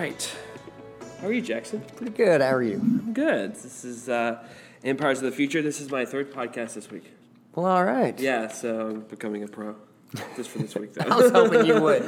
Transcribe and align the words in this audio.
right. 0.00 0.36
How 1.20 1.26
are 1.26 1.32
you, 1.32 1.42
Jackson? 1.42 1.82
Pretty 1.96 2.12
good. 2.12 2.40
How 2.40 2.54
are 2.54 2.62
you? 2.62 2.76
I'm 2.76 3.12
good. 3.12 3.54
This 3.54 3.84
is 3.84 4.08
uh, 4.08 4.42
Empires 4.82 5.18
of 5.18 5.24
the 5.24 5.32
Future. 5.32 5.60
This 5.60 5.78
is 5.78 5.90
my 5.90 6.06
third 6.06 6.32
podcast 6.32 6.72
this 6.74 6.90
week. 6.90 7.12
Well, 7.54 7.66
all 7.66 7.84
right. 7.84 8.18
Yeah, 8.18 8.48
so 8.48 8.88
I'm 8.88 9.00
becoming 9.02 9.42
a 9.42 9.48
pro. 9.48 9.76
Just 10.36 10.48
for 10.50 10.58
this 10.60 10.74
week, 10.74 10.94
though. 10.94 11.04
I 11.04 11.16
was 11.16 11.30
hoping 11.30 11.66
you 11.66 11.80
would. 11.82 12.02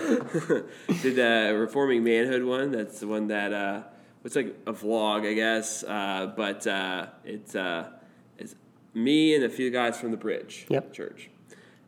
Did 1.03 1.19
uh, 1.19 1.55
Reforming 1.55 2.03
Manhood 2.03 2.45
one. 2.45 2.71
That's 2.73 3.01
the 3.01 3.07
one 3.09 3.27
that 3.29 3.53
uh, 3.53 3.83
it's 4.25 4.37
like 4.37 4.57
a 4.67 4.73
vlog, 4.73 5.31
I 5.31 5.35
guess. 5.35 5.85
Uh, 5.85 6.33
but 6.35 6.67
uh, 6.67 7.09
it's 7.25 7.55
uh, 7.55 7.91
it's 8.39 8.55
me 8.95 9.35
and 9.35 9.45
a 9.45 9.51
few 9.51 9.71
guys 9.71 10.01
from 10.01 10.13
the 10.13 10.17
Bridge 10.17 10.67
Yep. 10.71 10.95
Church, 10.95 11.29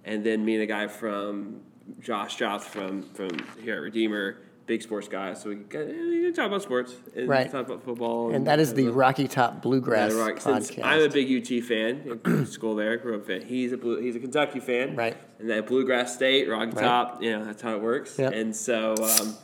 and 0.04 0.22
then 0.22 0.44
me 0.44 0.54
and 0.54 0.62
a 0.62 0.66
guy 0.66 0.86
from 0.86 1.62
Josh 2.00 2.36
Joth 2.36 2.62
from 2.62 3.02
from 3.14 3.30
here 3.62 3.76
at 3.76 3.80
Redeemer, 3.82 4.36
big 4.66 4.82
sports 4.82 5.08
guy. 5.08 5.34
So 5.34 5.50
we 5.50 5.56
can, 5.56 5.86
we 6.08 6.22
can 6.22 6.32
talk 6.34 6.46
about 6.46 6.62
sports 6.62 6.94
and 7.14 7.28
Right. 7.28 7.50
talk 7.50 7.66
about 7.66 7.82
football. 7.82 8.34
And 8.34 8.46
that 8.46 8.60
is 8.60 8.74
the 8.74 8.88
Rocky 8.88 9.28
Top 9.28 9.60
Bluegrass 9.62 10.12
Yeah. 10.12 10.38
Since 10.38 10.70
podcast. 10.70 10.84
I'm 10.84 11.02
a 11.02 11.08
big 11.08 11.28
UT 11.30 11.60
fan, 11.62 12.46
school 12.46 12.74
there, 12.74 12.96
grew 12.96 13.16
up 13.16 13.26
fan. 13.26 13.42
He's 13.42 13.72
a 13.72 13.76
blue, 13.76 13.98
he's 14.00 14.16
a 14.16 14.20
Kentucky 14.20 14.60
fan, 14.60 14.96
Right. 14.96 15.16
And 15.38 15.50
that 15.50 15.66
Bluegrass 15.66 16.14
State, 16.14 16.48
Rocky 16.48 16.72
Right. 16.72 16.82
Top, 16.82 17.22
you 17.22 17.32
know 17.32 17.44
that's 17.44 17.60
how 17.62 17.74
it 17.76 17.82
works. 17.82 18.18
Yep. 18.18 18.32
And 18.32 18.56
so, 18.56 18.94
um, 19.02 19.34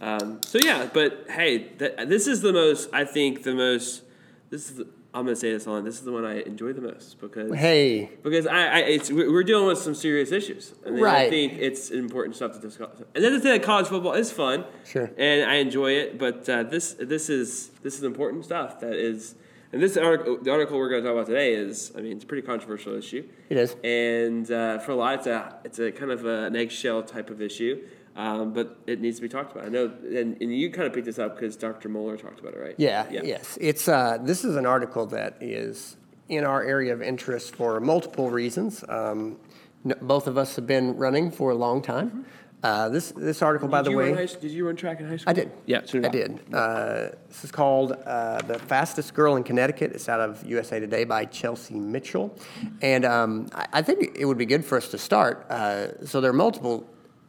um, 0.00 0.40
so 0.44 0.58
yeah. 0.62 0.88
But 0.92 1.26
hey, 1.28 1.58
th- 1.58 1.96
this 2.06 2.26
is 2.26 2.40
the 2.42 2.52
most. 2.52 2.88
I 2.92 3.04
think 3.04 3.42
the 3.42 3.54
most. 3.54 4.02
This 4.50 4.70
is. 4.70 4.76
The, 4.78 4.86
I'm 5.14 5.24
gonna 5.24 5.36
say 5.36 5.52
this 5.52 5.66
on. 5.68 5.84
This 5.84 5.94
is 5.94 6.02
the 6.02 6.10
one 6.12 6.24
I 6.24 6.40
enjoy 6.42 6.72
the 6.72 6.80
most 6.80 7.20
because 7.20 7.54
hey, 7.54 8.10
because 8.24 8.46
I, 8.48 8.66
I 8.66 8.78
it's 8.80 9.12
we're 9.12 9.44
dealing 9.44 9.68
with 9.68 9.78
some 9.78 9.94
serious 9.94 10.32
issues, 10.32 10.74
and 10.84 11.04
I 11.06 11.30
think 11.30 11.52
it's 11.54 11.90
important 11.90 12.34
stuff 12.34 12.52
to 12.54 12.58
discuss. 12.60 13.00
And 13.14 13.22
then 13.24 13.32
the 13.32 13.38
thing 13.40 13.52
that 13.52 13.62
college 13.62 13.86
football 13.86 14.14
is 14.14 14.32
fun, 14.32 14.64
Sure. 14.84 15.10
and 15.16 15.48
I 15.48 15.54
enjoy 15.56 15.92
it. 15.92 16.18
But 16.18 16.48
uh, 16.48 16.64
this 16.64 16.94
this 16.98 17.30
is 17.30 17.68
this 17.84 17.96
is 17.96 18.02
important 18.02 18.44
stuff 18.44 18.80
that 18.80 18.94
is, 18.94 19.36
and 19.72 19.80
this 19.80 19.96
article 19.96 20.38
the 20.42 20.50
article 20.50 20.76
we're 20.78 20.88
going 20.90 21.02
to 21.04 21.08
talk 21.08 21.16
about 21.16 21.26
today 21.28 21.54
is, 21.54 21.92
I 21.96 22.00
mean, 22.00 22.12
it's 22.16 22.24
a 22.24 22.26
pretty 22.26 22.44
controversial 22.46 22.94
issue, 22.94 23.24
it 23.48 23.56
is. 23.56 23.76
and 23.84 24.50
uh, 24.50 24.78
for 24.80 24.90
a 24.92 24.96
lot, 24.96 25.14
it's 25.18 25.26
a 25.28 25.56
it's 25.64 25.78
a 25.78 25.92
kind 25.92 26.10
of 26.10 26.24
a, 26.26 26.46
an 26.46 26.56
eggshell 26.56 27.04
type 27.04 27.30
of 27.30 27.40
issue. 27.40 27.82
Um, 28.16 28.52
but 28.52 28.78
it 28.86 29.00
needs 29.00 29.16
to 29.16 29.22
be 29.22 29.28
talked 29.28 29.52
about. 29.52 29.66
I 29.66 29.68
know, 29.70 29.86
and, 30.04 30.40
and 30.40 30.56
you 30.56 30.70
kind 30.70 30.86
of 30.86 30.92
picked 30.92 31.06
this 31.06 31.18
up 31.18 31.34
because 31.34 31.56
Dr. 31.56 31.88
Moeller 31.88 32.16
talked 32.16 32.38
about 32.38 32.54
it, 32.54 32.60
right? 32.60 32.74
Yeah, 32.78 33.06
yes. 33.10 33.58
It's 33.60 33.88
uh, 33.88 34.18
this 34.22 34.44
is 34.44 34.54
an 34.56 34.66
article 34.66 35.06
that 35.06 35.36
is 35.40 35.96
in 36.28 36.44
our 36.44 36.62
area 36.62 36.92
of 36.92 37.02
interest 37.02 37.56
for 37.56 37.80
multiple 37.80 38.30
reasons. 38.30 38.84
Um, 38.88 39.36
n- 39.84 39.96
both 40.00 40.28
of 40.28 40.38
us 40.38 40.54
have 40.56 40.66
been 40.66 40.96
running 40.96 41.30
for 41.30 41.50
a 41.50 41.54
long 41.56 41.82
time. 41.82 42.24
Uh, 42.62 42.88
this 42.88 43.10
this 43.12 43.42
article, 43.42 43.68
by 43.68 43.82
the 43.82 43.90
way, 43.90 44.14
high, 44.14 44.24
did 44.24 44.50
you 44.50 44.64
run 44.64 44.74
track 44.74 44.98
in 44.98 45.06
high 45.06 45.18
school? 45.18 45.28
I 45.30 45.34
did. 45.34 45.52
Yeah, 45.66 45.82
so 45.84 45.98
I 45.98 46.08
did. 46.08 46.40
Uh, 46.50 47.10
this 47.28 47.44
is 47.44 47.50
called 47.50 47.92
uh, 47.92 48.40
The 48.42 48.58
Fastest 48.58 49.12
Girl 49.12 49.36
in 49.36 49.42
Connecticut. 49.44 49.92
It's 49.92 50.08
out 50.08 50.20
of 50.20 50.42
USA 50.46 50.80
Today 50.80 51.04
by 51.04 51.26
Chelsea 51.26 51.74
Mitchell. 51.74 52.34
And 52.80 53.04
um, 53.04 53.48
I, 53.54 53.66
I 53.74 53.82
think 53.82 54.16
it 54.16 54.24
would 54.24 54.38
be 54.38 54.46
good 54.46 54.64
for 54.64 54.78
us 54.78 54.88
to 54.92 54.98
start. 54.98 55.44
Uh, 55.50 56.06
so 56.06 56.22
there 56.22 56.30
are 56.30 56.32
multiple 56.34 56.88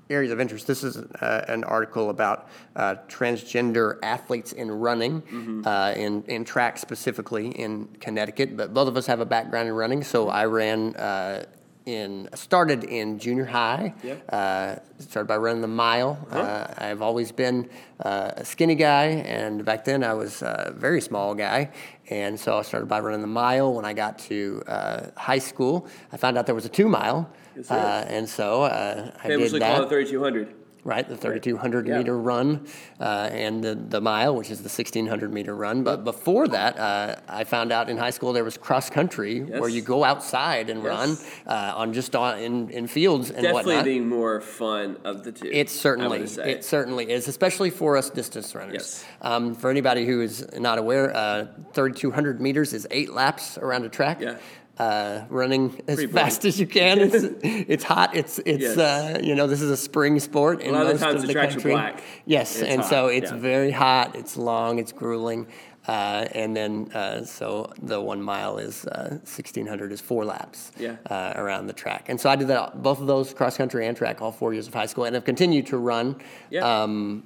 areas 0.10 0.32
of 0.32 0.40
interest. 0.40 0.68
This 0.68 0.84
is 0.84 0.98
uh, 0.98 1.46
an 1.48 1.64
article 1.64 2.10
about 2.10 2.50
uh, 2.76 2.96
transgender 3.08 3.98
athletes 4.04 4.54
in 4.54 4.72
running, 4.72 5.64
uh, 5.66 5.94
in, 5.96 6.24
in 6.24 6.46
track 6.46 6.78
specifically 6.78 7.50
in 7.50 7.88
Connecticut. 8.00 8.56
But 8.56 8.74
both 8.74 8.88
of 8.88 8.98
us 8.98 9.06
have 9.08 9.20
a 9.20 9.26
background 9.26 9.68
in 9.68 9.74
running. 9.74 10.04
So 10.04 10.30
I 10.30 10.46
ran. 10.46 10.96
Uh, 10.96 11.46
in 11.86 12.28
started 12.34 12.84
in 12.84 13.20
junior 13.20 13.46
high. 13.46 13.94
Yeah. 14.04 14.16
Uh, 14.30 14.80
started 15.00 15.28
by 15.28 15.38
running 15.38 15.62
the 15.62 15.68
mile. 15.68 16.18
Uh, 16.32 16.68
I've 16.78 17.02
always 17.02 17.32
been 17.32 17.70
uh, 18.04 18.32
a 18.38 18.46
skinny 18.46 18.76
guy, 18.76 19.06
and 19.06 19.64
back 19.64 19.86
then 19.86 20.04
I 20.04 20.14
was 20.14 20.42
a 20.42 20.74
very 20.76 21.02
small 21.02 21.36
guy. 21.36 21.72
And 22.10 22.40
so 22.40 22.58
I 22.58 22.62
started 22.64 22.88
by 22.88 23.00
running 23.00 23.22
the 23.22 23.28
mile. 23.28 23.74
When 23.74 23.86
I 23.86 23.94
got 23.94 24.20
to 24.20 24.64
uh, 24.68 25.08
high 25.16 25.40
school, 25.40 25.88
I 26.12 26.18
found 26.18 26.38
out 26.38 26.46
there 26.46 26.56
was 26.56 26.66
a 26.66 26.70
two 26.70 26.88
mile. 26.88 27.30
Yes, 27.56 27.72
uh, 27.72 28.06
and 28.10 28.28
so 28.28 28.64
uh, 28.64 29.12
I 29.24 29.28
Famously 29.28 29.60
did 29.60 29.66
called 29.66 29.82
that. 29.82 29.86
it 29.86 29.90
3200. 29.90 30.54
Right, 30.84 31.10
the 31.10 31.18
3,200 31.18 31.88
Yeah. 31.88 31.98
meter 31.98 32.16
run 32.16 32.68
uh, 33.00 33.30
and 33.32 33.64
the, 33.64 33.74
the 33.74 34.00
mile, 34.00 34.36
which 34.36 34.52
is 34.52 34.60
the 34.60 34.70
1,600 34.70 35.34
meter 35.34 35.56
run. 35.56 35.84
But 35.84 36.04
before 36.04 36.48
that, 36.50 36.78
uh, 36.78 37.16
I 37.28 37.44
found 37.44 37.72
out 37.72 37.90
in 37.90 37.98
high 37.98 38.12
school 38.12 38.34
there 38.34 38.44
was 38.44 38.56
cross 38.56 38.88
country 38.92 39.40
where 39.42 39.68
you 39.68 39.82
go 39.82 40.04
outside 40.04 40.70
and 40.70 40.84
run 40.84 41.10
Yes. 41.10 41.32
uh, 41.48 41.74
on 41.76 41.92
just 41.92 42.16
on 42.16 42.38
in, 42.38 42.70
in 42.70 42.86
fields 42.86 43.32
and 43.32 43.42
Definitely 43.42 43.78
whatnot. 43.78 43.86
the 43.86 44.00
more 44.02 44.42
fun 44.42 44.98
of 45.04 45.24
the 45.24 45.32
two. 45.32 45.50
It 45.52 45.72
certainly, 45.72 46.20
it 46.22 46.64
certainly 46.64 47.10
is, 47.12 47.28
especially 47.28 47.72
for 47.72 47.98
us 47.98 48.12
distance 48.12 48.54
runners. 48.54 48.74
Yes. 48.76 49.06
Um, 49.22 49.56
for 49.56 49.72
anybody 49.72 50.06
who 50.06 50.22
is 50.22 50.46
not 50.56 50.78
aware, 50.78 51.12
uh, 51.18 51.48
3,200 51.74 52.40
meters 52.40 52.74
is 52.74 52.86
eight 52.92 53.12
laps 53.12 53.58
around 53.58 53.86
a 53.86 53.90
track. 53.90 54.22
Yeah. 54.22 54.38
Uh, 54.78 55.24
running 55.30 55.82
as 55.88 56.04
fast 56.12 56.44
as 56.44 56.60
you 56.60 56.68
can. 56.68 57.00
It's 57.00 57.16
it's 57.44 57.84
hot. 57.84 58.14
It's 58.14 58.40
it's 58.40 58.62
Yes. 58.62 58.78
uh, 58.78 59.20
you 59.24 59.34
know 59.34 59.48
this 59.48 59.62
is 59.62 59.72
a 59.72 59.78
spring 59.78 60.20
sport 60.20 60.62
in 60.62 60.74
lot 60.74 60.88
of 60.88 61.00
the 61.00 61.06
most 61.06 61.16
of 61.16 61.22
the 61.22 61.28
the 61.28 61.34
tracks 61.34 61.52
are 61.54 61.56
country. 61.56 61.72
black. 61.72 62.04
Yes, 62.26 62.56
It's 62.60 62.70
and 62.70 62.82
hot, 62.82 62.90
so 62.90 63.08
it's 63.08 63.32
yeah. 63.32 63.38
very 63.38 63.72
hot. 63.72 64.16
It's 64.18 64.36
long. 64.36 64.80
It's 64.80 64.92
grueling. 64.92 65.48
Uh, 65.88 66.26
and 66.34 66.58
then, 66.58 66.92
uh, 66.96 67.24
so 67.24 67.72
the 67.84 68.02
one 68.02 68.20
mile 68.20 68.58
is 68.58 68.88
uh, 68.88 69.08
1600 69.24 69.92
is 69.92 70.02
four 70.02 70.26
laps 70.26 70.72
Yeah. 70.80 70.96
uh, 71.12 71.34
around 71.36 71.68
the 71.68 71.74
track. 71.74 72.10
And 72.10 72.20
so 72.20 72.28
I 72.28 72.36
did 72.36 72.48
that, 72.48 72.82
both 72.82 73.00
of 73.00 73.06
those 73.06 73.36
cross 73.36 73.56
country 73.56 73.86
and 73.86 73.96
track 73.96 74.20
all 74.20 74.32
four 74.32 74.52
years 74.52 74.68
of 74.68 74.74
high 74.74 74.88
school 74.88 75.04
and 75.06 75.14
have 75.14 75.26
continued 75.26 75.68
to 75.68 75.78
run 75.78 76.16
Yeah. 76.50 76.66
um, 76.84 77.24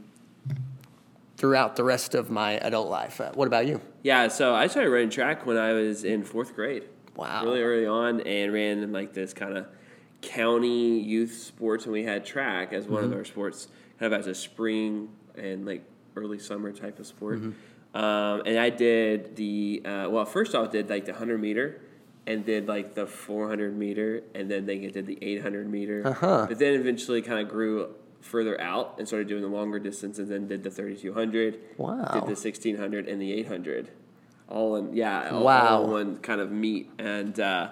throughout 1.37 1.77
the 1.77 1.83
rest 1.85 2.15
of 2.15 2.29
my 2.29 2.57
adult 2.57 2.89
life. 2.89 3.21
Uh, 3.21 3.31
what 3.33 3.47
about 3.47 3.65
you? 3.65 3.79
Yeah, 4.03 4.27
so 4.27 4.53
I 4.53 4.67
started 4.67 4.89
running 4.89 5.09
track 5.09 5.45
when 5.45 5.55
I 5.57 5.71
was 5.71 6.03
in 6.03 6.23
fourth 6.23 6.53
grade. 6.53 6.83
Wow. 7.19 7.43
Really 7.43 7.61
early 7.61 7.85
on, 7.85 8.21
and 8.21 8.53
ran 8.53 8.91
like 8.91 9.13
this 9.13 9.33
kind 9.33 9.57
of 9.57 9.67
county 10.21 10.99
youth 10.99 11.33
sports, 11.41 11.85
and 11.85 11.93
we 11.93 12.03
had 12.03 12.25
track 12.25 12.73
as 12.73 12.87
one 12.87 13.03
Mm-hmm. 13.03 13.11
of 13.13 13.17
our 13.19 13.25
sports, 13.25 13.67
kind 13.99 14.13
of 14.13 14.19
as 14.19 14.27
a 14.27 14.35
spring 14.35 15.09
and 15.35 15.65
like 15.65 15.83
early 16.15 16.39
summer 16.39 16.71
type 16.71 16.99
of 16.99 17.07
sport. 17.07 17.39
Mm-hmm. 17.39 17.97
Um, 17.97 18.43
and 18.45 18.59
I 18.59 18.69
did 18.69 19.35
the 19.35 19.81
uh, 19.85 20.07
well, 20.09 20.25
first 20.25 20.53
off, 20.55 20.71
did 20.71 20.89
like 20.89 21.05
the 21.05 21.13
hundred 21.13 21.39
meter. 21.41 21.81
And 22.27 22.45
did 22.45 22.67
like 22.67 22.93
the 22.93 23.07
400 23.07 23.75
meter, 23.75 24.21
and 24.35 24.51
then 24.51 24.67
they 24.67 24.77
did 24.77 25.07
the 25.07 25.17
800 25.19 25.67
meter. 25.67 26.05
Uh-huh. 26.05 26.45
But 26.47 26.59
then 26.59 26.75
eventually 26.75 27.23
kind 27.23 27.39
of 27.39 27.49
grew 27.49 27.95
further 28.21 28.59
out 28.61 28.99
and 28.99 29.07
started 29.07 29.27
doing 29.27 29.41
the 29.41 29.47
longer 29.47 29.79
distances. 29.79 30.29
And 30.29 30.47
then 30.47 30.47
did 30.47 30.63
the 30.63 30.69
3200. 30.69 31.59
Wow. 31.77 31.95
Did 32.13 32.23
the 32.23 32.37
1600 32.37 33.07
and 33.07 33.19
the 33.19 33.33
800 33.33 33.89
all 34.49 34.75
in 34.75 34.93
yeah 34.95 35.29
all, 35.31 35.43
Wow. 35.43 35.77
all 35.77 35.83
in 35.97 36.07
one 36.07 36.17
kind 36.17 36.41
of 36.41 36.51
meet 36.51 36.89
and 36.99 37.39
uh, 37.39 37.69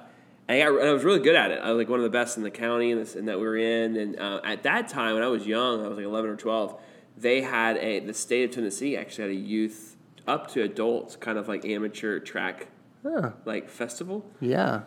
I, 0.50 0.60
got, 0.60 0.80
and 0.80 0.88
I 0.88 0.94
was 0.94 1.04
really 1.04 1.20
good 1.20 1.36
at 1.36 1.52
it 1.52 1.60
I 1.62 1.72
was 1.72 1.78
like 1.78 1.90
one 1.90 2.00
of 2.00 2.04
the 2.04 2.10
best 2.10 2.38
in 2.38 2.44
the 2.44 2.52
county 2.52 2.92
and, 2.92 3.02
this, 3.02 3.16
and 3.16 3.28
that 3.28 3.38
we 3.40 3.46
were 3.46 3.58
in 3.58 3.96
and 3.98 4.20
uh, 4.20 4.40
at 4.44 4.64
that 4.64 4.88
time 4.88 5.16
when 5.16 5.24
I 5.24 5.28
was 5.28 5.46
young 5.46 5.84
I 5.84 5.88
was 5.88 5.98
like 5.98 6.06
11 6.06 6.30
or 6.30 6.36
12 6.36 6.80
they 7.18 7.42
had 7.42 7.78
a 7.78 8.00
the 8.00 8.14
state 8.14 8.46
of 8.50 8.52
Tennessee 8.56 8.96
actually 8.96 9.24
had 9.24 9.32
a 9.32 9.48
youth 9.48 9.96
up 10.28 10.50
to 10.52 10.62
adults 10.62 11.16
kind 11.16 11.38
of 11.38 11.48
like 11.48 11.66
amateur 11.66 12.20
track 12.20 12.68
Huh. 13.04 13.32
like 13.46 13.70
festival 13.70 14.26
Yeah. 14.40 14.82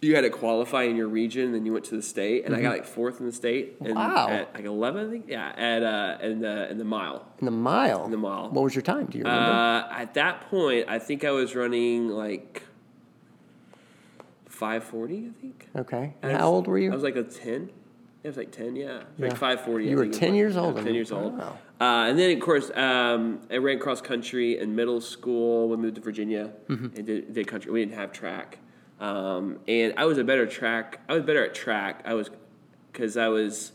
You 0.00 0.14
had 0.14 0.20
to 0.22 0.30
qualify 0.30 0.84
in 0.84 0.96
your 0.96 1.08
region, 1.08 1.52
then 1.52 1.66
you 1.66 1.72
went 1.72 1.84
to 1.86 1.96
the 1.96 2.02
state, 2.02 2.44
and 2.44 2.54
I 2.54 2.60
got 2.62 2.70
like 2.70 2.84
fourth 2.86 3.20
in 3.20 3.26
the 3.26 3.32
state. 3.32 3.76
And 3.80 3.88
Mm-hmm. 3.88 3.98
Wow. 4.14 4.28
At 4.28 4.54
like 4.54 4.64
eleven, 4.64 5.06
I 5.06 5.10
think. 5.10 5.24
Yeah, 5.28 5.48
at 5.56 5.82
uh, 5.82 6.18
in 6.22 6.40
the 6.40 6.70
in 6.70 6.78
the 6.78 6.84
mile. 6.84 7.26
In 7.40 7.44
the 7.46 7.50
mile. 7.50 8.04
In 8.04 8.10
the 8.10 8.16
mile. 8.16 8.50
What 8.50 8.62
was 8.62 8.74
your 8.74 8.82
time? 8.82 9.06
Do 9.06 9.18
you 9.18 9.24
remember? 9.24 9.50
Uh, 9.50 9.92
at 9.92 10.14
that 10.14 10.42
point, 10.50 10.86
I 10.88 10.98
think 10.98 11.24
I 11.24 11.30
was 11.32 11.54
running 11.56 12.08
like 12.08 12.62
five 14.46 14.84
forty. 14.84 15.28
I 15.28 15.40
think. 15.40 15.68
okay. 15.76 16.14
And 16.22 16.32
how 16.32 16.38
was- 16.38 16.44
old 16.54 16.66
were 16.66 16.78
you? 16.78 16.90
I 16.90 16.94
was 16.94 17.02
like 17.04 17.16
a 17.16 17.22
ten. 17.24 17.70
It 18.24 18.28
was 18.28 18.36
like 18.36 18.50
ten. 18.50 18.74
Yeah, 18.76 19.02
Yeah. 19.16 19.28
like 19.28 19.36
five 19.36 19.60
forty. 19.60 19.86
You 19.86 19.96
were 19.96 20.06
10 20.08 20.34
years 20.34 20.56
old 20.56 20.76
Ten 20.76 20.92
years 20.94 21.12
old. 21.12 21.38
wow. 21.38 21.56
Uh, 21.80 22.08
and 22.08 22.18
then 22.18 22.36
of 22.36 22.40
course 22.42 22.68
um, 22.74 23.40
I 23.50 23.56
ran 23.58 23.78
cross 23.78 24.00
country 24.00 24.58
in 24.58 24.74
middle 24.74 25.00
school. 25.00 25.68
We 25.68 25.76
moved 25.76 25.94
to 25.94 26.00
Virginia 26.00 26.50
Mm-hmm. 26.68 26.96
and 26.96 27.06
did, 27.06 27.32
did 27.32 27.46
country. 27.46 27.70
We 27.70 27.84
didn't 27.84 27.94
have 27.96 28.12
track, 28.12 28.58
um, 29.00 29.58
and 29.68 29.94
I 29.96 30.04
was 30.06 30.18
a 30.18 30.24
better 30.24 30.46
track. 30.46 31.00
I 31.08 31.14
was 31.14 31.22
better 31.24 31.44
at 31.44 31.54
track. 31.54 32.02
I 32.04 32.14
was 32.14 32.30
because 32.92 33.16
I 33.16 33.28
was. 33.28 33.72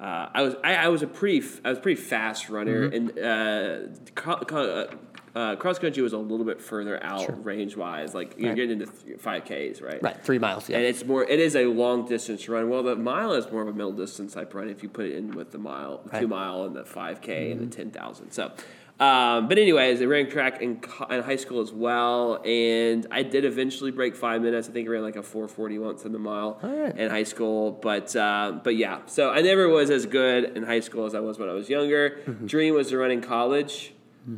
Uh, 0.00 0.28
I 0.34 0.42
was 0.42 0.54
I, 0.62 0.74
I 0.74 0.88
was 0.88 1.02
a 1.02 1.06
pretty 1.06 1.46
I 1.64 1.70
was 1.70 1.78
pretty 1.78 2.00
fast 2.00 2.50
runner 2.50 2.90
Mm-hmm. 2.90 3.18
and 3.18 3.18
uh, 3.18 3.98
co- 4.14 4.36
co- 4.44 4.86
uh, 5.34 5.38
uh, 5.38 5.56
cross 5.56 5.78
country 5.78 6.02
was 6.02 6.12
a 6.12 6.18
little 6.18 6.44
bit 6.44 6.60
further 6.60 7.02
out 7.02 7.44
range 7.44 7.76
wise. 7.76 8.14
Like 8.14 8.34
you're 8.38 8.48
Right. 8.50 8.56
getting 8.56 8.80
into 8.82 8.86
five 9.18 9.44
Ks, 9.44 9.80
right? 9.80 10.02
Right, 10.02 10.22
three 10.22 10.38
miles. 10.38 10.68
Yeah. 10.68 10.76
And 10.78 10.86
it's 10.86 11.02
more. 11.04 11.24
It 11.24 11.40
is 11.40 11.56
a 11.56 11.64
long 11.66 12.06
distance 12.06 12.46
run. 12.48 12.68
Well, 12.68 12.82
the 12.82 12.94
mile 12.96 13.32
is 13.32 13.50
more 13.50 13.62
of 13.62 13.68
a 13.68 13.72
middle 13.72 13.92
distance 13.92 14.34
type 14.34 14.52
run 14.54 14.68
if 14.68 14.82
you 14.82 14.88
put 14.90 15.06
it 15.06 15.14
in 15.14 15.30
with 15.30 15.50
the 15.50 15.58
mile, 15.58 16.02
the 16.04 16.10
two 16.10 16.16
Mm-hmm. 16.26 16.28
mile, 16.28 16.64
and 16.64 16.76
the 16.76 16.84
five 16.84 17.22
k 17.22 17.50
and 17.52 17.60
the 17.70 17.74
ten 17.74 17.90
thousand. 17.90 18.32
So, 18.32 18.52
um, 18.98 19.46
but 19.48 19.58
anyways, 19.58 20.00
I 20.00 20.06
ran 20.06 20.30
track 20.30 20.62
in, 20.62 20.80
in 21.10 21.22
high 21.22 21.36
school 21.36 21.60
as 21.60 21.70
well, 21.72 22.40
and 22.44 23.06
I 23.10 23.22
did 23.22 23.44
eventually 23.44 23.90
break 23.90 24.16
five 24.16 24.40
minutes. 24.40 24.68
I 24.68 24.72
think 24.72 24.88
I 24.88 24.92
ran 24.92 25.02
like 25.02 25.16
a 25.16 25.22
four 25.22 25.48
forty 25.48 25.78
once 25.78 26.04
in 26.06 26.12
the 26.12 26.18
mile 26.18 26.58
right. 26.62 26.96
in 26.96 27.10
high 27.10 27.24
school. 27.24 27.72
But 27.72 28.16
uh, 28.16 28.58
but 28.64 28.76
yeah, 28.76 29.00
so 29.06 29.30
I 29.30 29.42
never 29.42 29.68
was 29.68 29.90
as 29.90 30.06
good 30.06 30.56
in 30.56 30.62
high 30.62 30.80
school 30.80 31.04
as 31.04 31.14
I 31.14 31.20
was 31.20 31.38
when 31.38 31.48
I 31.50 31.52
was 31.52 31.68
younger. 31.68 32.20
Mm-hmm. 32.26 32.46
Dream 32.46 32.74
was 32.74 32.88
to 32.88 32.98
run 32.98 33.10
in 33.10 33.20
college. 33.20 33.92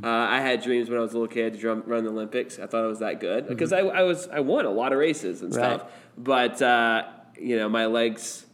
Uh, 0.04 0.06
I 0.06 0.40
had 0.42 0.60
dreams 0.62 0.90
when 0.90 0.98
I 0.98 1.02
was 1.02 1.12
a 1.12 1.14
little 1.18 1.32
kid 1.32 1.54
to 1.54 1.58
drum, 1.58 1.82
run 1.86 2.04
the 2.04 2.10
Olympics. 2.10 2.58
I 2.58 2.66
thought 2.66 2.84
I 2.84 2.88
was 2.88 2.98
that 2.98 3.20
good 3.20 3.48
because 3.48 3.72
I, 3.72 3.78
I 3.78 4.02
was 4.02 4.28
I 4.28 4.40
won 4.40 4.66
a 4.66 4.70
lot 4.70 4.92
of 4.92 4.98
races 4.98 5.40
and 5.40 5.50
Mm-hmm. 5.52 5.62
Right. 5.62 5.80
stuff. 5.80 5.90
But 6.18 6.60
uh, 6.60 7.04
you 7.40 7.56
know 7.56 7.68
my 7.70 7.86
legs, 7.86 8.44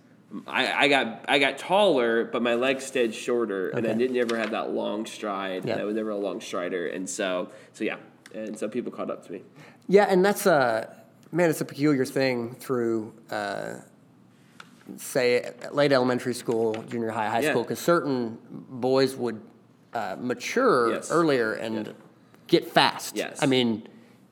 I, 0.46 0.84
I 0.84 0.88
got 0.88 1.24
I 1.28 1.38
got 1.38 1.58
taller, 1.58 2.24
but 2.24 2.42
my 2.42 2.54
legs 2.54 2.84
stayed 2.84 3.14
shorter, 3.14 3.68
and 3.70 3.86
I 3.86 3.90
Okay. 3.90 3.98
didn't 3.98 4.16
ever 4.16 4.36
have 4.36 4.50
that 4.50 4.70
long 4.70 5.06
stride. 5.06 5.64
Yeah. 5.64 5.76
I 5.76 5.84
was 5.84 5.94
never 5.94 6.10
a 6.10 6.16
long 6.16 6.40
strider, 6.40 6.88
and 6.88 7.08
so 7.08 7.50
so 7.72 7.84
yeah, 7.84 7.96
and 8.34 8.58
so 8.58 8.68
people 8.68 8.90
caught 8.90 9.10
up 9.10 9.24
to 9.26 9.32
me. 9.32 9.42
Yeah, 9.88 10.06
and 10.08 10.24
that's 10.24 10.46
a 10.46 10.96
man. 11.30 11.50
It's 11.50 11.60
a 11.60 11.64
peculiar 11.64 12.04
thing 12.04 12.54
through, 12.54 13.12
uh, 13.30 13.74
say, 14.96 15.50
late 15.72 15.92
elementary 15.92 16.34
school, 16.34 16.74
junior 16.88 17.10
high, 17.10 17.28
high 17.28 17.40
Yeah. 17.40 17.50
school, 17.50 17.62
because 17.62 17.78
certain 17.78 18.38
boys 18.50 19.14
would 19.16 19.40
uh, 19.92 20.16
mature 20.18 20.94
Yes. 20.94 21.10
earlier 21.12 21.52
and 21.52 21.86
Yeah. 21.86 21.92
get 22.48 22.66
fast. 22.72 23.16
Yes. 23.16 23.40
I 23.42 23.46
mean, 23.46 23.86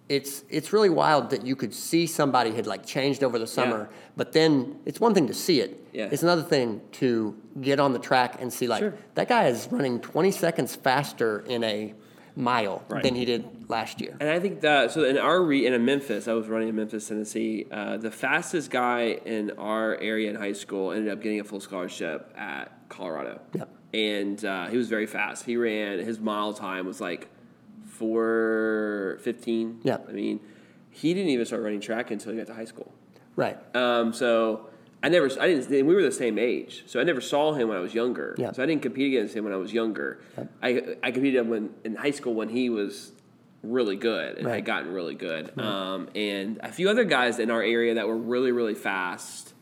it's 0.09 0.45
it's 0.49 0.73
really 0.73 0.91
wild 0.91 1.31
that 1.31 1.47
you 1.47 1.57
could 1.57 1.73
see 1.73 2.07
somebody 2.07 2.51
had 2.53 2.67
like 2.67 2.85
changed 2.85 3.23
over 3.23 3.39
the 3.39 3.47
summer, 3.47 3.89
but 4.17 4.33
then 4.33 4.77
it's 4.85 5.01
one 5.01 5.15
thing 5.15 5.27
to 5.29 5.35
see 5.35 5.61
it. 5.61 5.79
Yeah. 5.93 6.09
It's 6.11 6.23
another 6.23 6.43
thing 6.43 6.81
to 6.93 7.37
get 7.61 7.79
on 7.81 7.93
the 7.93 7.99
track 7.99 8.41
and 8.41 8.53
see 8.53 8.67
like 8.67 8.81
Sure. 8.81 8.95
that 9.15 9.29
guy 9.29 9.47
is 9.47 9.69
running 9.71 10.01
20 10.01 10.31
seconds 10.31 10.75
faster 10.75 11.41
in 11.47 11.63
a 11.65 11.95
mile 12.35 12.83
Right. 12.89 13.03
than 13.03 13.15
he 13.15 13.25
did 13.27 13.45
last 13.69 14.01
year. 14.01 14.17
And 14.19 14.29
I 14.31 14.41
think 14.41 14.63
that 14.63 14.91
so 14.91 15.05
in 15.05 15.19
our 15.19 15.43
re, 15.43 15.67
in 15.67 15.85
Memphis, 15.85 16.27
I 16.29 16.33
was 16.33 16.49
running 16.49 16.69
in 16.69 16.77
Memphis, 16.77 17.09
Tennessee. 17.09 17.67
Uh, 17.71 17.97
the 17.99 18.11
fastest 18.11 18.71
guy 18.71 19.19
in 19.25 19.51
our 19.59 19.97
area 19.99 20.31
in 20.31 20.37
high 20.37 20.55
school 20.55 20.93
ended 20.93 21.13
up 21.13 21.23
getting 21.23 21.41
a 21.41 21.45
full 21.45 21.61
scholarship 21.61 22.33
at 22.37 22.73
Colorado. 22.89 23.41
Yep. 23.55 23.69
And 23.95 24.45
uh, 24.45 24.67
he 24.69 24.79
was 24.79 24.89
very 24.89 25.07
fast. 25.07 25.45
He 25.45 25.57
ran 25.59 25.99
his 25.99 26.19
mile 26.19 26.55
time 26.55 26.87
was 26.87 27.01
like 27.01 27.29
four 27.93 29.19
fifteen. 29.23 29.81
Yeah. 29.83 29.99
I 30.09 30.13
mean, 30.13 30.41
he 30.91 31.15
didn't 31.15 31.31
even 31.31 31.47
start 31.47 31.63
running 31.63 31.81
track 31.81 32.11
until 32.11 32.33
he 32.33 32.39
got 32.39 32.47
to 32.49 32.55
high 32.55 32.65
school. 32.65 32.93
Right. 33.37 33.59
Um, 33.77 34.13
so 34.13 34.69
I 35.03 35.09
never, 35.09 35.29
I 35.41 35.49
didn't. 35.49 35.87
We 35.87 35.95
were 35.95 36.03
the 36.03 36.13
same 36.13 36.39
age, 36.39 36.85
so 36.87 37.01
I 37.01 37.05
never 37.05 37.21
saw 37.21 37.53
him 37.53 37.69
when 37.69 37.77
I 37.77 37.81
was 37.81 37.95
younger. 37.95 38.35
Yeah. 38.39 38.53
So 38.53 38.63
I 38.63 38.67
didn't 38.67 38.83
compete 38.83 39.09
against 39.09 39.35
him 39.35 39.45
when 39.45 39.53
I 39.53 39.57
was 39.57 39.73
younger. 39.73 40.21
I 40.63 40.97
I 41.03 41.11
competed 41.11 41.49
when 41.49 41.71
in 41.85 41.97
high 41.97 42.11
school 42.13 42.35
when 42.35 42.49
he 42.49 42.71
was 42.71 43.13
really 43.63 43.97
good 43.97 44.39
and 44.39 44.47
Right. 44.47 44.57
had 44.57 44.65
gotten 44.65 44.93
really 44.93 45.15
good. 45.15 45.57
Um, 45.59 46.09
and 46.17 46.59
a 46.63 46.73
few 46.73 46.89
other 46.91 47.05
guys 47.05 47.39
in 47.39 47.51
our 47.51 47.63
area 47.63 47.95
that 47.95 48.09
were 48.09 48.17
really 48.17 48.53
really 48.53 48.75
fast 48.75 49.55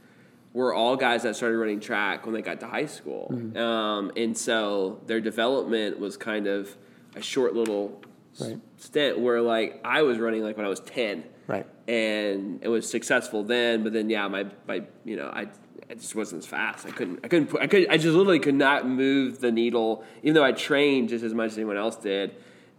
were 0.53 0.75
all 0.75 0.97
guys 0.97 1.23
that 1.23 1.37
started 1.37 1.57
running 1.59 1.81
track 1.81 2.25
when 2.27 2.35
they 2.35 2.43
got 2.43 2.59
to 2.61 2.67
high 2.67 2.87
school. 2.87 3.31
Mm-hmm. 3.33 3.57
Um, 3.57 4.11
and 4.17 4.37
so 4.37 5.01
their 5.07 5.21
development 5.21 6.01
was 6.01 6.17
kind 6.17 6.47
of 6.49 6.77
a 7.15 7.21
short 7.23 7.55
little 7.55 8.01
Right. 8.39 8.59
stint 8.77 9.19
where 9.19 9.41
like 9.41 9.81
I 9.85 10.03
was 10.03 10.19
running 10.19 10.43
like 10.43 10.57
when 10.57 10.67
I 10.67 10.69
was 10.69 10.81
ten 10.81 11.25
Right. 11.47 11.67
and 11.89 12.61
it 12.63 12.69
was 12.69 12.89
successful 12.89 13.43
then. 13.43 13.83
But 13.83 13.93
then, 13.93 14.09
yeah, 14.09 14.29
my, 14.29 14.47
my 14.69 14.83
you 15.05 15.17
know, 15.17 15.27
I, 15.27 15.49
I 15.91 15.95
just 15.95 16.15
wasn't 16.15 16.45
as 16.45 16.47
fast. 16.47 16.87
I 16.87 16.91
couldn't, 16.93 17.21
I 17.25 17.29
couldn't, 17.29 17.49
put, 17.49 17.61
I 17.61 17.67
could, 17.67 17.89
I 17.89 17.97
just 17.97 18.15
literally 18.17 18.39
could 18.39 18.55
not 18.55 18.87
move 18.89 19.41
the 19.41 19.51
needle, 19.51 20.05
even 20.23 20.35
though 20.35 20.45
I 20.45 20.53
trained 20.53 21.09
just 21.09 21.25
as 21.25 21.35
much 21.35 21.51
as 21.53 21.59
anyone 21.59 21.77
else 21.77 21.97
did. 21.97 22.31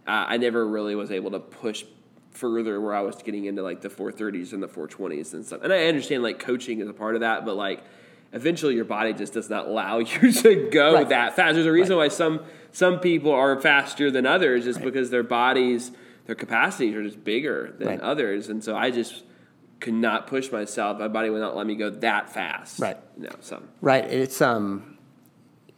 Uh, 0.06 0.24
I 0.28 0.38
never 0.38 0.66
really 0.66 0.94
was 0.94 1.10
able 1.10 1.32
to 1.32 1.38
push 1.38 1.84
further 2.30 2.80
where 2.80 2.94
I 2.94 3.02
was 3.02 3.16
getting 3.22 3.44
into 3.44 3.62
like 3.62 3.82
the 3.82 3.90
430s 3.90 4.54
and 4.54 4.62
the 4.62 4.68
420s 4.68 5.34
and 5.34 5.44
stuff. 5.44 5.60
And 5.62 5.70
I 5.70 5.84
understand 5.88 6.22
like 6.22 6.38
coaching 6.38 6.80
is 6.80 6.88
a 6.88 6.94
part 6.94 7.14
of 7.14 7.20
that, 7.20 7.44
but 7.44 7.56
like 7.56 7.84
eventually 8.32 8.74
your 8.74 8.86
body 8.86 9.12
just 9.12 9.34
does 9.34 9.50
not 9.50 9.66
allow 9.68 9.98
you 9.98 10.32
to 10.32 10.70
go 10.70 10.94
Right. 10.94 11.08
that 11.10 11.36
fast. 11.36 11.54
There's 11.54 11.66
a 11.66 11.72
reason 11.72 11.96
why 11.98 12.08
some 12.08 12.40
some 12.72 12.98
people 13.00 13.30
are 13.32 13.60
faster 13.60 14.10
than 14.10 14.26
others, 14.26 14.64
just 14.64 14.82
because 14.82 15.10
their 15.10 15.22
bodies, 15.22 15.92
their 16.26 16.34
capacities 16.34 16.94
are 16.94 17.02
just 17.02 17.22
bigger 17.22 17.74
than 17.78 17.88
Right. 17.88 18.00
others, 18.00 18.48
and 18.48 18.62
so 18.64 18.74
I 18.76 18.90
just 18.90 19.24
could 19.80 19.94
not 19.94 20.26
push 20.26 20.50
myself. 20.52 20.98
My 20.98 21.08
body 21.08 21.28
would 21.30 21.40
not 21.40 21.56
let 21.56 21.66
me 21.66 21.74
go 21.74 21.90
that 21.90 22.32
fast. 22.32 22.78
Right. 22.80 22.96
No. 23.16 23.30
So. 23.40 23.62
Right. 23.80 24.04
It's 24.04 24.40
um. 24.40 24.91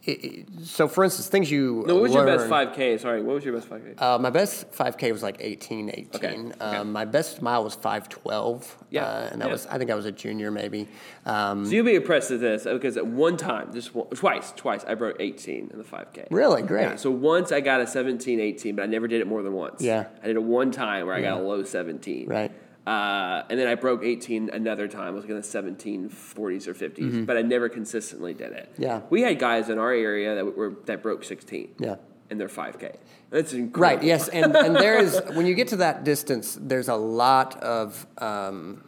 It, 0.07 0.45
so, 0.63 0.87
for 0.87 1.03
instance, 1.03 1.27
things 1.27 1.49
you 1.49 1.83
No. 1.87 1.95
What 1.95 2.03
was 2.03 2.13
your 2.13 2.25
best 2.25 2.47
five 2.47 2.73
k? 2.73 2.97
Sorry. 2.97 3.23
What 3.23 3.35
was 3.35 3.43
your 3.45 3.53
best 3.55 3.67
five 3.67 3.83
k? 3.83 3.93
Uh, 3.97 4.17
my 4.19 4.29
best 4.29 4.71
5K 4.71 5.11
was 5.11 5.23
like 5.23 5.37
18, 5.39 5.89
18. 5.89 6.09
Okay, 6.15 6.27
okay. 6.37 6.51
Um, 6.59 6.91
my 6.91 7.05
best 7.05 7.41
mile 7.41 7.63
was 7.63 7.73
512. 7.75 8.77
Yeah, 8.91 9.03
Uh, 9.03 9.29
and 9.31 9.41
that 9.41 9.47
yeah. 9.47 9.51
was, 9.51 9.65
I 9.67 9.77
think 9.77 9.89
I 9.91 9.95
was 9.95 10.05
a 10.05 10.11
junior 10.11 10.51
maybe. 10.51 10.87
Um, 11.25 11.65
So 11.65 11.71
you'll 11.71 11.85
be 11.85 11.95
impressed 11.95 12.31
at 12.31 12.39
this 12.39 12.65
because 12.65 12.97
at 12.97 13.07
one 13.07 13.35
time, 13.37 13.73
just 13.73 13.95
one, 13.95 14.07
twice, 14.09 14.51
twice, 14.55 14.83
I 14.85 14.93
broke 14.95 15.17
18 15.19 15.69
in 15.71 15.77
the 15.77 15.83
5K. 15.83 16.27
really? 16.29 16.61
Great. 16.61 16.83
Yeah, 16.83 16.95
so 16.97 17.09
once 17.11 17.51
I 17.51 17.61
got 17.61 17.81
a 17.81 17.87
17, 17.87 18.39
18, 18.39 18.75
but 18.75 18.83
I 18.83 18.85
never 18.85 19.07
did 19.07 19.21
it 19.21 19.27
more 19.27 19.41
than 19.43 19.53
once. 19.53 19.81
Yeah. 19.81 20.05
I 20.23 20.27
did 20.27 20.35
it 20.35 20.43
one 20.43 20.71
time 20.71 21.07
where 21.07 21.15
I 21.15 21.21
got 21.21 21.39
a 21.39 21.41
low 21.41 21.63
17. 21.63 22.27
Right. 22.27 22.51
Uh, 22.85 23.43
and 23.49 23.59
then 23.59 23.67
I 23.67 23.75
broke 23.75 24.03
18 24.03 24.49
another 24.51 24.87
time. 24.87 25.07
I 25.07 25.09
was 25.11 25.23
like 25.23 25.31
in 25.31 25.37
the 25.37 25.43
17 25.43 26.09
40s 26.09 26.67
or 26.67 26.73
50s, 26.73 27.25
but 27.25 27.35
I 27.35 27.41
never 27.41 27.67
consistently 27.67 28.33
did 28.33 28.51
it. 28.51 28.71
Mm-hmm. 28.73 28.83
Yeah. 28.83 29.01
We 29.09 29.21
had 29.21 29.39
guys 29.39 29.69
in 29.69 29.79
our 29.79 29.91
area 29.91 30.35
that 30.35 30.55
were 30.55 30.75
that 30.85 31.01
broke 31.01 31.23
16. 31.23 31.75
Yeah. 31.79 31.95
In 32.29 32.37
their 32.39 32.47
5K. 32.47 32.95
That's 33.29 33.53
incredible. 33.53 33.81
Right. 33.81 34.03
Yes. 34.03 34.27
And, 34.29 34.55
and 34.55 34.75
there 34.75 34.97
is, 34.97 35.21
when 35.33 35.45
you 35.45 35.53
get 35.53 35.67
to 35.69 35.75
that 35.77 36.03
distance, 36.03 36.57
there's 36.59 36.87
a 36.87 36.95
lot 36.95 37.61
of, 37.61 38.07
um, 38.17 38.83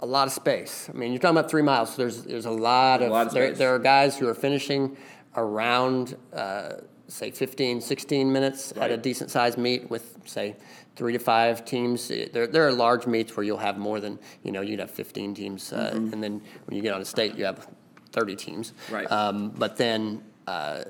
a 0.00 0.06
lot 0.06 0.26
of 0.26 0.32
space. 0.32 0.88
I 0.88 0.96
mean, 0.96 1.12
you're 1.12 1.20
talking 1.20 1.36
about 1.36 1.50
three 1.50 1.62
miles. 1.62 1.90
So 1.90 1.96
there's 1.96 2.24
there's 2.24 2.46
a 2.46 2.50
lot 2.50 3.02
of, 3.02 3.10
lot 3.10 3.26
of 3.26 3.32
there, 3.32 3.48
space. 3.48 3.58
there 3.58 3.74
are 3.74 3.78
guys 3.78 4.16
who 4.16 4.28
are 4.28 4.34
finishing 4.34 4.96
around 5.36 6.16
uh, 6.32 6.74
say 7.08 7.30
15, 7.30 7.80
16 7.80 8.32
minutes 8.32 8.72
at 8.76 8.90
a 8.90 8.96
decent 8.96 9.30
sized 9.30 9.58
meet 9.58 9.90
with 9.90 10.16
say 10.24 10.56
three 10.94 11.12
to 11.14 11.18
five 11.18 11.64
teams. 11.64 12.08
There 12.08 12.46
there 12.46 12.66
are 12.66 12.72
large 12.72 13.06
meets 13.06 13.36
where 13.36 13.44
you'll 13.44 13.58
have 13.58 13.78
more 13.78 14.00
than 14.00 14.18
you 14.42 14.52
know 14.52 14.60
you'd 14.60 14.80
have 14.80 14.90
15 14.90 15.34
teams, 15.34 15.72
uh, 15.72 15.90
and 15.94 16.22
then 16.22 16.42
when 16.66 16.76
you 16.76 16.82
get 16.82 16.92
on 16.94 17.00
a 17.00 17.04
state, 17.04 17.34
you 17.34 17.44
have 17.44 17.66
30 18.12 18.36
teams. 18.36 18.72
Mm-hmm. 18.72 18.94
Right. 18.94 19.12
Um, 19.12 19.50
but 19.50 19.76
then. 19.76 20.22
Uh, 20.46 20.84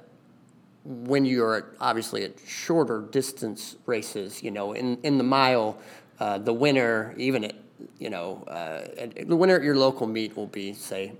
when 0.84 1.26
you're 1.26 1.56
at, 1.56 1.64
obviously 1.80 2.24
at 2.24 2.32
shorter 2.46 3.02
distance 3.10 3.76
races, 3.84 4.42
you 4.42 4.50
know, 4.50 4.72
in, 4.72 4.96
in 5.02 5.18
the 5.18 5.24
mile, 5.24 5.78
uh, 6.18 6.38
the 6.38 6.52
winner, 6.52 7.14
even 7.18 7.44
at, 7.44 7.54
you 7.98 8.08
know, 8.08 8.42
uh, 8.48 8.86
at- 8.96 9.28
the 9.28 9.36
winner 9.36 9.56
at 9.56 9.62
your 9.62 9.76
local 9.76 10.06
meet 10.06 10.34
will 10.34 10.46
be, 10.46 10.72
say, 10.72 11.12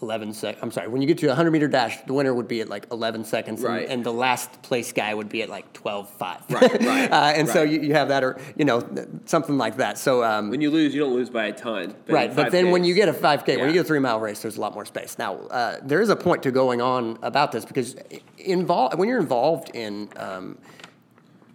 11 0.00 0.32
sec. 0.32 0.56
I'm 0.62 0.70
sorry, 0.70 0.88
when 0.88 1.02
you 1.02 1.08
get 1.08 1.18
to 1.18 1.26
a 1.26 1.30
100 1.30 1.50
meter 1.50 1.68
dash, 1.68 2.00
the 2.06 2.12
winner 2.12 2.32
would 2.32 2.48
be 2.48 2.60
at 2.60 2.68
like 2.68 2.86
11 2.92 3.24
seconds, 3.24 3.62
and, 3.64 3.68
Right. 3.74 3.88
and 3.88 4.04
the 4.04 4.12
last 4.12 4.62
place 4.62 4.92
guy 4.92 5.12
would 5.12 5.28
be 5.28 5.42
at 5.42 5.48
like 5.48 5.72
12.5. 5.72 6.50
Right, 6.50 6.82
right, 6.84 7.12
uh, 7.12 7.32
and 7.34 7.48
so 7.48 7.62
you, 7.62 7.80
you 7.80 7.94
have 7.94 8.08
that, 8.08 8.22
or, 8.22 8.38
you 8.56 8.64
know, 8.64 8.80
something 9.24 9.58
like 9.58 9.76
that. 9.78 9.98
So, 9.98 10.22
um, 10.22 10.50
When 10.50 10.60
you 10.60 10.70
lose, 10.70 10.94
you 10.94 11.00
don't 11.00 11.14
lose 11.14 11.30
by 11.30 11.46
a 11.46 11.52
ton. 11.52 11.94
But 12.06 12.12
Right, 12.12 12.34
but 12.36 12.52
then 12.52 12.70
when 12.70 12.84
you 12.84 12.94
get 12.94 13.08
a 13.08 13.12
5K, 13.12 13.58
when 13.58 13.66
you 13.66 13.72
get 13.72 13.80
a 13.80 13.88
three 13.88 13.98
mile 13.98 14.20
race, 14.20 14.40
there's 14.42 14.56
a 14.56 14.60
lot 14.60 14.74
more 14.74 14.84
space. 14.84 15.18
Now, 15.18 15.36
uh, 15.36 15.78
there 15.82 16.00
is 16.00 16.08
a 16.10 16.16
point 16.16 16.42
to 16.44 16.50
going 16.50 16.80
on 16.80 17.18
about 17.22 17.52
this 17.52 17.64
because 17.64 17.96
involved 18.38 18.98
when 18.98 19.08
you're 19.08 19.20
involved 19.20 19.70
in 19.74 20.08
um, 20.16 20.58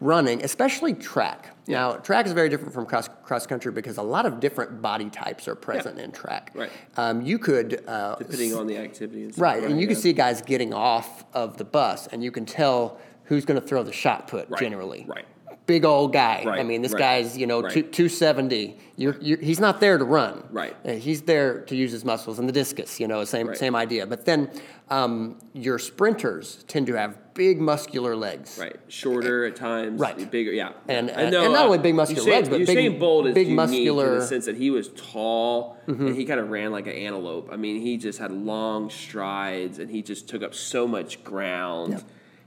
running, 0.03 0.43
especially 0.43 0.93
track. 0.93 1.55
Now, 1.67 1.93
track 1.93 2.25
is 2.25 2.33
very 2.33 2.49
different 2.49 2.73
from 2.73 2.85
cross 2.85 3.09
cross 3.23 3.47
country 3.47 3.71
because 3.71 3.97
a 3.97 4.03
lot 4.03 4.25
of 4.25 4.39
different 4.39 4.81
body 4.81 5.09
types 5.09 5.47
are 5.47 5.55
present 5.55 5.97
in 5.99 6.11
track. 6.11 6.51
Right. 6.53 6.69
Um, 6.97 7.21
you 7.21 7.39
could 7.39 7.83
uh, 7.87 8.15
depending 8.17 8.53
on 8.53 8.67
the 8.67 8.77
activity 8.77 9.23
and 9.23 9.33
stuff. 9.33 9.41
Right, 9.41 9.63
and 9.63 9.79
you 9.79 9.87
can 9.87 9.95
see 9.95 10.13
guys 10.13 10.41
getting 10.41 10.73
off 10.73 11.23
of 11.33 11.57
the 11.57 11.65
bus, 11.65 12.07
and 12.07 12.23
you 12.23 12.31
can 12.31 12.45
tell 12.45 12.99
who's 13.25 13.45
going 13.45 13.59
to 13.59 13.65
throw 13.65 13.83
the 13.83 13.93
shot 13.93 14.27
put 14.27 14.49
Right, 14.49 14.59
generally. 14.59 15.05
right. 15.07 15.25
Big 15.65 15.85
old 15.85 16.11
guy. 16.11 16.43
I 16.45 16.63
mean, 16.63 16.81
this 16.81 16.91
right, 16.91 16.99
guy's 16.99 17.37
you 17.37 17.47
know 17.47 17.61
right. 17.61 17.71
two, 17.71 17.83
270. 17.83 18.77
You're, 18.95 19.17
you're, 19.21 19.39
he's 19.39 19.59
not 19.59 19.79
there 19.79 19.97
to 19.97 20.03
run. 20.03 20.43
Right. 20.51 20.75
Uh, 20.85 20.91
he's 20.91 21.21
there 21.23 21.61
to 21.61 21.75
use 21.75 21.91
his 21.91 22.03
muscles 22.05 22.37
and 22.37 22.47
the 22.49 22.53
discus. 22.53 22.99
You 22.99 23.07
know, 23.07 23.23
same 23.23 23.47
Right. 23.47 23.57
same 23.57 23.75
idea. 23.75 24.05
But 24.05 24.25
then 24.25 24.51
um, 24.89 25.39
your 25.53 25.79
sprinters 25.79 26.63
tend 26.67 26.87
to 26.87 26.93
have 26.93 27.17
big 27.33 27.59
muscular 27.61 28.15
legs. 28.15 28.57
Right, 28.59 28.75
shorter 28.89 29.45
at 29.45 29.55
times, 29.55 29.99
Right. 29.99 30.29
Bigger, 30.29 30.51
yeah. 30.51 30.73
And, 30.87 31.09
uh, 31.09 31.29
know, 31.29 31.43
and 31.45 31.53
not 31.53 31.63
uh, 31.63 31.65
only 31.65 31.77
big 31.79 31.95
muscular 31.95 32.21
Usain- 32.23 32.31
legs, 32.31 32.49
but 32.49 32.61
Usain 32.61 32.75
big- 32.75 32.99
Bolt 32.99 33.27
is 33.27 33.33
big 33.33 33.49
muscular 33.49 34.05
in 34.05 34.11
Mm-hmm. 34.11 34.19
the 34.19 34.27
sense 34.27 34.45
that 34.45 34.57
he 34.57 34.69
was 34.69 34.89
tall 34.89 35.77
and 35.87 36.15
he 36.15 36.25
kind 36.25 36.39
of 36.39 36.49
ran 36.51 36.71
like 36.71 36.85
an 36.87 36.93
antelope. 36.93 37.49
I 37.51 37.55
mean, 37.55 37.81
he 37.81 37.97
just 37.97 38.19
had 38.19 38.31
long 38.31 38.89
strides 38.89 39.79
and 39.79 39.89
he 39.89 40.01
just 40.03 40.27
took 40.29 40.43
up 40.43 40.53
so 40.53 40.87
much 40.87 41.23
ground. 41.23 41.93
Yep. 41.93 42.03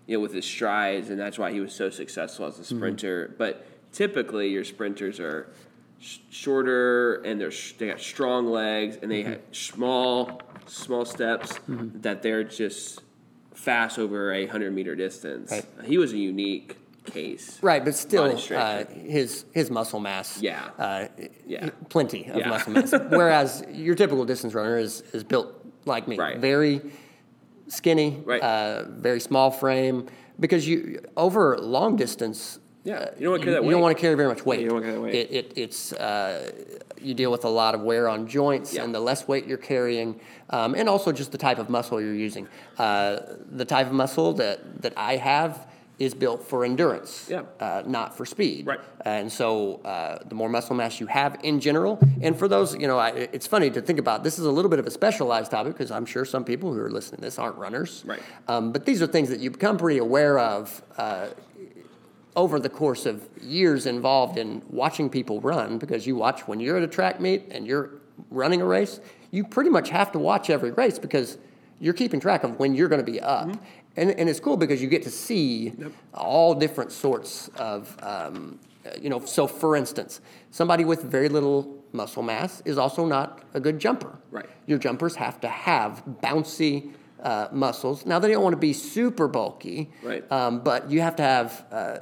You 0.06 0.16
know, 0.16 0.20
with 0.22 0.32
his 0.32 0.44
strides, 0.44 1.10
and 1.10 1.18
that's 1.18 1.38
why 1.38 1.52
he 1.52 1.60
was 1.60 1.74
so 1.74 1.90
successful 1.90 2.46
as 2.46 2.58
a 2.58 2.62
Mm-hmm. 2.62 2.76
sprinter. 2.76 3.34
But 3.38 3.66
typically, 3.92 4.48
your 4.48 4.64
sprinters 4.64 5.18
are 5.20 5.48
sh- 6.00 6.18
shorter 6.30 7.16
and 7.22 7.40
they're 7.40 7.50
sh- 7.50 7.74
they 7.78 7.88
got 7.88 8.00
strong 8.00 8.46
legs 8.46 8.98
and 9.02 9.10
they 9.10 9.22
Mm-hmm. 9.22 9.32
have 9.32 9.40
small 9.52 10.40
small 10.68 11.04
steps 11.04 11.58
that 11.68 12.22
they're 12.22 12.42
just 12.42 13.00
fast 13.54 13.98
over 13.98 14.32
a 14.32 14.46
hundred 14.46 14.72
meter 14.74 14.94
distance. 14.96 15.50
Right. 15.52 15.64
He 15.84 15.96
was 15.98 16.12
a 16.12 16.18
unique 16.18 16.76
case. 17.04 17.58
Right, 17.62 17.84
but 17.84 17.94
still, 17.94 18.36
uh, 18.52 18.84
his 18.86 19.44
his 19.52 19.70
muscle 19.70 20.00
mass, 20.00 20.42
Yeah. 20.42 20.70
uh, 20.78 21.06
Yeah. 21.46 21.70
plenty 21.88 22.26
of 22.28 22.36
Yeah. 22.38 22.48
muscle 22.48 22.72
mass. 22.72 22.92
Whereas 23.10 23.64
your 23.72 23.94
typical 23.94 24.24
distance 24.24 24.54
runner 24.54 24.76
is 24.78 25.02
is 25.12 25.22
built 25.24 25.52
like 25.84 26.08
me, 26.08 26.16
Right. 26.18 26.38
very 26.38 26.80
skinny, 27.68 28.22
Right. 28.24 28.40
uh, 28.42 28.84
very 28.88 29.20
small 29.20 29.50
frame. 29.50 30.06
Because 30.38 30.68
you 30.68 31.00
over 31.16 31.56
long 31.58 31.96
distance, 31.96 32.58
Yeah, 32.84 32.96
uh, 32.98 33.06
you 33.18 33.24
don't 33.24 33.30
wanna 33.32 33.42
carry 33.44 33.54
that 33.54 33.64
you 33.64 33.70
don't 33.70 33.80
want 33.80 33.96
to 33.96 34.00
carry 34.00 34.14
very 34.14 34.28
much 34.28 34.44
weight. 34.46 34.60
you 34.60 34.66
don't 34.68 34.74
wanna 34.76 34.86
carry 34.86 34.96
that 34.98 35.02
weight. 35.02 35.14
It, 35.14 35.32
it, 35.32 35.52
it's 35.56 35.92
uh, 35.94 36.50
you 37.00 37.14
deal 37.14 37.30
with 37.32 37.44
a 37.44 37.48
lot 37.48 37.74
of 37.74 37.80
wear 37.82 38.08
on 38.08 38.26
joints, 38.28 38.74
Yeah. 38.74 38.84
and 38.84 38.94
the 38.94 39.00
less 39.00 39.26
weight 39.26 39.46
you're 39.46 39.56
carrying, 39.58 40.20
um, 40.50 40.74
and 40.74 40.88
also 40.88 41.10
just 41.12 41.32
the 41.32 41.38
type 41.38 41.58
of 41.58 41.68
muscle 41.70 42.00
you're 42.00 42.14
using. 42.14 42.46
Uh, 42.78 43.18
the 43.50 43.64
type 43.64 43.86
of 43.86 43.92
muscle 43.92 44.32
that 44.34 44.82
that 44.82 44.92
I 44.96 45.16
have 45.16 45.66
is 45.98 46.12
built 46.14 46.46
for 46.46 46.62
endurance, 46.64 47.26
Yeah. 47.30 47.42
uh, 47.58 47.82
not 47.86 48.14
for 48.16 48.26
speed. 48.26 48.66
Right. 48.66 48.80
And 49.06 49.32
so 49.32 49.76
uh, 49.82 50.18
the 50.28 50.34
more 50.34 50.48
muscle 50.50 50.76
mass 50.76 51.00
you 51.00 51.06
have 51.06 51.38
in 51.42 51.58
general, 51.58 51.98
and 52.20 52.38
for 52.38 52.48
those, 52.48 52.74
you 52.76 52.86
know, 52.86 52.98
I, 52.98 53.10
it's 53.32 53.46
funny 53.46 53.70
to 53.70 53.80
think 53.80 53.98
about. 53.98 54.22
This 54.22 54.38
is 54.38 54.44
a 54.44 54.50
little 54.50 54.68
bit 54.70 54.78
of 54.78 54.86
a 54.86 54.90
specialized 54.90 55.50
topic 55.52 55.72
because 55.72 55.90
I'm 55.90 56.04
sure 56.04 56.26
some 56.26 56.44
people 56.44 56.72
who 56.72 56.80
are 56.80 56.90
listening 56.90 57.20
to 57.20 57.22
this 57.22 57.38
aren't 57.38 57.56
runners. 57.56 58.02
Right. 58.06 58.20
Um, 58.46 58.72
but 58.72 58.84
these 58.84 59.00
are 59.00 59.06
things 59.06 59.30
that 59.30 59.40
you 59.40 59.50
become 59.50 59.78
pretty 59.78 59.98
aware 59.98 60.38
of. 60.38 60.82
Uh, 60.98 61.28
over 62.34 62.60
the 62.60 62.68
course 62.68 63.06
of 63.06 63.26
years 63.40 63.86
involved 63.86 64.36
in 64.36 64.60
watching 64.68 65.08
people 65.08 65.40
run, 65.40 65.78
because 65.78 66.06
you 66.06 66.14
watch 66.14 66.46
when 66.46 66.60
you're 66.60 66.76
at 66.76 66.82
a 66.82 66.86
track 66.86 67.18
meet 67.18 67.46
and 67.50 67.66
you're 67.66 67.88
running 68.30 68.60
a 68.60 68.64
race, 68.66 69.00
you 69.30 69.42
pretty 69.42 69.70
much 69.70 69.88
have 69.88 70.12
to 70.12 70.18
watch 70.18 70.50
every 70.50 70.70
race 70.72 70.98
because 70.98 71.38
you're 71.80 71.94
keeping 71.94 72.20
track 72.20 72.44
of 72.44 72.58
when 72.58 72.74
you're 72.74 72.88
going 72.88 73.02
to 73.04 73.10
be 73.10 73.20
up. 73.20 73.48
And, 73.96 74.10
and 74.10 74.28
it's 74.28 74.40
cool 74.40 74.56
because 74.56 74.82
you 74.82 74.88
get 74.88 75.02
to 75.04 75.10
see 75.10 75.72
all 76.12 76.54
different 76.54 76.92
sorts 76.92 77.48
of, 77.56 77.96
um, 78.02 78.58
uh, 78.84 78.90
you 79.00 79.08
know, 79.08 79.24
so 79.24 79.46
for 79.46 79.74
instance, 79.76 80.20
somebody 80.50 80.84
with 80.84 81.02
very 81.02 81.28
little 81.28 81.82
muscle 81.92 82.22
mass 82.22 82.62
is 82.64 82.76
also 82.76 83.06
not 83.06 83.42
a 83.54 83.60
good 83.60 83.78
jumper. 83.78 84.18
Right. 84.30 84.48
Your 84.66 84.78
jumpers 84.78 85.16
have 85.16 85.40
to 85.40 85.48
have 85.48 86.02
bouncy 86.22 86.92
uh, 87.22 87.48
muscles. 87.52 88.04
Now, 88.04 88.18
they 88.18 88.28
don't 88.28 88.42
want 88.42 88.52
to 88.52 88.58
be 88.58 88.74
super 88.74 89.28
bulky, 89.28 89.90
Right. 90.02 90.30
um, 90.30 90.60
but 90.60 90.90
you 90.90 91.00
have 91.00 91.16
to 91.16 91.22
have 91.22 91.64
uh, 91.72 91.98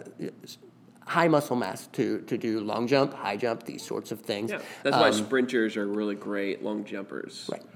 high 1.07 1.29
muscle 1.29 1.55
mass 1.57 1.87
to, 1.93 2.21
to 2.23 2.37
do 2.37 2.61
long 2.61 2.89
jump, 2.89 3.15
high 3.15 3.37
jump, 3.37 3.63
these 3.65 3.85
sorts 3.87 4.11
of 4.11 4.21
things. 4.21 4.51
Yeah, 4.51 4.61
that's 4.83 4.97
why 4.97 5.11
sprinters 5.13 5.77
are 5.77 5.87
really 5.87 6.17
great 6.17 6.63
long 6.65 6.85
jumpers. 6.85 7.49
Um, 7.53 7.59
Right. 7.59 7.71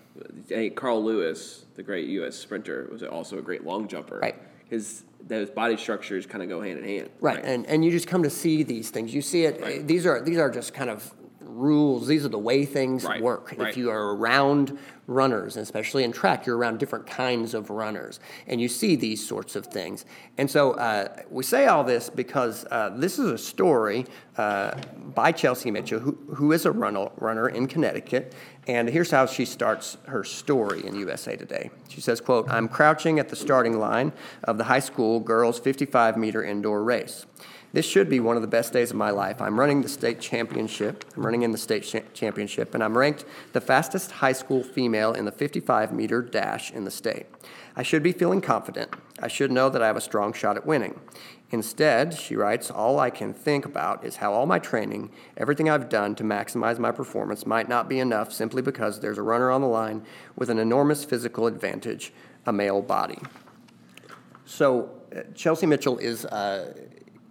Hey, 0.49 0.71
Carl 0.71 1.05
Lewis, 1.05 1.67
the 1.75 1.83
great 1.83 2.09
U.S. 2.09 2.37
sprinter, 2.37 2.89
was 2.91 3.03
also 3.03 3.39
a 3.39 3.43
great 3.43 3.65
long 3.65 3.89
jumper. 3.89 4.19
Right. 4.21 4.37
His 4.69 5.05
those 5.21 5.51
body 5.51 5.77
structures 5.77 6.27
kind 6.27 6.43
of 6.43 6.49
go 6.49 6.61
hand 6.61 6.79
in 6.79 6.85
hand. 6.85 7.11
Right, 7.21 7.43
and 7.43 7.67
and 7.67 7.85
you 7.85 7.91
just 7.91 8.07
come 8.07 8.23
to 8.23 8.31
see 8.31 8.63
these 8.63 8.91
things. 8.91 9.15
You 9.15 9.23
see 9.23 9.45
it. 9.45 9.61
Right. 9.61 9.87
These 9.87 10.07
are 10.07 10.23
these 10.23 10.39
are 10.39 10.51
just 10.51 10.75
kind 10.75 10.91
of 10.91 11.13
rules. 11.41 12.07
These 12.07 12.25
are 12.25 12.29
the 12.29 12.39
way 12.39 12.65
things 12.65 13.05
Right, 13.05 13.21
work. 13.21 13.55
right. 13.57 13.69
If 13.71 13.77
you 13.77 13.91
are 13.91 14.15
around 14.15 14.79
runners, 15.07 15.57
especially 15.57 16.05
in 16.05 16.13
track, 16.13 16.47
you're 16.47 16.57
around 16.57 16.79
different 16.79 17.07
kinds 17.07 17.55
of 17.55 17.71
runners, 17.71 18.21
and 18.47 18.61
you 18.61 18.69
see 18.69 18.95
these 18.95 19.27
sorts 19.27 19.57
of 19.57 19.67
things. 19.67 20.05
And 20.37 20.51
so 20.51 20.73
uh, 20.73 21.23
we 21.31 21.43
say 21.43 21.67
all 21.67 21.83
this 21.83 22.11
because 22.11 22.67
uh, 22.71 22.91
this 22.95 23.19
is 23.19 23.31
a 23.31 23.39
story 23.39 24.07
uh, 24.37 24.79
by 25.15 25.33
Chelsea 25.33 25.71
Mitchell, 25.71 26.01
who, 26.01 26.13
who 26.35 26.53
is 26.53 26.65
a 26.65 26.71
runner, 26.73 27.09
runner 27.17 27.49
in 27.49 27.67
Connecticut. 27.67 28.35
And 28.69 28.87
here's 28.87 29.11
how 29.11 29.25
she 29.25 29.47
starts 29.47 29.97
her 30.09 30.23
story 30.23 30.87
in 30.87 30.95
USA 30.95 31.37
Today. 31.37 31.71
She 31.89 32.03
says, 32.03 32.21
quote, 32.21 32.51
I'm 32.51 32.69
crouching 32.69 33.19
at 33.19 33.31
the 33.31 33.37
starting 33.37 33.79
line 33.79 34.13
of 34.45 34.59
the 34.59 34.65
high 34.65 34.81
school 34.81 35.21
girls 35.21 35.59
55 35.59 36.19
meter 36.19 36.45
indoor 36.45 36.85
race. 36.85 37.25
This 37.73 37.87
should 37.87 38.09
be 38.09 38.21
one 38.21 38.37
of 38.37 38.43
the 38.43 38.49
best 38.49 38.73
days 38.73 38.91
of 38.91 38.97
my 38.97 39.11
life. 39.11 39.41
I'm 39.43 39.59
running 39.59 39.83
the 39.83 39.89
state 39.89 40.21
championship. 40.21 41.05
I'm 41.17 41.25
running 41.25 41.43
in 41.43 41.53
the 41.53 41.59
state 41.59 41.85
cha- 41.85 42.01
championship, 42.15 42.75
and 42.75 42.85
I'm 42.85 42.97
ranked 42.97 43.25
the 43.53 43.61
fastest 43.61 44.11
high 44.11 44.33
school 44.33 44.63
female 44.63 45.13
in 45.13 45.25
the 45.25 45.33
55 45.33 45.93
meter 45.93 46.23
dash 46.23 46.71
in 46.71 46.85
the 46.85 46.91
state. 46.91 47.27
I 47.77 47.83
should 47.83 48.03
be 48.03 48.13
feeling 48.13 48.41
confident. 48.41 48.95
I 49.21 49.29
should 49.29 49.51
know 49.51 49.69
that 49.71 49.83
I 49.83 49.87
have 49.87 49.97
a 49.97 50.01
strong 50.01 50.33
shot 50.33 50.57
at 50.57 50.67
winning. 50.67 50.99
Instead, 51.51 52.13
she 52.13 52.37
writes, 52.37 52.71
all 52.71 53.01
I 53.01 53.09
can 53.09 53.33
think 53.33 53.65
about 53.65 54.05
is 54.05 54.17
how 54.17 54.35
all 54.35 54.45
my 54.45 54.59
training, 54.59 55.11
everything 55.37 55.71
I've 55.71 55.89
done 55.89 56.15
to 56.17 56.25
maximize 56.25 56.79
my 56.79 56.93
performance, 56.93 57.47
might 57.47 57.69
not 57.69 57.89
be 57.89 58.01
enough 58.01 58.33
simply 58.33 58.61
because 58.61 59.01
there's 59.01 59.17
a 59.17 59.23
runner 59.23 59.51
on 59.51 59.63
the 59.63 59.67
line 59.67 60.05
with 60.37 60.51
an 60.51 60.59
enormous 60.59 61.05
physical 61.05 61.47
advantage, 61.47 62.13
a 62.45 62.53
male 62.53 62.83
body. 62.83 63.19
So 64.45 64.91
uh, 65.15 65.21
Chelsea 65.35 65.67
Mitchell 65.67 65.97
is 65.99 66.27
uh, 66.27 66.75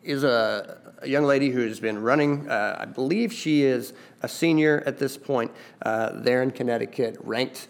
is 0.03 0.23
a, 0.23 0.95
a 1.01 1.07
young 1.07 1.25
lady 1.25 1.49
who 1.49 1.67
has 1.67 1.79
been 1.79 2.01
running. 2.01 2.49
Uh, 2.49 2.77
I 2.79 2.85
believe 2.85 3.31
she 3.33 3.63
is 3.63 3.93
a 4.23 4.27
senior 4.27 4.81
at 4.85 4.97
this 4.97 5.17
point 5.17 5.51
uh, 5.81 6.11
there 6.21 6.41
in 6.41 6.51
Connecticut, 6.51 7.17
ranked 7.21 7.67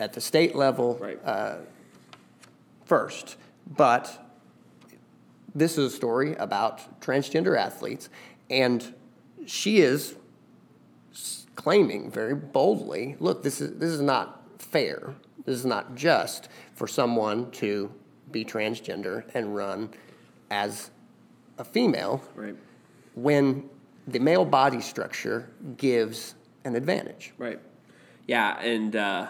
at 0.00 0.12
the 0.12 0.20
state 0.20 0.54
level 0.54 0.98
Right. 1.00 1.18
uh, 1.24 1.56
first. 2.84 3.36
But 3.66 4.21
this 5.54 5.78
is 5.78 5.92
a 5.92 5.96
story 5.96 6.34
about 6.36 7.00
transgender 7.00 7.58
athletes, 7.58 8.08
and 8.50 8.94
she 9.46 9.80
is 9.80 10.14
claiming 11.56 12.10
very 12.10 12.34
boldly, 12.34 13.16
"Look, 13.20 13.42
this 13.42 13.60
is 13.60 13.78
this 13.78 13.90
is 13.90 14.00
not 14.00 14.42
fair. 14.58 15.14
This 15.44 15.56
is 15.56 15.66
not 15.66 15.94
just 15.94 16.48
for 16.74 16.86
someone 16.86 17.50
to 17.52 17.90
be 18.30 18.44
transgender 18.44 19.24
and 19.34 19.54
run 19.54 19.90
as 20.50 20.90
a 21.58 21.64
female 21.64 22.22
Right. 22.34 22.56
when 23.14 23.68
the 24.06 24.18
male 24.18 24.44
body 24.44 24.80
structure 24.80 25.50
gives 25.76 26.34
an 26.64 26.74
advantage." 26.76 27.34
Right. 27.36 27.60
Yeah, 28.26 28.58
and 28.60 28.94
uh, 28.96 29.28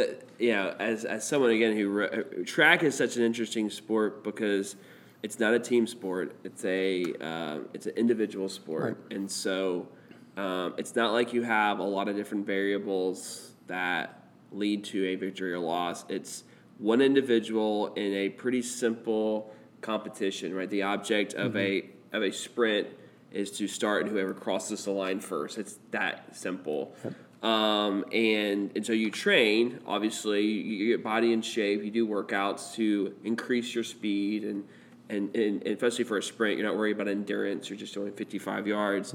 the 0.00 0.16
you 0.38 0.52
know, 0.52 0.74
as 0.78 1.04
as 1.04 1.26
someone 1.26 1.50
again 1.50 1.76
who 1.76 2.44
track 2.44 2.82
is 2.82 2.96
such 2.96 3.16
an 3.16 3.22
interesting 3.22 3.70
sport 3.70 4.24
because 4.24 4.76
it's 5.22 5.38
not 5.38 5.52
a 5.54 5.58
team 5.58 5.86
sport. 5.86 6.34
It's 6.44 6.64
a 6.64 7.04
uh, 7.20 7.58
it's 7.74 7.86
an 7.86 7.94
individual 7.96 8.48
sport, 8.48 8.98
and 9.10 9.30
so 9.30 9.88
um, 10.36 10.74
it's 10.78 10.96
not 10.96 11.12
like 11.12 11.32
you 11.32 11.42
have 11.42 11.78
a 11.78 11.84
lot 11.84 12.08
of 12.08 12.16
different 12.16 12.46
variables 12.46 13.52
that 13.66 14.24
lead 14.52 14.84
to 14.84 15.06
a 15.06 15.14
victory 15.14 15.52
or 15.52 15.58
loss. 15.58 16.04
It's 16.08 16.44
one 16.78 17.00
individual 17.00 17.92
in 17.94 18.12
a 18.14 18.30
pretty 18.30 18.62
simple 18.62 19.54
competition, 19.82 20.54
right? 20.54 20.70
The 20.70 20.82
object 20.82 21.34
of 21.34 21.54
a 21.56 21.90
of 22.12 22.22
a 22.22 22.32
sprint 22.32 22.88
is 23.30 23.50
to 23.52 23.68
start 23.68 24.02
and 24.02 24.10
whoever 24.10 24.34
crosses 24.34 24.84
the 24.84 24.90
line 24.90 25.20
first. 25.20 25.58
It's 25.58 25.78
that 25.90 26.34
simple. 26.34 26.94
Um, 27.42 28.04
and 28.12 28.70
and 28.76 28.84
so 28.84 28.92
you 28.92 29.10
train. 29.10 29.80
Obviously, 29.86 30.42
you, 30.42 30.88
get 30.88 31.02
body 31.02 31.32
in 31.32 31.42
shape. 31.42 31.82
You 31.82 31.90
do 31.90 32.06
workouts 32.06 32.74
to 32.74 33.14
increase 33.24 33.74
your 33.74 33.84
speed 33.84 34.44
and. 34.44 34.64
And, 35.12 35.34
and, 35.34 35.66
especially 35.66 36.04
for 36.04 36.18
a 36.18 36.22
sprint, 36.22 36.56
you're 36.56 36.68
not 36.68 36.78
worried 36.78 36.92
about 36.94 37.08
endurance. 37.08 37.68
You're 37.68 37.76
just 37.76 37.92
doing 37.94 38.12
55 38.12 38.68
yards. 38.68 39.12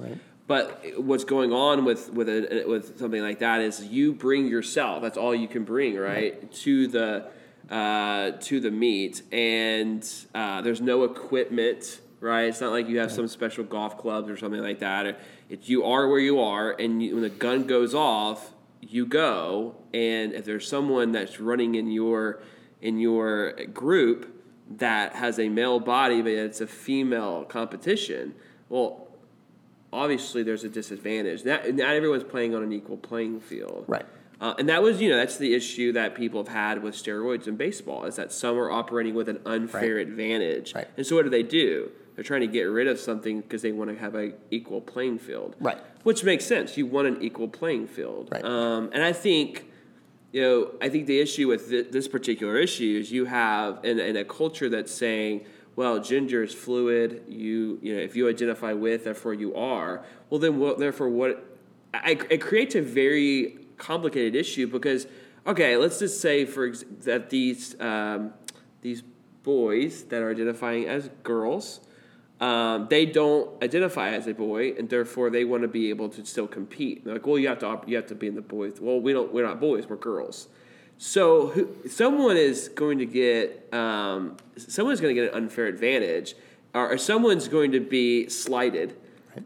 But 0.47 0.83
what's 0.97 1.23
going 1.23 1.53
on 1.53 1.85
with 1.85 2.11
with 2.11 2.29
a, 2.29 2.65
with 2.67 2.99
something 2.99 3.21
like 3.21 3.39
that 3.39 3.61
is 3.61 3.83
you 3.85 4.13
bring 4.13 4.47
yourself. 4.47 5.01
That's 5.01 5.17
all 5.17 5.33
you 5.33 5.47
can 5.47 5.63
bring, 5.63 5.95
right, 5.95 6.51
to 6.51 6.87
the 6.87 7.27
uh, 7.69 8.31
to 8.31 8.59
the 8.59 8.69
meet, 8.69 9.23
and 9.31 10.07
uh, 10.35 10.61
there's 10.61 10.81
no 10.81 11.03
equipment, 11.03 11.99
right? 12.19 12.43
It's 12.43 12.61
not 12.61 12.71
like 12.71 12.87
you 12.87 12.99
have 12.99 13.11
some 13.11 13.27
special 13.27 13.63
golf 13.63 13.97
clubs 13.97 14.29
or 14.29 14.37
something 14.37 14.61
like 14.61 14.79
that. 14.79 15.19
It's 15.49 15.69
you 15.69 15.83
are 15.83 16.07
where 16.07 16.19
you 16.19 16.39
are, 16.39 16.71
and 16.71 17.01
you, 17.03 17.13
when 17.13 17.23
the 17.23 17.29
gun 17.29 17.67
goes 17.67 17.93
off, 17.93 18.51
you 18.81 19.05
go. 19.05 19.75
And 19.93 20.33
if 20.33 20.45
there's 20.45 20.67
someone 20.67 21.11
that's 21.11 21.39
running 21.39 21.75
in 21.75 21.91
your 21.91 22.41
in 22.81 22.99
your 22.99 23.53
group 23.73 24.31
that 24.77 25.13
has 25.15 25.39
a 25.39 25.47
male 25.49 25.79
body 25.79 26.21
but 26.21 26.31
it's 26.31 26.61
a 26.61 26.67
female 26.67 27.43
competition, 27.45 28.35
well, 28.69 29.07
obviously 29.93 30.43
there's 30.43 30.63
a 30.63 30.69
disadvantage. 30.69 31.45
Not, 31.45 31.67
not 31.73 31.93
everyone's 31.93 32.23
playing 32.23 32.53
on 32.55 32.63
an 32.63 32.73
equal 32.73 32.97
playing 32.97 33.39
field. 33.39 33.85
Right. 33.87 34.05
Uh, 34.41 34.53
and 34.59 34.67
that 34.67 34.83
was, 34.83 34.99
you 34.99 35.09
know, 35.09 35.15
that's 35.15 35.37
the 35.37 35.53
issue 35.53 35.93
that 35.93 36.13
people 36.13 36.43
have 36.43 36.53
had 36.53 36.83
with 36.83 36.93
steroids 36.93 37.47
in 37.47 37.55
baseball 37.55 38.03
is 38.05 38.17
that 38.17 38.31
some 38.31 38.57
are 38.57 38.69
operating 38.69 39.15
with 39.15 39.29
an 39.29 39.39
unfair 39.45 39.95
Right. 39.95 40.07
advantage. 40.07 40.75
Right. 40.75 40.87
And 40.97 41.05
so 41.05 41.15
what 41.15 41.23
do 41.23 41.29
they 41.29 41.43
do? 41.43 41.91
They're 42.15 42.23
trying 42.23 42.41
to 42.41 42.47
get 42.47 42.63
rid 42.63 42.87
of 42.87 42.99
something 42.99 43.41
because 43.41 43.61
they 43.61 43.71
want 43.71 43.89
to 43.91 43.97
have 43.97 44.15
an 44.15 44.33
equal 44.49 44.81
playing 44.81 45.19
field. 45.19 45.55
Right. 45.59 45.77
Which 46.03 46.23
makes 46.23 46.45
sense. 46.45 46.77
You 46.77 46.85
want 46.85 47.07
an 47.07 47.21
equal 47.21 47.47
playing 47.47 47.87
field. 47.87 48.29
Right. 48.31 48.43
Um, 48.43 48.89
and 48.93 49.03
I 49.03 49.11
think, 49.11 49.65
you 50.31 50.41
know, 50.41 50.71
I 50.81 50.89
think 50.89 51.07
the 51.07 51.19
issue 51.19 51.47
with 51.47 51.69
th- 51.69 51.91
this 51.91 52.07
particular 52.07 52.57
issue 52.57 52.99
is 53.01 53.11
you 53.11 53.25
have 53.25 53.83
in, 53.83 53.99
in 53.99 54.15
a 54.15 54.23
culture 54.23 54.69
that's 54.69 54.93
saying, 54.93 55.45
well, 55.75 55.99
gender 55.99 56.41
is 56.41 56.53
fluid. 56.53 57.23
You, 57.27 57.79
you 57.81 57.95
know, 57.95 58.01
if 58.01 58.15
you 58.15 58.29
identify 58.29 58.71
with, 58.71 59.03
therefore 59.03 59.33
you 59.33 59.53
are. 59.55 60.05
Well, 60.29 60.39
then, 60.39 60.57
what, 60.57 60.79
therefore, 60.79 61.09
what? 61.09 61.45
I, 61.93 62.17
it 62.29 62.39
creates 62.39 62.75
a 62.75 62.81
very 62.81 63.57
complicated 63.77 64.35
issue 64.35 64.67
because, 64.67 65.05
okay, 65.45 65.75
let's 65.75 65.99
just 65.99 66.21
say 66.21 66.45
for 66.45 66.67
ex- 66.67 66.85
that 67.03 67.29
these 67.29 67.79
um, 67.81 68.33
these 68.81 69.03
boys 69.43 70.03
that 70.05 70.21
are 70.21 70.31
identifying 70.31 70.87
as 70.87 71.09
girls, 71.23 71.81
um, 72.41 72.87
they 72.89 73.05
don't 73.05 73.63
identify 73.63 74.09
as 74.09 74.27
a 74.27 74.33
boy, 74.33 74.73
and 74.77 74.89
therefore 74.89 75.29
they 75.29 75.45
want 75.45 75.61
to 75.63 75.67
be 75.67 75.89
able 75.89 76.09
to 76.09 76.25
still 76.25 76.47
compete. 76.47 77.05
They're 77.05 77.13
like, 77.13 77.25
well, 77.25 77.39
you 77.39 77.47
have 77.47 77.59
to 77.59 77.81
you 77.87 77.95
have 77.95 78.07
to 78.07 78.15
be 78.15 78.27
in 78.27 78.35
the 78.35 78.41
boys. 78.41 78.79
Well, 78.79 78.99
we 78.99 79.13
don't. 79.13 79.33
We're 79.33 79.45
not 79.45 79.59
boys. 79.59 79.87
We're 79.87 79.95
girls. 79.95 80.47
So 80.97 81.47
who, 81.47 81.75
someone 81.89 82.37
is 82.37 82.69
going 82.69 82.99
to 82.99 83.05
get 83.05 83.73
um, 83.73 84.37
someone's 84.57 85.01
going 85.01 85.15
to 85.15 85.21
get 85.21 85.31
an 85.31 85.43
unfair 85.43 85.67
advantage, 85.67 86.35
or, 86.73 86.93
or 86.93 86.97
someone's 86.97 87.47
going 87.47 87.71
to 87.71 87.79
be 87.79 88.27
slighted, 88.27 88.95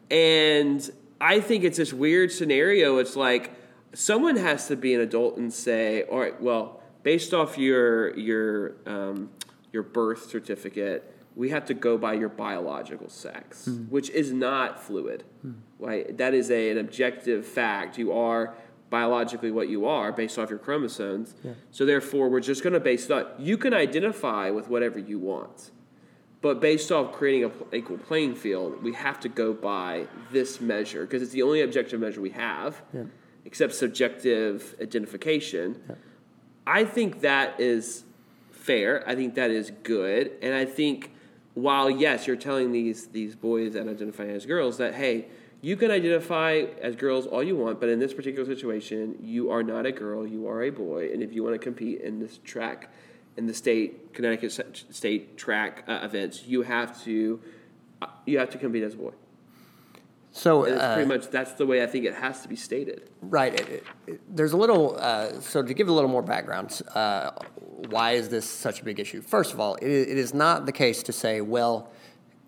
and 0.09 0.89
I 1.21 1.41
think 1.41 1.63
it's 1.63 1.77
this 1.77 1.93
weird 1.93 2.31
scenario. 2.31 2.97
It's 2.97 3.15
like 3.15 3.51
someone 3.93 4.35
has 4.37 4.67
to 4.67 4.75
be 4.75 4.93
an 4.93 5.01
adult 5.01 5.37
and 5.37 5.51
say, 5.53 6.03
all 6.03 6.19
right, 6.19 6.39
well, 6.41 6.81
based 7.03 7.33
off 7.33 7.57
your 7.57 8.17
your 8.17 8.75
um, 8.85 9.29
your 9.71 9.83
birth 9.83 10.29
certificate, 10.29 11.18
we 11.39 11.49
have 11.51 11.63
to 11.63 11.73
go 11.73 11.97
by 11.97 12.13
your 12.15 12.27
biological 12.27 13.07
sex, 13.07 13.63
hmm. 13.63 13.85
which 13.85 14.09
is 14.09 14.33
not 14.33 14.83
fluid. 14.83 15.23
Hmm. 15.41 15.53
Right? 15.79 16.17
That 16.17 16.33
is 16.33 16.51
a, 16.51 16.71
an 16.71 16.77
objective 16.77 17.45
fact. 17.47 17.97
You 17.97 18.11
are 18.11 18.53
biologically 18.89 19.49
what 19.49 19.69
you 19.69 19.85
are 19.85 20.11
based 20.11 20.37
off 20.37 20.49
your 20.49 20.59
chromosomes. 20.59 21.35
So 21.71 21.85
therefore, 21.85 22.27
we're 22.27 22.41
just 22.41 22.61
going 22.61 22.73
to 22.73 22.81
base 22.81 23.05
that. 23.07 23.39
you 23.39 23.57
can 23.57 23.73
identify 23.73 24.49
with 24.49 24.67
whatever 24.67 24.99
you 24.99 25.17
want. 25.17 25.71
But 26.41 26.59
based 26.59 26.91
off 26.91 27.13
creating 27.13 27.45
an 27.45 27.51
equal 27.71 27.99
playing 27.99 28.35
field, 28.35 28.83
we 28.83 28.93
have 28.95 29.21
to 29.21 29.29
go 29.29 29.53
by 29.53 30.07
this 30.33 30.59
measure 30.59 31.05
because 31.05 31.21
it's 31.21 31.31
the 31.31 31.43
only 31.43 31.61
objective 31.61 32.01
measure 32.01 32.19
we 32.19 32.31
have, 32.31 32.81
except 33.45 33.75
subjective 33.75 34.75
identification. 34.81 35.81
I 36.67 36.83
think 36.83 37.21
that 37.21 37.61
is 37.61 38.03
fair. 38.51 39.07
I 39.07 39.15
think 39.15 39.35
that 39.35 39.51
is 39.51 39.71
good, 39.83 40.31
and 40.41 40.53
I 40.53 40.65
think 40.65 41.11
while 41.61 41.89
yes, 41.89 42.27
you're 42.27 42.35
telling 42.35 42.71
these 42.71 43.07
these 43.07 43.35
boys 43.35 43.73
that 43.73 43.87
identify 43.87 44.25
as 44.27 44.45
girls 44.45 44.77
that 44.77 44.93
hey, 44.95 45.27
you 45.61 45.75
can 45.75 45.91
identify 45.91 46.63
as 46.81 46.95
girls 46.95 47.25
all 47.27 47.43
you 47.43 47.55
want, 47.55 47.79
but 47.79 47.89
in 47.89 47.99
this 47.99 48.13
particular 48.13 48.45
situation, 48.45 49.17
you 49.21 49.51
are 49.51 49.63
not 49.63 49.85
a 49.85 49.91
girl, 49.91 50.25
you 50.25 50.47
are 50.47 50.63
a 50.63 50.69
boy, 50.69 51.09
and 51.11 51.21
if 51.21 51.33
you 51.33 51.43
want 51.43 51.53
to 51.55 51.59
compete 51.59 52.01
in 52.01 52.19
this 52.19 52.39
track, 52.43 52.89
in 53.37 53.45
the 53.45 53.53
state 53.53 54.13
Connecticut 54.13 54.51
state 54.89 55.37
track 55.37 55.83
uh, 55.87 55.99
events, 56.03 56.45
you 56.45 56.61
have 56.63 57.01
to 57.03 57.39
uh, 58.01 58.07
you 58.25 58.39
have 58.39 58.49
to 58.51 58.57
compete 58.57 58.83
as 58.83 58.93
a 58.93 58.97
boy. 58.97 59.11
So 60.31 60.63
And 60.63 60.75
it's 60.75 60.83
uh, 60.83 60.93
pretty 60.93 61.09
much 61.09 61.29
that's 61.29 61.53
the 61.53 61.65
way 61.65 61.81
I 61.83 61.87
think 61.87 62.05
it 62.05 62.13
has 62.13 62.41
to 62.43 62.47
be 62.47 62.55
stated. 62.55 63.09
Right. 63.21 63.59
It- 63.59 63.83
it- 64.07 64.21
there's 64.29 64.53
a 64.53 64.57
little, 64.57 64.95
uh, 64.99 65.41
so 65.41 65.63
to 65.63 65.73
give 65.73 65.87
a 65.89 65.91
little 65.91 66.09
more 66.09 66.21
background, 66.21 66.81
uh, 66.93 67.31
why 67.89 68.11
is 68.11 68.29
this 68.29 68.49
such 68.49 68.81
a 68.81 68.83
big 68.83 68.99
issue? 68.99 69.21
First 69.21 69.53
of 69.53 69.59
all, 69.59 69.75
it, 69.75 69.89
it 69.89 70.17
is 70.17 70.33
not 70.33 70.65
the 70.65 70.71
case 70.71 71.03
to 71.03 71.13
say, 71.13 71.41
well, 71.41 71.91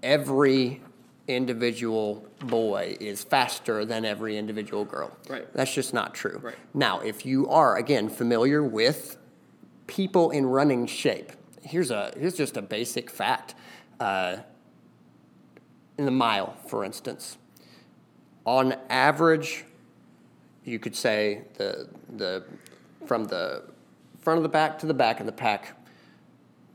every 0.03 0.81
individual 1.27 2.27
boy 2.39 2.97
is 2.99 3.23
faster 3.23 3.85
than 3.85 4.05
every 4.05 4.37
individual 4.37 4.85
girl. 4.85 5.15
Right. 5.29 5.51
That's 5.53 5.73
just 5.73 5.93
not 5.93 6.13
true. 6.13 6.39
Right. 6.41 6.55
Now, 6.73 6.99
if 6.99 7.25
you 7.25 7.47
are, 7.47 7.77
again, 7.77 8.09
familiar 8.09 8.63
with 8.63 9.17
people 9.87 10.31
in 10.31 10.45
running 10.45 10.87
shape, 10.87 11.31
here's, 11.61 11.91
a, 11.91 12.11
here's 12.17 12.35
just 12.35 12.57
a 12.57 12.61
basic 12.61 13.09
fact. 13.09 13.55
Uh, 13.99 14.37
in 15.97 16.05
the 16.05 16.11
mile, 16.11 16.55
for 16.67 16.83
instance, 16.83 17.37
on 18.45 18.75
average, 18.89 19.65
you 20.63 20.79
could 20.79 20.95
say 20.95 21.43
the 21.55 21.87
the 22.17 22.43
from 23.05 23.25
the 23.25 23.63
front 24.21 24.37
of 24.37 24.43
the 24.43 24.49
back 24.49 24.79
to 24.79 24.85
the 24.85 24.93
back 24.93 25.19
of 25.19 25.25
the 25.25 25.31
pack, 25.31 25.73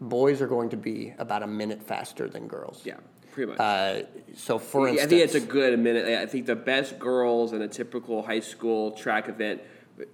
boys 0.00 0.40
are 0.42 0.46
going 0.46 0.70
to 0.70 0.76
be 0.76 1.14
about 1.18 1.42
a 1.42 1.46
minute 1.46 1.82
faster 1.82 2.28
than 2.28 2.46
girls. 2.48 2.82
Yeah, 2.84 2.96
pretty 3.32 3.50
much. 3.52 3.60
Uh, 3.60 4.02
so, 4.36 4.58
for 4.58 4.88
instance, 4.88 5.06
I 5.06 5.10
think 5.10 5.22
it's 5.22 5.34
a 5.34 5.40
good 5.40 5.78
minute. 5.78 6.06
I 6.06 6.26
think 6.26 6.46
the 6.46 6.56
best 6.56 6.98
girls 6.98 7.52
in 7.52 7.62
a 7.62 7.68
typical 7.68 8.22
high 8.22 8.40
school 8.40 8.92
track 8.92 9.28
event 9.28 9.62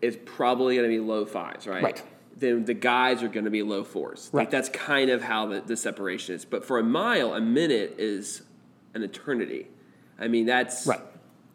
is 0.01 0.17
probably 0.25 0.77
going 0.77 0.89
to 0.89 0.95
be 0.97 1.01
low 1.01 1.25
fives, 1.25 1.67
right? 1.67 1.83
Right. 1.83 2.03
Then 2.37 2.65
the 2.65 2.75
guys 2.75 3.23
are 3.23 3.29
going 3.29 3.45
to 3.45 3.51
be 3.51 3.63
low 3.63 3.85
fours. 3.85 4.31
Like 4.33 4.45
Right. 4.47 4.51
that's 4.51 4.69
kind 4.69 5.11
of 5.11 5.23
how 5.23 5.47
the, 5.47 5.61
the 5.61 5.77
separation 5.77 6.35
is. 6.35 6.45
But 6.45 6.65
for 6.65 6.79
a 6.79 6.83
mile, 6.85 7.35
a 7.35 7.41
minute 7.41 7.97
is 7.99 8.43
an 8.95 9.03
eternity. 9.03 9.67
I 10.19 10.29
mean, 10.29 10.47
that's 10.47 10.87
Right. 10.87 11.01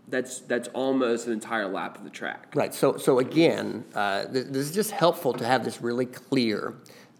That's 0.10 0.40
that's 0.42 0.70
almost 0.70 1.28
an 1.28 1.34
entire 1.34 1.68
lap 1.68 1.98
of 1.98 2.04
the 2.04 2.10
track. 2.10 2.54
Right. 2.56 2.74
So, 2.74 2.98
so 2.98 3.20
again, 3.20 3.84
uh, 3.94 4.24
th- 4.26 4.48
this 4.48 4.68
is 4.68 4.74
just 4.74 4.92
helpful 4.92 5.34
to 5.34 5.46
have 5.46 5.66
this 5.66 5.82
really 5.82 6.06
clear. 6.06 6.76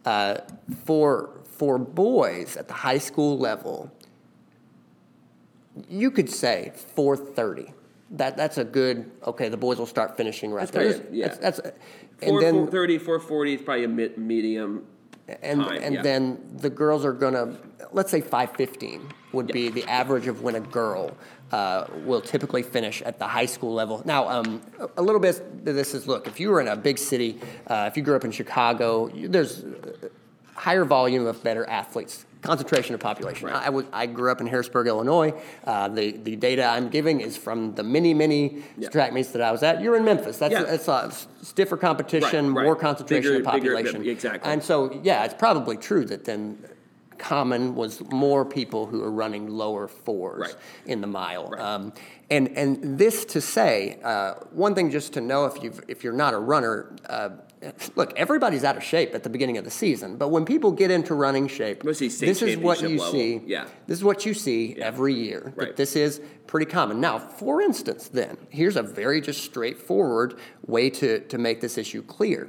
Uh, 0.06 0.38
for 0.86 1.42
for 1.44 1.78
boys 1.78 2.56
at 2.56 2.70
the 2.70 2.74
high 2.74 2.98
school 2.98 3.38
level, 3.38 3.92
you 5.90 6.12
could 6.12 6.30
say 6.30 6.72
4:30. 6.96 7.74
That 8.12 8.38
that's 8.38 8.58
a 8.58 8.64
good. 8.64 9.12
Okay, 9.26 9.50
the 9.50 9.58
boys 9.58 9.80
will 9.80 9.86
start 9.86 10.16
finishing 10.16 10.52
right 10.52 10.72
That's 10.72 10.72
there. 10.72 11.00
probably- 11.02 11.20
yeah. 11.20 11.28
That's, 11.28 11.60
that's 11.60 11.60
Four, 12.20 12.30
and 12.30 12.42
then 12.42 12.54
430, 12.54 12.98
440 12.98 13.54
is 13.54 13.62
probably 13.62 13.84
a 13.84 13.88
mid, 13.88 14.18
medium. 14.18 14.88
and 15.44 15.62
time, 15.62 15.84
and 15.84 15.96
yeah. 15.96 16.02
then 16.02 16.40
the 16.56 16.70
girls 16.70 17.06
are 17.06 17.14
gonna 17.14 17.56
let's 17.92 18.12
say 18.12 18.22
515 18.22 19.10
would 19.34 19.48
be 19.48 19.70
the 19.70 19.84
average 19.86 20.28
of 20.28 20.42
when 20.42 20.56
a 20.56 20.60
girl 20.60 21.16
uh, 21.52 21.86
will 22.06 22.22
typically 22.22 22.62
finish 22.64 23.02
at 23.04 23.20
the 23.20 23.28
high 23.28 23.46
school 23.46 23.74
level 23.74 24.02
now 24.06 24.28
um, 24.28 24.62
a- 24.80 24.90
a 24.98 25.02
little 25.02 25.20
bit 25.22 25.40
of 25.40 25.64
this 25.76 25.94
is 25.94 26.08
look 26.08 26.28
if 26.28 26.40
you 26.40 26.50
were 26.50 26.60
in 26.60 26.68
a 26.68 26.76
big 26.76 26.98
city 26.98 27.40
uh, 27.68 27.86
if 27.90 27.96
you 27.96 28.04
grew 28.04 28.16
up 28.16 28.26
in 28.26 28.32
chicago 28.32 29.08
you- 29.14 29.30
there's 29.30 29.64
higher 30.56 30.84
volume 30.86 31.26
of 31.26 31.42
better 31.44 31.66
athletes 31.70 32.26
concentration 32.42 32.94
of 32.94 33.00
population 33.02 33.50
I, 33.50 33.70
was, 33.70 33.86
I 33.94 34.06
grew 34.08 34.32
up 34.32 34.42
in 34.42 34.48
harrisburg 34.48 34.88
illinois 34.88 35.34
uh, 35.66 35.88
the, 35.88 36.12
the 36.12 36.36
data 36.36 36.66
i'm 36.66 36.90
giving 36.90 37.22
is 37.22 37.36
from 37.38 37.74
the 37.76 37.84
many 37.84 38.14
many 38.14 38.64
Yeah. 38.78 38.90
track 38.90 39.14
meets 39.14 39.32
that 39.32 39.42
i 39.42 39.52
was 39.52 39.64
at 39.64 39.82
you're 39.82 39.96
in 39.96 40.04
memphis 40.06 40.38
that's, 40.38 40.52
Yeah. 40.52 40.64
that's 40.64 40.88
a 40.88 41.12
stiffer 41.44 41.78
competition 41.78 42.48
Right, 42.48 42.58
right. 42.58 42.66
more 42.66 42.76
concentration 42.76 43.32
Bigger- 43.34 43.48
of 43.50 43.54
bigger- 43.54 43.74
population 43.76 44.06
exactly. 44.08 44.52
and 44.52 44.62
so, 44.64 45.00
yeah, 45.04 45.24
it's 45.26 45.34
probably 45.34 45.78
true 45.78 46.06
that 46.06 46.26
then 46.26 46.58
common 47.20 47.76
was 47.76 48.02
more 48.12 48.46
people 48.46 48.86
who 48.86 49.04
are 49.04 49.12
running 49.12 49.48
lower 49.50 49.88
fours 49.88 50.40
Right. 50.42 50.56
in 50.86 51.02
the 51.02 51.08
mile. 51.08 51.50
Right. 51.50 51.62
Um, 51.62 51.94
and 52.30 52.50
and 52.58 52.98
this 52.98 53.26
to 53.26 53.42
say, 53.42 54.00
uh, 54.04 54.36
one 54.52 54.76
thing 54.76 54.92
just 54.92 55.14
to 55.14 55.22
know 55.22 55.46
if 55.46 55.62
you 55.64 55.74
if 55.88 56.04
you're 56.04 56.14
not 56.14 56.34
a 56.34 56.40
runner. 56.40 56.96
Uh, 57.08 57.30
Look, 57.96 58.14
everybody's 58.16 58.64
out 58.64 58.78
of 58.78 58.84
shape 58.84 59.16
at 59.16 59.24
the 59.24 59.32
beginning 59.32 59.58
of 59.58 59.64
the 59.66 59.72
season, 59.72 60.16
but 60.18 60.28
when 60.28 60.46
people 60.46 60.72
get 60.72 60.92
into 60.92 61.16
running 61.16 61.48
shape, 61.48 61.82
this 61.82 62.02
is 62.04 62.56
what 62.56 62.84
you 62.84 62.90
level. 63.00 63.12
see. 63.12 63.42
Yeah. 63.48 63.66
This 63.88 63.98
is 63.98 64.04
what 64.04 64.28
you 64.28 64.36
see 64.36 64.76
every 64.80 65.16
year. 65.16 65.54
that 65.58 65.76
This 65.76 65.96
is 65.96 66.22
pretty 66.46 66.68
common. 66.68 67.02
Now, 67.02 67.18
for 67.18 67.64
instance, 67.64 68.10
then 68.10 68.38
here's 68.52 68.76
a 68.76 68.84
very 68.84 69.22
just 69.22 69.44
straightforward 69.44 70.38
way 70.68 70.92
to 70.92 71.20
to 71.22 71.38
make 71.40 71.60
this 71.60 71.80
issue 71.80 72.04
clear. 72.04 72.48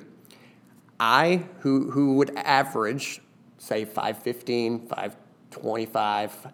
I, 1.00 1.44
who, 1.60 1.90
who 1.90 2.14
would 2.16 2.36
average, 2.36 3.22
say, 3.58 3.84
515, 3.84 4.86
525, 4.86 6.46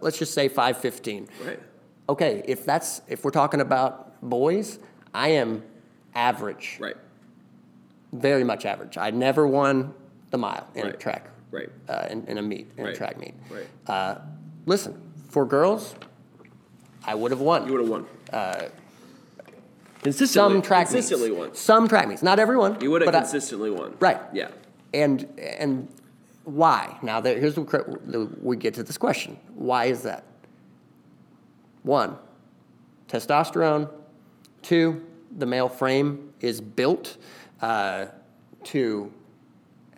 let's 0.00 0.18
just 0.18 0.34
say 0.34 0.48
515. 0.48 1.28
Right. 1.44 1.60
Okay, 2.08 2.42
if 2.46 2.64
that's, 2.64 3.02
if 3.08 3.24
we're 3.24 3.30
talking 3.30 3.60
about 3.60 4.20
boys, 4.22 4.78
I 5.14 5.28
am 5.28 5.62
average, 6.14 6.78
Right. 6.80 6.96
very 8.12 8.44
much 8.44 8.64
average. 8.64 8.96
I 8.96 9.10
never 9.10 9.46
won 9.46 9.92
the 10.30 10.38
mile 10.38 10.66
in 10.74 10.86
a 10.86 10.92
track, 10.92 11.28
Right. 11.50 11.68
uh, 11.88 12.06
in, 12.10 12.26
in 12.26 12.38
a 12.38 12.42
meet, 12.42 12.70
in 12.76 12.84
Right. 12.84 12.94
a 12.94 12.96
track 12.96 13.18
meet. 13.18 13.34
Right. 13.50 13.66
Uh, 13.86 14.16
listen, 14.66 15.00
for 15.28 15.44
girls, 15.44 15.94
I 17.04 17.14
would 17.14 17.30
have 17.30 17.40
won. 17.40 17.66
You 17.66 17.72
would 17.72 17.80
have 17.82 17.90
won. 17.90 18.06
Uh, 18.32 18.62
consistently. 20.02 20.26
some 20.54 20.62
track 20.62 20.86
consistently 20.88 21.28
meets. 21.30 21.38
won. 21.38 21.54
Some 21.54 21.88
track 21.88 22.08
meets, 22.08 22.22
not 22.22 22.38
everyone. 22.38 22.80
You 22.80 22.90
would 22.90 23.02
have 23.02 23.06
but 23.06 23.14
I- 23.14 23.20
consistently 23.20 23.70
won. 23.70 23.94
Right. 24.00 24.18
Yeah. 24.32 24.48
And 24.94 25.26
and 25.38 25.88
why? 26.48 26.98
Now 27.02 27.20
there, 27.20 27.38
here's 27.38 27.54
the, 27.54 27.62
the 28.06 28.30
we 28.40 28.56
get 28.56 28.74
to 28.74 28.82
this 28.82 28.96
question. 28.96 29.38
Why 29.54 29.86
is 29.86 30.02
that? 30.02 30.24
One, 31.82 32.16
testosterone. 33.08 33.90
Two, 34.62 35.04
the 35.36 35.46
male 35.46 35.68
frame 35.68 36.32
is 36.40 36.60
built 36.60 37.16
uh, 37.60 38.06
to 38.64 39.12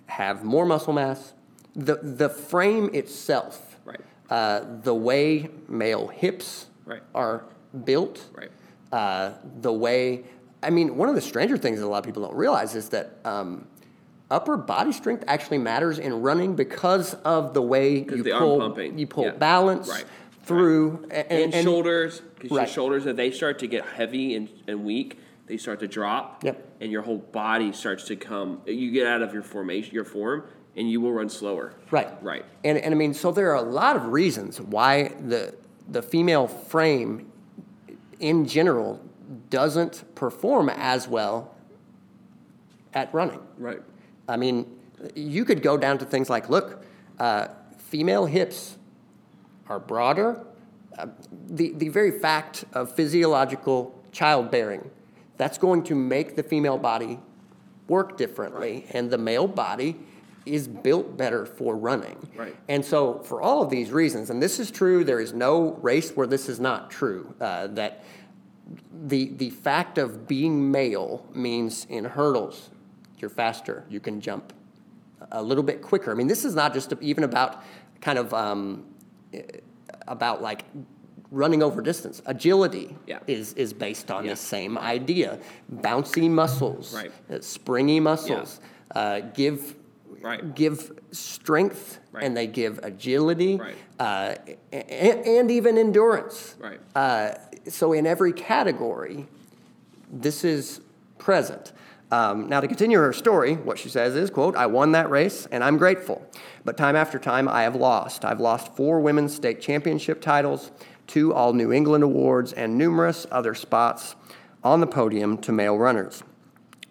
have 0.07 0.45
more 0.45 0.67
muscle 0.67 0.93
mass. 0.93 1.33
The 1.77 1.97
the 2.03 2.29
frame 2.29 2.91
itself, 2.93 3.79
Right. 3.85 4.01
uh, 4.29 4.65
the 4.83 4.95
way 4.95 5.49
male 5.69 6.09
hips 6.09 6.67
Right. 6.85 7.03
are 7.15 7.45
built, 7.85 8.27
Right. 8.35 8.51
uh, 8.93 9.35
the 9.61 9.73
way 9.73 10.25
I 10.63 10.69
mean, 10.71 10.97
one 10.97 11.09
of 11.09 11.15
the 11.15 11.21
stranger 11.23 11.57
things 11.57 11.79
that 11.79 11.87
a 11.87 11.89
lot 11.89 11.99
of 11.99 12.05
people 12.05 12.23
don't 12.23 12.35
realize 12.35 12.75
is 12.75 12.89
that 12.91 13.17
um, 13.25 13.67
upper 14.31 14.57
body 14.57 14.93
strength 14.93 15.25
actually 15.27 15.59
matters 15.59 15.99
in 15.99 16.23
running 16.23 16.55
because 16.57 17.15
of 17.25 17.53
the 17.55 17.63
way 17.63 17.99
you 18.01 18.23
the 18.23 18.31
pull 18.33 18.59
pumping. 18.61 18.99
you 18.99 19.07
pull 19.07 19.25
Yeah. 19.25 19.31
balance 19.33 19.89
Right. 19.89 20.05
through 20.45 21.07
a- 21.11 21.33
and, 21.33 21.53
shoulders 21.55 22.23
because 22.39 22.51
your 22.57 22.67
shoulders 22.67 23.07
if 23.07 23.17
they 23.17 23.31
start 23.31 23.59
to 23.61 23.67
get 23.67 23.85
heavy 23.85 24.35
and, 24.37 24.49
and 24.67 24.85
weak 24.85 25.19
they 25.47 25.57
start 25.57 25.81
to 25.81 25.89
drop 25.89 26.45
Yep. 26.45 26.65
and 26.81 26.93
your 26.93 27.03
whole 27.03 27.19
body 27.19 27.73
starts 27.73 28.05
to 28.07 28.17
come 28.17 28.61
you 28.67 28.91
get 28.93 29.07
out 29.07 29.23
of 29.23 29.33
your 29.35 29.43
formation 29.43 29.95
your 29.95 30.05
form 30.05 30.45
and 30.77 30.89
you 30.91 31.01
will 31.01 31.13
run 31.13 31.29
slower 31.29 31.73
Right. 31.91 32.09
right 32.23 32.45
And, 32.65 32.79
and 32.79 32.95
I 32.95 32.97
mean, 32.97 33.15
so 33.15 33.33
there 33.33 33.51
are 33.51 33.57
a 33.57 33.69
lot 33.69 33.97
of 33.97 34.07
reasons 34.13 34.61
why 34.61 35.09
the, 35.27 35.55
the 35.89 36.03
female 36.03 36.47
frame 36.47 37.27
in 38.21 38.47
general 38.47 39.01
doesn't 39.51 40.05
perform 40.15 40.69
as 40.69 41.09
well 41.09 41.55
at 42.95 43.13
running. 43.15 43.41
right 43.59 43.81
I 44.31 44.37
mean, 44.37 44.67
you 45.15 45.45
could 45.45 45.63
go 45.63 45.77
down 45.77 45.99
to 45.99 46.05
things 46.05 46.31
like 46.31 46.49
look, 46.49 46.85
uh, 47.19 47.49
female 47.79 48.27
hips 48.27 48.79
are 49.69 49.81
broader. 49.81 50.45
Uh, 50.99 51.07
the, 51.49 51.73
the 51.75 51.89
very 51.89 52.11
fact 52.11 52.65
of 52.73 52.95
physiological 52.95 53.95
childbearing, 54.13 54.91
that's 55.37 55.59
going 55.59 55.83
to 55.85 55.95
make 55.95 56.37
the 56.37 56.43
female 56.43 56.79
body 56.79 57.19
work 57.89 58.17
differently, 58.17 58.87
and 58.91 59.11
the 59.11 59.19
male 59.19 59.49
body 59.49 59.97
is 60.47 60.69
built 60.69 61.17
better 61.17 61.45
for 61.47 61.77
running. 61.77 62.17
Right. 62.37 62.57
And 62.69 62.85
so, 62.85 63.21
for 63.21 63.43
all 63.43 63.63
of 63.63 63.71
these 63.71 63.91
reasons, 63.91 64.31
and 64.31 64.43
this 64.43 64.59
is 64.59 64.71
true, 64.71 65.05
there 65.05 65.21
is 65.21 65.33
no 65.33 65.73
race 65.83 66.11
where 66.13 66.27
this 66.27 66.49
is 66.49 66.61
not 66.61 66.91
true, 66.91 67.35
uh, 67.41 67.69
that 67.69 68.05
the, 69.07 69.31
the 69.35 69.51
fact 69.51 69.99
of 69.99 70.29
being 70.29 70.71
male 70.71 71.27
means 71.35 71.87
in 71.89 72.05
hurdles, 72.05 72.71
you're 73.21 73.29
faster, 73.31 73.85
you 73.89 74.01
can 74.01 74.21
jump 74.21 74.53
a 75.33 75.43
little 75.43 75.65
bit 75.65 75.83
quicker. 75.83 76.11
I 76.11 76.15
mean, 76.15 76.27
this 76.27 76.45
is 76.45 76.55
not 76.55 76.73
just 76.73 76.93
even 77.01 77.25
about 77.25 77.63
kind 78.01 78.19
of 78.19 78.33
um, 78.33 78.85
eh, 79.35 79.43
about 80.09 80.43
like 80.43 80.65
running 81.31 81.63
over 81.63 81.81
distance. 81.83 82.21
Agility 82.27 82.97
Yeah. 83.07 83.21
is, 83.27 83.53
is 83.55 83.73
based 83.73 84.11
on 84.11 84.25
Yeah. 84.25 84.31
the 84.33 84.37
same 84.37 84.77
idea. 84.79 85.39
Bouncy 85.73 86.29
muscles, 86.29 86.93
Right. 86.95 87.13
uh, 87.31 87.41
springy 87.41 88.01
muscles, 88.01 88.61
uh, 88.95 89.21
give 89.35 89.77
Right. 90.23 90.55
give 90.55 90.99
strength 91.13 91.99
Right. 92.13 92.25
and 92.25 92.37
they 92.37 92.47
give 92.47 92.79
agility 92.83 93.57
Right. 93.57 93.75
uh, 93.99 94.35
and, 94.73 95.27
and 95.27 95.51
even 95.51 95.79
endurance. 95.79 96.57
Right. 96.59 96.81
Uh, 96.95 97.35
so 97.69 97.93
in 97.93 98.07
every 98.07 98.33
category, 98.33 99.27
this 100.13 100.45
is 100.45 100.81
present. 101.19 101.73
Um, 102.13 102.49
now, 102.49 102.61
to 102.61 102.67
continue 102.67 102.99
her 102.99 103.13
story, 103.13 103.55
what 103.55 103.79
she 103.79 103.89
says 103.89 104.17
is, 104.17 104.31
quote, 104.31 104.57
I 104.57 104.67
won 104.67 104.93
that 104.93 105.11
race 105.11 105.47
and 105.47 105.63
I'm 105.63 105.77
grateful. 105.77 106.27
But 106.65 106.77
time 106.77 106.97
after 106.97 107.19
time, 107.19 107.49
I 107.49 107.63
have 107.63 107.77
lost. 107.77 108.25
I've 108.25 108.41
lost 108.41 108.75
four 108.77 109.01
women's 109.01 109.35
state 109.35 109.61
championship 109.61 110.21
titles, 110.21 110.73
two 111.07 111.33
All 111.33 111.53
New 111.53 111.73
England 111.73 112.03
awards, 112.03 112.53
and 112.53 112.77
numerous 112.77 113.27
other 113.31 113.55
spots 113.55 114.17
on 114.65 114.81
the 114.81 114.87
podium 114.87 115.39
to 115.39 115.53
male 115.53 115.79
runners. 115.79 116.25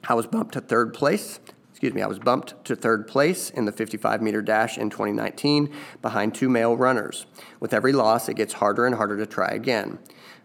I 0.07 0.13
was 0.13 0.25
bumped 0.25 0.53
to 0.53 0.61
third 0.61 0.93
place. 0.93 1.39
Excuse 1.71 1.93
me, 1.93 2.01
I 2.01 2.07
was 2.07 2.19
bumped 2.19 2.65
to 2.65 2.75
third 2.75 3.07
place 3.07 3.49
in 3.49 3.65
the 3.65 3.71
55 3.71 4.21
meter 4.21 4.41
dash 4.41 4.77
in 4.77 4.89
2019 4.89 5.73
behind 6.01 6.33
two 6.33 6.49
male 6.49 6.75
runners. 6.75 7.25
With 7.59 7.73
every 7.73 7.91
loss, 7.91 8.29
it 8.29 8.35
gets 8.35 8.53
harder 8.53 8.85
and 8.85 8.95
harder 8.95 9.17
to 9.17 9.25
try 9.25 9.49
again. 9.49 9.99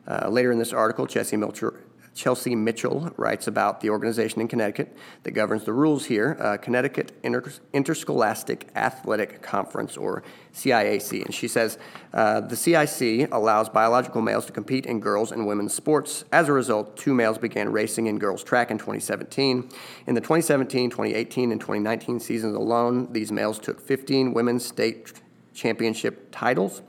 Uh, 0.07 0.29
later 0.29 0.53
in 0.53 0.59
this 0.59 0.73
article, 0.73 1.07
Chelsea 1.07 1.37
Mitchell, 1.37 1.73
Chelsea 2.15 2.55
Mitchell 2.55 3.13
writes 3.17 3.49
about 3.49 3.81
the 3.81 3.91
organization 3.91 4.41
in 4.41 4.49
Connecticut 4.49 4.97
that 5.25 5.33
governs 5.33 5.65
the 5.65 5.73
rules 5.73 6.05
here 6.05 6.37
uh, 6.41 6.57
Connecticut 6.57 7.13
Inter- 7.23 7.53
Interscholastic 7.73 8.69
Athletic 8.77 9.43
Conference, 9.43 9.97
or 9.97 10.23
CIAC. 10.55 11.25
And 11.25 11.35
she 11.35 11.49
says 11.49 11.79
uh, 12.13 12.41
the 12.41 12.57
CIC 12.57 13.29
allows 13.33 13.69
biological 13.69 14.23
males 14.23 14.47
to 14.47 14.53
compete 14.53 14.87
in 14.87 15.01
girls 15.01 15.33
and 15.33 15.47
women's 15.47 15.75
sports. 15.75 16.25
As 16.33 16.49
a 16.49 16.53
result, 16.53 16.97
two 16.97 17.15
males 17.15 17.39
began 17.39 17.73
racing 17.73 18.07
in 18.07 18.19
girls' 18.19 18.45
track 18.45 18.71
in 18.71 18.79
2017. 18.79 19.69
In 20.07 20.15
the 20.15 20.21
2017, 20.21 20.91
2018, 20.91 21.51
and 21.51 21.61
2019 21.61 22.21
seasons 22.21 22.55
alone, 22.55 23.13
these 23.13 23.33
males 23.33 23.59
took 23.59 23.81
15 23.81 24.33
women's 24.33 24.65
state 24.65 25.13
championship 25.53 26.29
titles. 26.31 26.83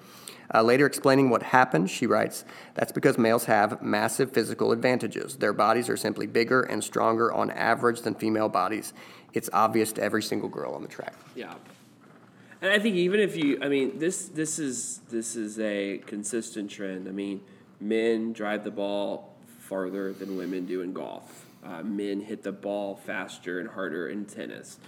Uh, 0.53 0.61
later 0.61 0.85
explaining 0.85 1.29
what 1.29 1.43
happened, 1.43 1.89
she 1.89 2.05
writes, 2.05 2.45
That's 2.75 2.91
because 2.91 3.17
males 3.17 3.45
have 3.45 3.81
massive 3.81 4.31
physical 4.31 4.71
advantages. 4.71 5.37
Their 5.37 5.53
bodies 5.53 5.89
are 5.89 5.97
simply 5.97 6.27
bigger 6.27 6.61
and 6.61 6.83
stronger 6.83 7.33
on 7.33 7.49
average 7.51 8.01
than 8.01 8.15
female 8.15 8.49
bodies. 8.49 8.93
It's 9.33 9.49
obvious 9.51 9.91
to 9.93 10.01
every 10.01 10.23
single 10.23 10.49
girl 10.49 10.73
on 10.73 10.81
the 10.81 10.87
track. 10.87 11.15
Yeah. 11.35 11.53
And 12.61 12.71
I 12.71 12.79
think 12.79 12.95
even 12.95 13.19
if 13.19 13.35
you, 13.35 13.59
I 13.61 13.67
mean, 13.67 13.99
this 13.99 14.29
this 14.29 14.59
is 14.59 15.01
this 15.09 15.35
is 15.35 15.59
a 15.59 15.99
consistent 16.05 16.71
trend. 16.71 17.07
I 17.07 17.11
mean, 17.11 17.41
men 17.79 18.33
drive 18.33 18.63
the 18.63 18.71
ball 18.71 19.35
farther 19.59 20.13
than 20.13 20.37
women 20.37 20.65
do 20.65 20.81
in 20.81 20.93
golf. 20.93 21.45
Uh, 21.63 21.81
men 21.83 22.21
hit 22.21 22.43
the 22.43 22.51
ball 22.51 22.95
faster 22.95 23.59
and 23.59 23.69
harder 23.69 24.07
in 24.07 24.25
tennis. 24.25 24.79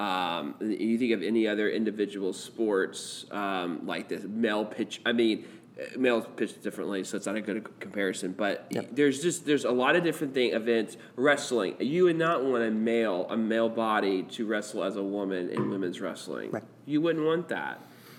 Um, 0.00 0.54
you 0.60 0.96
think 0.96 1.12
of 1.12 1.22
any 1.22 1.46
other 1.46 1.68
individual 1.68 2.32
sports 2.32 3.26
um, 3.30 3.86
like 3.86 4.08
this 4.08 4.24
male 4.24 4.64
pitch. 4.64 4.98
I 5.04 5.12
mean, 5.12 5.44
uh, 5.78 5.98
males 5.98 6.24
pitch 6.36 6.62
differently, 6.62 7.04
so 7.04 7.18
it's 7.18 7.26
not 7.26 7.36
a 7.36 7.42
good 7.42 7.68
comparison. 7.80 8.32
But 8.32 8.66
Yep. 8.70 8.88
there's 8.92 9.22
just 9.22 9.44
there's 9.44 9.66
a 9.66 9.70
lot 9.70 9.96
of 9.96 10.02
different 10.02 10.32
thing 10.32 10.54
events. 10.54 10.96
Wrestling, 11.16 11.74
you 11.80 12.04
would 12.04 12.16
not 12.16 12.42
want 12.42 12.62
a 12.64 12.70
male 12.70 13.26
a 13.28 13.36
male 13.36 13.68
body 13.68 14.22
to 14.22 14.46
wrestle 14.46 14.84
as 14.84 14.96
a 14.96 15.02
woman 15.02 15.50
in 15.50 15.68
women's 15.68 16.00
wrestling. 16.00 16.50
Right. 16.50 16.64
You 16.86 17.02
wouldn't 17.02 17.26
want 17.26 17.48
that. 17.48 17.78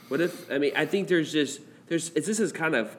What 0.10 0.22
if? 0.22 0.52
I 0.52 0.60
mean, 0.60 0.74
I 0.76 0.86
think 0.86 1.08
there's 1.08 1.32
just 1.32 1.62
there's 1.88 2.12
it's, 2.12 2.28
this 2.28 2.40
is 2.40 2.52
kind 2.52 2.76
of 2.76 2.96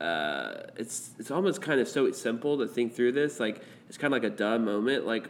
uh, 0.00 0.62
it's 0.76 1.10
it's 1.18 1.32
almost 1.32 1.60
kind 1.60 1.80
of 1.80 1.88
so 1.88 2.08
simple 2.12 2.56
to 2.58 2.68
think 2.68 2.94
through 2.94 3.12
this. 3.12 3.40
Like 3.40 3.62
it's 3.88 3.98
kind 3.98 4.14
of 4.14 4.22
like 4.22 4.32
a 4.32 4.36
dumb 4.36 4.64
moment. 4.64 5.06
Like 5.06 5.28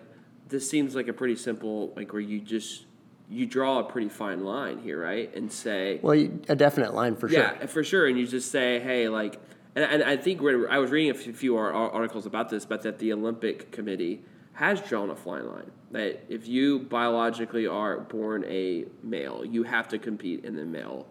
this 0.49 0.69
seems 0.69 0.95
like 0.95 1.09
a 1.09 1.13
pretty 1.13 1.37
simple 1.37 1.93
like 1.97 2.13
where 2.13 2.21
you 2.23 2.41
just 2.41 2.87
you 3.29 3.45
draw 3.47 3.81
a 3.81 3.85
pretty 3.85 4.09
fine 4.09 4.45
line 4.45 4.79
here, 4.79 5.01
right? 5.03 5.35
And 5.35 5.51
say 5.51 5.99
Well, 6.01 6.15
you- 6.15 6.41
a 6.49 6.55
definite 6.55 6.95
line 6.95 7.17
for 7.17 7.29
sure. 7.29 7.39
yeah, 7.41 7.67
for 7.67 7.83
sure. 7.83 8.07
And 8.07 8.17
you 8.17 8.25
just 8.25 8.53
say, 8.53 8.79
hey, 8.79 9.09
like, 9.09 9.41
and, 9.75 9.85
and 9.85 10.05
I 10.05 10.17
think 10.17 10.41
when 10.41 10.65
I 10.71 10.79
was 10.79 10.93
reading 10.93 11.11
a 11.11 11.15
few, 11.15 11.33
few 11.33 11.57
ar- 11.57 11.73
ar- 11.73 11.91
articles 11.91 12.25
about 12.27 12.51
this, 12.51 12.65
but 12.65 12.83
that 12.83 13.01
the 13.01 13.13
Olympic 13.13 13.73
Committee 13.73 14.23
has 14.53 14.81
drawn 14.81 15.11
a 15.11 15.17
fine 15.17 15.45
line 15.49 15.71
that 15.91 16.25
if 16.29 16.47
you 16.47 16.79
biologically 16.79 17.67
are 17.67 17.99
born 17.99 18.45
a 18.47 18.85
male, 19.03 19.45
you 19.45 19.65
have 19.65 19.89
to 19.89 19.99
compete 19.99 20.45
in 20.45 20.55
the 20.55 20.65
male 20.65 21.07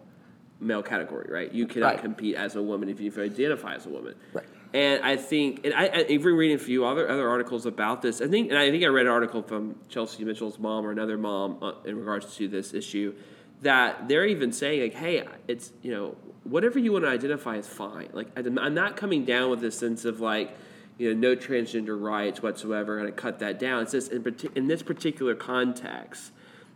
male 0.58 0.82
category, 0.82 1.28
right? 1.30 1.52
You 1.52 1.66
cannot 1.66 1.94
Right. 1.96 2.00
compete 2.00 2.34
as 2.34 2.56
a 2.56 2.62
woman 2.62 2.88
if 2.88 2.98
you 2.98 3.12
identify 3.18 3.74
as 3.74 3.84
a 3.84 3.90
woman. 3.90 4.14
Right. 4.32 4.46
And 4.74 5.02
I 5.04 5.16
think, 5.16 5.64
and 5.64 5.72
I, 5.74 5.86
I 5.86 6.04
even 6.08 6.34
reading 6.34 6.56
a 6.56 6.58
few 6.58 6.84
other 6.84 7.08
other 7.08 7.28
articles 7.28 7.66
about 7.66 8.02
this. 8.02 8.20
I 8.20 8.28
think, 8.28 8.50
and 8.50 8.58
I 8.58 8.70
think 8.70 8.84
I 8.84 8.88
read 8.88 9.06
an 9.06 9.12
article 9.12 9.42
from 9.42 9.76
Chelsea 9.88 10.24
Mitchell's 10.24 10.58
mom 10.58 10.84
or 10.84 10.90
another 10.90 11.16
mom 11.16 11.62
uh, 11.62 11.72
in 11.84 11.98
regards 11.98 12.36
to 12.36 12.48
this 12.48 12.74
issue, 12.74 13.14
that 13.62 14.08
they're 14.08 14.26
even 14.26 14.52
saying 14.52 14.82
like, 14.82 14.94
hey, 14.94 15.24
it's 15.48 15.72
you 15.82 15.92
know 15.92 16.16
whatever 16.44 16.78
you 16.78 16.92
want 16.92 17.04
to 17.04 17.10
identify 17.10 17.56
is 17.56 17.66
fine. 17.66 18.08
Like 18.12 18.28
I'm 18.36 18.74
not 18.74 18.96
coming 18.96 19.24
down 19.24 19.50
with 19.50 19.60
this 19.60 19.78
sense 19.78 20.04
of 20.04 20.20
like. 20.20 20.56
You 20.98 21.12
know, 21.12 21.28
no 21.28 21.36
transgender 21.36 22.00
rights 22.00 22.40
whatsoever. 22.40 22.96
Going 22.96 23.12
to 23.12 23.12
cut 23.12 23.40
that 23.40 23.58
down. 23.58 23.82
It's 23.82 23.92
just 23.92 24.10
in, 24.10 24.34
in 24.54 24.66
this 24.66 24.82
particular 24.82 25.34
context, 25.34 26.32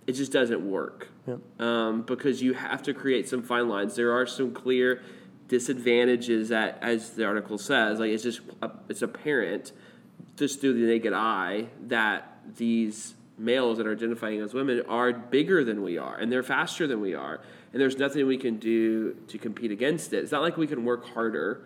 it 0.07 0.13
just 0.13 0.31
doesn't 0.31 0.61
work 0.61 1.09
um, 1.59 2.03
because 2.03 2.43
you 2.43 2.53
have 2.53 2.83
to 2.83 2.93
create 2.93 3.31
some 3.31 3.43
fine 3.43 3.71
lines. 3.71 3.97
There 3.97 4.13
are 4.13 4.27
some 4.27 4.53
clear 4.53 5.01
disadvantages 5.51 6.49
that, 6.49 6.79
as 6.81 7.11
the 7.11 7.25
article 7.27 7.59
says, 7.59 7.99
like 7.99 8.11
it's 8.11 8.23
just 8.23 8.41
it's 8.89 9.03
apparent 9.03 9.73
just 10.37 10.61
through 10.61 10.75
the 10.75 10.87
naked 10.87 11.13
eye 11.13 11.67
that 11.89 12.39
these 12.57 13.15
males 13.37 13.77
that 13.79 13.87
are 13.87 13.93
identifying 13.93 14.41
as 14.41 14.55
women 14.55 14.83
are 14.89 15.13
bigger 15.13 15.65
than 15.65 15.83
we 15.83 15.99
are 15.99 16.17
and 16.17 16.31
they're 16.31 16.43
faster 16.43 16.87
than 16.87 17.01
we 17.01 17.15
are 17.15 17.41
and 17.73 17.81
there's 17.81 17.97
nothing 17.97 18.27
we 18.27 18.37
can 18.37 18.57
do 18.59 19.15
to 19.29 19.39
compete 19.39 19.71
against 19.71 20.13
it 20.13 20.19
it's 20.19 20.31
not 20.33 20.43
like 20.43 20.59
we 20.59 20.67
can 20.67 20.85
work 20.85 21.07
harder 21.15 21.63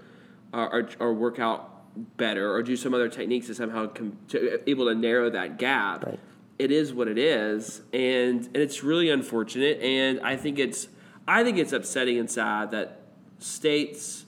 uh, 0.52 0.68
or, 0.70 0.88
or 1.00 1.12
work 1.14 1.40
out 1.40 1.70
better 2.16 2.52
or 2.52 2.62
do 2.62 2.76
some 2.76 2.94
other 2.94 3.08
techniques 3.08 3.48
to 3.48 3.54
somehow 3.56 3.88
com- 3.88 4.16
to, 4.28 4.68
able 4.70 4.86
to 4.86 4.94
narrow 4.94 5.28
that 5.30 5.58
gap 5.58 6.04
Right. 6.06 6.20
it 6.60 6.70
is 6.70 6.92
what 6.94 7.08
it 7.08 7.18
is 7.18 7.82
and 7.92 8.44
and 8.46 8.56
it's 8.56 8.84
really 8.84 9.10
unfortunate 9.10 9.80
and 9.80 10.20
i 10.20 10.36
think 10.36 10.60
it's 10.60 10.86
i 11.26 11.42
think 11.42 11.58
it's 11.58 11.72
upsetting 11.72 12.18
and 12.20 12.30
sad 12.30 12.70
that 12.70 13.00
states 13.44 14.24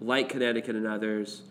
like 0.00 0.28
connecticut 0.28 0.76
and 0.76 0.86
others 0.86 1.42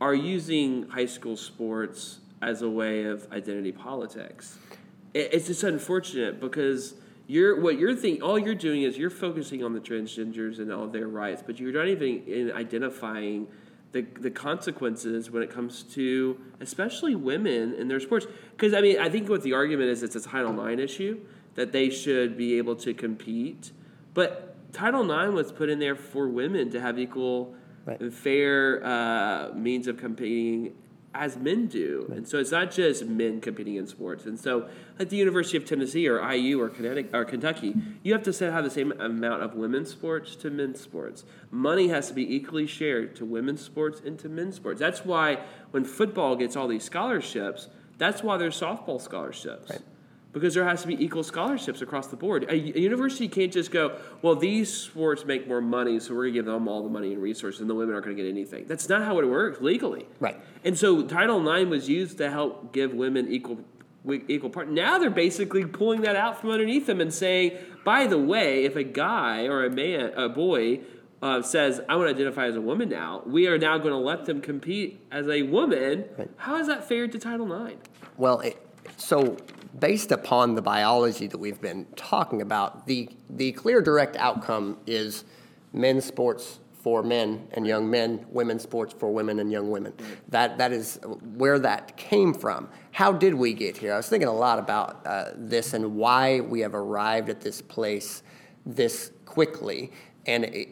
are 0.00 0.14
using 0.14 0.88
high 0.88 1.06
school 1.06 1.36
sports 1.36 2.18
as 2.42 2.62
a 2.62 2.68
way 2.68 3.04
of 3.04 3.30
identity 3.32 3.72
politics 3.72 4.58
it's 5.14 5.46
just 5.46 5.62
unfortunate 5.62 6.40
because 6.40 6.94
you're 7.26 7.60
what 7.60 7.78
you're 7.78 7.94
thinking 7.94 8.22
all 8.22 8.38
you're 8.38 8.54
doing 8.54 8.82
is 8.82 8.98
you're 8.98 9.10
focusing 9.10 9.64
on 9.64 9.72
the 9.72 9.80
transgenders 9.80 10.58
and 10.58 10.70
all 10.72 10.86
their 10.86 11.08
rights 11.08 11.42
but 11.44 11.58
you're 11.58 11.72
not 11.72 11.88
even 11.88 12.22
in 12.26 12.52
identifying 12.52 13.48
the, 13.96 14.02
the 14.20 14.30
consequences 14.30 15.30
when 15.30 15.42
it 15.42 15.50
comes 15.50 15.82
to 15.82 16.38
especially 16.60 17.14
women 17.14 17.74
in 17.74 17.88
their 17.88 17.98
sports. 17.98 18.26
Because 18.50 18.74
I 18.74 18.82
mean, 18.82 18.98
I 18.98 19.08
think 19.08 19.28
what 19.28 19.42
the 19.42 19.54
argument 19.54 19.88
is, 19.88 20.02
it's 20.02 20.16
a 20.16 20.20
Title 20.20 20.66
IX 20.66 20.80
issue 20.80 21.18
that 21.54 21.72
they 21.72 21.88
should 21.88 22.36
be 22.36 22.58
able 22.58 22.76
to 22.76 22.92
compete, 22.92 23.72
but 24.12 24.45
Title 24.76 25.10
IX 25.10 25.32
was 25.32 25.52
put 25.52 25.68
in 25.70 25.78
there 25.78 25.96
for 25.96 26.28
women 26.28 26.70
to 26.70 26.80
have 26.80 26.98
equal 26.98 27.54
Right. 27.86 28.00
and 28.00 28.12
fair 28.12 28.84
uh, 28.84 29.52
means 29.54 29.86
of 29.86 29.96
competing 29.96 30.74
as 31.14 31.36
men 31.36 31.66
do. 31.66 32.10
And 32.14 32.26
so 32.28 32.38
it's 32.38 32.50
not 32.50 32.72
just 32.72 33.06
men 33.06 33.40
competing 33.40 33.76
in 33.76 33.86
sports. 33.86 34.26
And 34.26 34.38
so 34.38 34.68
at 34.98 35.08
the 35.08 35.16
University 35.16 35.56
of 35.56 35.64
Tennessee 35.64 36.08
or 36.08 36.18
IU 36.20 36.60
or 36.60 36.68
Connecticut 36.68 37.14
or 37.14 37.24
Kentucky, 37.24 37.74
you 38.02 38.12
have 38.12 38.24
to 38.24 38.50
have 38.52 38.64
the 38.64 38.70
same 38.70 38.92
amount 39.00 39.42
of 39.44 39.54
women's 39.54 39.90
sports 39.90 40.34
to 40.36 40.50
men's 40.50 40.80
sports. 40.80 41.24
Money 41.50 41.88
has 41.88 42.08
to 42.08 42.14
be 42.14 42.34
equally 42.34 42.66
shared 42.66 43.14
to 43.16 43.24
women's 43.24 43.62
sports 43.62 44.02
and 44.04 44.18
to 44.18 44.28
men's 44.28 44.56
sports. 44.56 44.80
That's 44.80 45.04
why 45.04 45.38
when 45.70 45.84
football 45.84 46.34
gets 46.36 46.56
all 46.56 46.66
these 46.68 46.84
scholarships, 46.84 47.68
that's 47.98 48.22
why 48.22 48.36
there's 48.36 48.60
softball 48.60 49.00
scholarships. 49.00 49.70
Right. 49.70 49.80
Because 50.36 50.52
there 50.52 50.68
has 50.68 50.82
to 50.82 50.86
be 50.86 51.02
equal 51.02 51.24
scholarships 51.24 51.80
across 51.80 52.08
the 52.08 52.16
board. 52.16 52.44
A, 52.44 52.52
a 52.52 52.78
university 52.78 53.26
can't 53.26 53.50
just 53.50 53.70
go, 53.70 53.96
well, 54.20 54.36
these 54.36 54.70
sports 54.70 55.24
make 55.24 55.48
more 55.48 55.62
money, 55.62 55.98
so 55.98 56.12
we're 56.12 56.24
going 56.24 56.34
to 56.34 56.38
give 56.40 56.44
them 56.44 56.68
all 56.68 56.82
the 56.82 56.90
money 56.90 57.14
and 57.14 57.22
resources, 57.22 57.62
and 57.62 57.70
the 57.70 57.74
women 57.74 57.94
aren't 57.94 58.04
going 58.04 58.14
to 58.14 58.22
get 58.22 58.28
anything. 58.28 58.66
That's 58.66 58.86
not 58.86 59.02
how 59.02 59.18
it 59.18 59.26
works 59.26 59.62
legally. 59.62 60.06
Right. 60.20 60.38
And 60.62 60.78
so 60.78 61.02
Title 61.04 61.40
IX 61.48 61.70
was 61.70 61.88
used 61.88 62.18
to 62.18 62.30
help 62.30 62.74
give 62.74 62.92
women 62.92 63.32
equal 63.32 63.64
equal 64.28 64.50
part. 64.50 64.68
Now 64.68 64.98
they're 64.98 65.08
basically 65.08 65.64
pulling 65.64 66.02
that 66.02 66.16
out 66.16 66.38
from 66.38 66.50
underneath 66.50 66.84
them 66.84 67.00
and 67.00 67.12
saying, 67.12 67.56
by 67.82 68.06
the 68.06 68.18
way, 68.18 68.64
if 68.64 68.76
a 68.76 68.84
guy 68.84 69.46
or 69.46 69.64
a 69.64 69.70
man, 69.70 70.12
a 70.16 70.28
boy, 70.28 70.80
uh, 71.22 71.40
says, 71.40 71.80
I 71.88 71.96
want 71.96 72.10
to 72.10 72.14
identify 72.14 72.44
as 72.44 72.56
a 72.56 72.60
woman 72.60 72.90
now, 72.90 73.22
we 73.24 73.46
are 73.46 73.56
now 73.56 73.78
going 73.78 73.92
to 73.92 73.96
let 73.96 74.26
them 74.26 74.42
compete 74.42 75.00
as 75.10 75.26
a 75.28 75.44
woman. 75.44 76.04
Right. 76.18 76.30
How 76.36 76.56
is 76.56 76.66
that 76.66 76.86
fair 76.86 77.08
to 77.08 77.18
Title 77.18 77.66
IX? 77.66 77.78
Well, 78.18 78.40
it, 78.40 78.62
so 78.98 79.38
based 79.78 80.12
upon 80.12 80.54
the 80.54 80.62
biology 80.62 81.26
that 81.26 81.38
we've 81.38 81.60
been 81.60 81.86
talking 81.96 82.42
about, 82.42 82.86
the, 82.86 83.08
the 83.28 83.52
clear 83.52 83.80
direct 83.80 84.16
outcome 84.16 84.78
is 84.86 85.24
men's 85.72 86.04
sports 86.04 86.60
for 86.86 87.02
men 87.02 87.48
and 87.52 87.66
young 87.66 87.90
men, 87.90 88.24
women's 88.30 88.62
sports 88.62 88.94
for 88.96 89.12
women 89.12 89.40
and 89.40 89.50
young 89.50 89.70
women. 89.70 89.92
That, 90.28 90.58
that 90.58 90.72
is 90.72 91.00
where 91.34 91.58
that 91.58 91.96
came 91.96 92.32
from. 92.32 92.68
How 92.92 93.12
did 93.12 93.34
we 93.34 93.54
get 93.54 93.76
here? 93.76 93.92
I 93.92 93.96
was 93.96 94.08
thinking 94.08 94.28
a 94.28 94.32
lot 94.32 94.60
about 94.60 95.04
uh, 95.04 95.30
this 95.34 95.74
and 95.74 95.96
why 95.96 96.40
we 96.40 96.60
have 96.60 96.74
arrived 96.74 97.28
at 97.28 97.40
this 97.40 97.60
place 97.60 98.22
this 98.64 99.10
quickly. 99.24 99.90
And 100.26 100.44
it, 100.44 100.68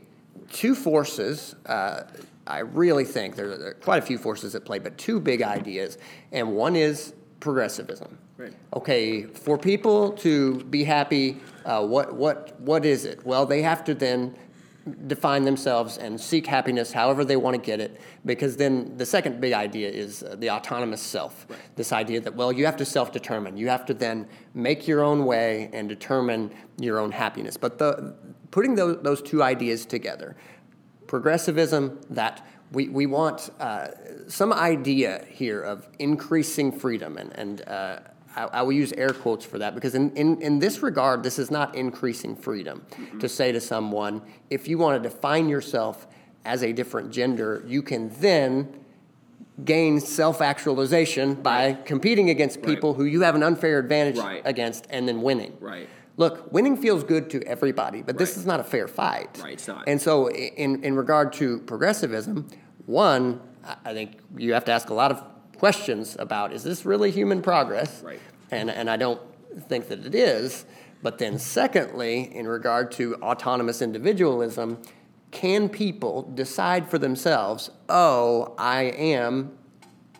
two 0.53 0.77
forces, 0.77 1.57
uh, 1.67 2.05
I 2.47 2.61
really 2.61 3.05
think 3.05 3.35
there, 3.35 3.59
there 3.59 3.71
are 3.71 3.75
quite 3.75 3.99
a 4.03 4.07
few 4.07 4.19
forces 4.19 4.55
at 4.55 4.65
play, 4.65 4.79
but 4.79 4.97
two 4.97 5.19
big 5.19 5.43
ideas. 5.43 5.99
And 6.31 6.55
one 6.55 6.77
is 6.77 7.13
progressivism. 7.41 8.19
Right. 8.37 8.53
Okay, 8.75 9.23
for 9.23 9.57
people 9.57 10.13
to 10.13 10.65
be 10.65 10.83
happy, 10.83 11.41
uh, 11.65 11.87
what, 11.87 12.15
what, 12.15 12.61
what 12.61 12.85
is 12.85 13.05
it? 13.05 13.25
Well, 13.25 13.47
they 13.47 13.63
have 13.63 13.85
to 13.85 13.95
then 13.95 14.37
define 15.07 15.45
themselves 15.45 15.97
and 15.97 16.21
seek 16.21 16.47
happiness 16.47 16.93
however 16.93 17.25
they 17.25 17.37
want 17.37 17.55
to 17.55 17.61
get 17.61 17.81
it 17.81 18.01
because 18.27 18.59
then 18.59 18.95
the 18.99 19.07
second 19.07 19.41
big 19.41 19.55
idea 19.55 19.89
is 19.89 20.23
uh, 20.23 20.37
the 20.39 20.51
autonomous 20.51 21.01
self 21.01 21.47
this 21.75 21.91
idea 21.91 22.21
that 22.21 22.35
well 22.35 22.53
you 22.53 22.67
have 22.67 22.77
to 22.77 22.85
self-determine 22.85 23.57
you 23.57 23.67
have 23.67 23.87
to 23.87 23.95
then 23.95 24.29
make 24.53 24.87
your 24.87 25.03
own 25.03 25.25
way 25.25 25.71
and 25.73 25.89
determine 25.89 26.51
your 26.79 26.99
own 26.99 27.11
happiness 27.11 27.57
but 27.57 27.79
the 27.79 28.15
putting 28.51 28.75
those, 28.75 28.99
those 29.01 29.23
two 29.23 29.43
ideas 29.43 29.87
together 29.87 30.37
progressivism 31.07 31.99
that 32.11 32.47
we, 32.73 32.89
we 32.89 33.07
want 33.07 33.51
uh, 33.61 33.89
some 34.29 34.53
idea 34.53 35.25
here 35.31 35.63
of 35.63 35.89
increasing 35.99 36.71
freedom 36.71 37.17
and, 37.17 37.33
and 37.39 37.67
uh, 37.69 38.01
I, 38.37 38.45
I 38.45 38.63
will 38.63 38.73
use 38.73 38.93
air 38.93 39.11
quotes 39.11 39.45
for 39.45 39.59
that 39.59 39.75
because 39.75 39.95
in, 39.95 40.11
in, 40.17 40.41
in 40.43 40.59
this 40.59 40.83
regard 40.83 41.23
this 41.23 41.39
is 41.39 41.51
not 41.51 41.75
increasing 41.75 42.35
freedom 42.37 42.85
to 43.21 43.29
say 43.29 43.53
to 43.53 43.61
someone 43.61 44.23
if 44.51 44.69
you 44.69 44.79
want 44.79 45.03
to 45.03 45.09
define 45.09 45.49
yourself 45.49 46.07
as 46.45 46.63
a 46.63 46.73
different 46.73 47.11
gender 47.11 47.63
you 47.67 47.83
can 47.83 48.09
then 48.21 48.81
gain 49.65 50.01
self-actualization 50.01 51.35
by 51.35 51.75
competing 51.85 52.31
against 52.31 52.61
people 52.63 52.95
who 52.95 53.05
you 53.05 53.21
have 53.23 53.35
an 53.35 53.43
unfair 53.43 53.79
advantage 53.79 54.19
Right. 54.19 54.43
against 54.45 54.87
and 54.91 55.07
then 55.09 55.23
winning 55.23 55.57
Right. 55.61 55.89
Look, 56.17 56.53
winning 56.53 56.77
feels 56.77 57.03
good 57.03 57.29
to 57.31 57.43
everybody, 57.43 58.01
but 58.01 58.19
this 58.19 58.37
is 58.37 58.47
not 58.47 58.61
a 58.61 58.63
fair 58.63 58.87
fight. 58.87 59.41
Right, 59.43 59.55
it's 59.55 59.67
not. 59.67 59.83
And 59.89 60.01
so, 60.01 60.31
in, 60.31 60.85
in 60.85 60.95
regard 60.95 61.33
to 61.35 61.59
progressivism, 61.63 62.47
one, 62.87 63.41
I 63.85 63.93
think 63.95 64.19
you 64.37 64.53
have 64.55 64.65
to 64.67 64.73
ask 64.73 64.91
a 64.91 64.95
lot 64.95 65.11
of 65.11 65.25
questions 65.65 66.15
about 66.19 66.53
is 66.53 66.63
this 66.63 66.85
really 66.85 67.11
human 67.11 67.41
progress? 67.41 68.03
Right. 68.03 68.21
And, 68.51 68.69
and 68.69 68.91
I 68.91 68.99
don't 68.99 69.19
think 69.67 69.89
that 69.89 70.05
it 70.05 70.15
is. 70.15 70.67
But 71.03 71.17
then, 71.17 71.39
secondly, 71.39 72.31
in 72.37 72.47
regard 72.47 72.93
to 72.93 73.15
autonomous 73.23 73.81
individualism, 73.81 74.77
can 75.31 75.71
people 75.71 76.31
decide 76.35 76.91
for 76.91 76.99
themselves, 76.99 77.71
oh, 77.89 78.55
I 78.59 78.83
am 78.83 79.57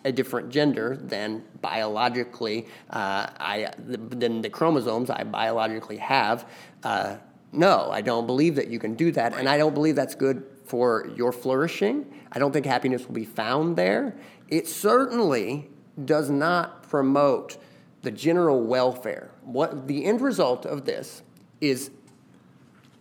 a 0.07 0.13
different 0.13 0.49
gender 0.49 0.97
than 0.97 1.45
biologically 1.61 2.67
uh, 2.89 3.27
I 3.39 3.71
than 3.79 4.41
the 4.41 4.49
chromosomes 4.49 5.11
I 5.11 5.25
biologically 5.25 5.99
have. 5.99 6.49
Uh, 6.83 7.17
no, 7.53 7.91
I 7.91 8.01
don't 8.01 8.27
believe 8.27 8.55
that 8.55 8.69
you 8.69 8.79
can 8.79 8.95
do 8.95 9.13
that, 9.13 9.35
and 9.35 9.47
I 9.47 9.59
don't 9.59 9.75
believe 9.75 9.95
that's 9.95 10.15
good 10.15 10.43
for 10.65 11.11
your 11.15 11.33
flourishing. 11.33 12.07
I 12.33 12.39
don't 12.39 12.53
think 12.53 12.67
happiness 12.67 13.07
will 13.07 13.15
be 13.15 13.25
found 13.25 13.77
there. 13.77 14.17
It 14.55 14.69
certainly 14.69 15.69
does 16.05 16.31
not 16.31 16.89
promote 16.89 17.59
the 18.03 18.13
general 18.13 18.63
welfare. 18.63 19.33
What 19.43 19.89
the 19.89 20.05
end 20.05 20.21
result 20.21 20.65
of 20.65 20.85
this 20.85 21.25
is 21.61 21.91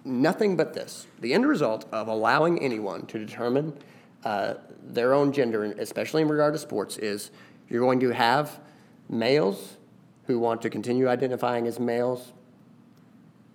nothing 0.03 0.57
but 0.57 0.73
this. 0.73 1.05
The 1.19 1.31
end 1.31 1.45
result 1.45 1.85
of 1.91 2.07
allowing 2.07 2.59
anyone 2.59 3.05
to 3.05 3.19
determine 3.19 3.77
uh, 4.23 4.55
their 4.81 5.13
own 5.13 5.31
gender, 5.31 5.63
especially 5.77 6.23
in 6.23 6.27
regard 6.27 6.55
to 6.55 6.57
sports, 6.57 6.97
is 6.97 7.29
you're 7.69 7.81
going 7.81 7.99
to 7.99 8.09
have 8.09 8.59
males 9.07 9.77
who 10.25 10.39
want 10.39 10.59
to 10.63 10.71
continue 10.71 11.07
identifying 11.07 11.67
as 11.67 11.79
males 11.79 12.33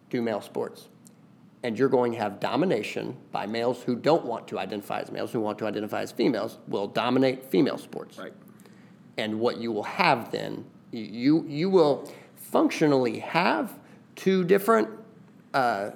do 0.09 0.23
male 0.23 0.41
sports. 0.41 0.87
And 1.63 1.79
you're 1.79 1.89
going 1.89 2.13
to 2.13 2.19
have 2.19 2.39
domination 2.39 3.17
by 3.33 3.47
males 3.47 3.83
who 3.83 3.97
don't 3.97 4.25
want 4.25 4.47
to 4.49 4.59
identify 4.59 5.01
as 5.01 5.11
males, 5.11 5.33
who 5.33 5.41
want 5.41 5.59
to 5.59 5.67
identify 5.67 6.03
as 6.03 6.13
females, 6.13 6.59
will 6.69 6.87
dominate 6.87 7.45
female 7.45 7.79
sports. 7.79 8.19
Right. 8.19 8.33
And 9.17 9.41
what 9.41 9.59
you 9.59 9.73
will 9.73 9.83
have 9.83 10.31
then, 10.31 10.65
you, 10.93 11.45
you 11.49 11.69
will 11.69 12.09
functionally 12.37 13.19
have 13.19 13.77
two 14.15 14.45
different 14.45 14.89
uh, 15.53 15.91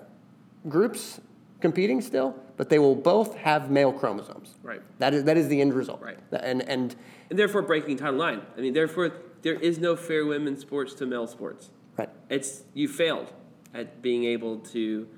groups 0.68 1.20
competing 1.60 2.00
still, 2.00 2.34
but 2.56 2.68
they 2.68 2.80
will 2.80 2.96
both 2.96 3.36
have 3.36 3.70
male 3.70 3.92
chromosomes. 3.92 4.56
Right. 4.62 4.82
That 4.98 5.14
is, 5.14 5.24
that 5.24 5.36
is 5.36 5.48
the 5.48 5.60
end 5.60 5.74
result. 5.74 6.02
Right. 6.02 6.18
And, 6.32 6.62
and 6.68 6.96
And 7.30 7.38
therefore 7.38 7.62
breaking 7.62 7.98
Title 7.98 8.20
IX. 8.20 8.42
I 8.56 8.60
mean, 8.60 8.72
therefore, 8.72 9.12
there 9.42 9.54
is 9.54 9.78
no 9.78 9.96
fair 9.96 10.26
women's 10.26 10.60
sports 10.60 10.94
to 10.94 11.06
male 11.06 11.26
sports. 11.26 11.70
right, 11.96 12.08
It's 12.28 12.64
you 12.74 12.88
failed 12.88 13.32
at 13.74 14.02
being 14.02 14.24
able 14.24 14.58
to 14.58 15.08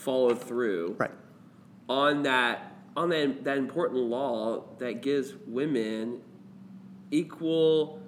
follow 0.00 0.34
through 0.34 0.96
right, 0.98 1.10
on 1.88 2.22
that 2.22 2.70
on 2.96 3.10
that, 3.10 3.44
that 3.44 3.56
important 3.56 4.00
law 4.00 4.64
that 4.78 5.02
gives 5.02 5.34
women 5.46 6.20
equal 7.10 8.00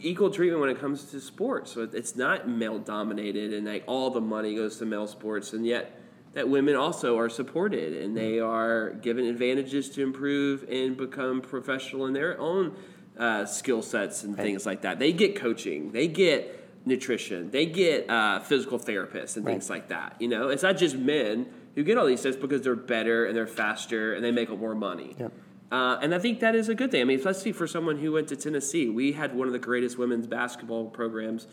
equal 0.00 0.30
treatment 0.30 0.60
when 0.60 0.70
it 0.70 0.80
comes 0.80 1.04
to 1.10 1.20
sports. 1.20 1.72
So 1.72 1.88
it's 1.92 2.14
not 2.14 2.48
male 2.48 2.78
dominated 2.78 3.52
and 3.52 3.66
like 3.66 3.84
all 3.86 4.10
the 4.10 4.20
money 4.20 4.54
goes 4.54 4.78
to 4.78 4.86
male 4.86 5.06
sports 5.06 5.52
and 5.52 5.66
yet 5.66 6.00
that 6.32 6.48
women 6.48 6.74
also 6.74 7.18
are 7.18 7.28
supported 7.28 7.92
and 8.02 8.16
they 8.16 8.40
are 8.40 8.90
given 8.90 9.24
advantages 9.26 9.88
to 9.90 10.02
improve 10.02 10.64
and 10.68 10.96
become 10.96 11.40
professional 11.40 12.06
in 12.06 12.12
their 12.12 12.38
own 12.40 12.74
uh, 13.18 13.44
skill 13.44 13.82
sets 13.82 14.24
and 14.24 14.36
things 14.36 14.66
like 14.66 14.82
that. 14.82 14.98
They 14.98 15.12
get 15.12 15.36
coaching, 15.36 15.92
they 15.92 16.08
get 16.08 16.63
nutrition, 16.84 17.50
they 17.50 17.66
get 17.66 18.08
uh, 18.10 18.40
physical 18.40 18.78
therapists 18.78 19.36
and 19.36 19.44
things 19.44 19.70
like 19.70 19.88
that. 19.88 20.16
You 20.20 20.28
know, 20.28 20.48
it's 20.48 20.62
not 20.62 20.76
just 20.76 20.96
men 20.96 21.46
who 21.74 21.82
get 21.82 21.98
all 21.98 22.06
these 22.06 22.22
things 22.22 22.36
because 22.36 22.62
they're 22.62 22.76
better 22.76 23.26
and 23.26 23.36
they're 23.36 23.46
faster 23.46 24.14
and 24.14 24.24
they 24.24 24.30
make 24.30 24.50
more 24.50 24.74
money. 24.74 25.16
Yep. 25.18 25.32
Uh, 25.72 25.98
and 26.00 26.14
I 26.14 26.18
think 26.18 26.40
that 26.40 26.54
is 26.54 26.68
a 26.68 26.74
good 26.74 26.90
thing. 26.90 27.00
I 27.00 27.04
mean, 27.04 27.18
especially 27.18 27.52
for 27.52 27.66
someone 27.66 27.98
who 27.98 28.12
went 28.12 28.28
to 28.28 28.36
Tennessee, 28.36 28.88
we 28.88 29.12
had 29.12 29.34
one 29.34 29.48
of 29.48 29.52
the 29.52 29.58
greatest 29.58 29.98
women's 29.98 30.26
basketball 30.26 30.88
programs 30.90 31.48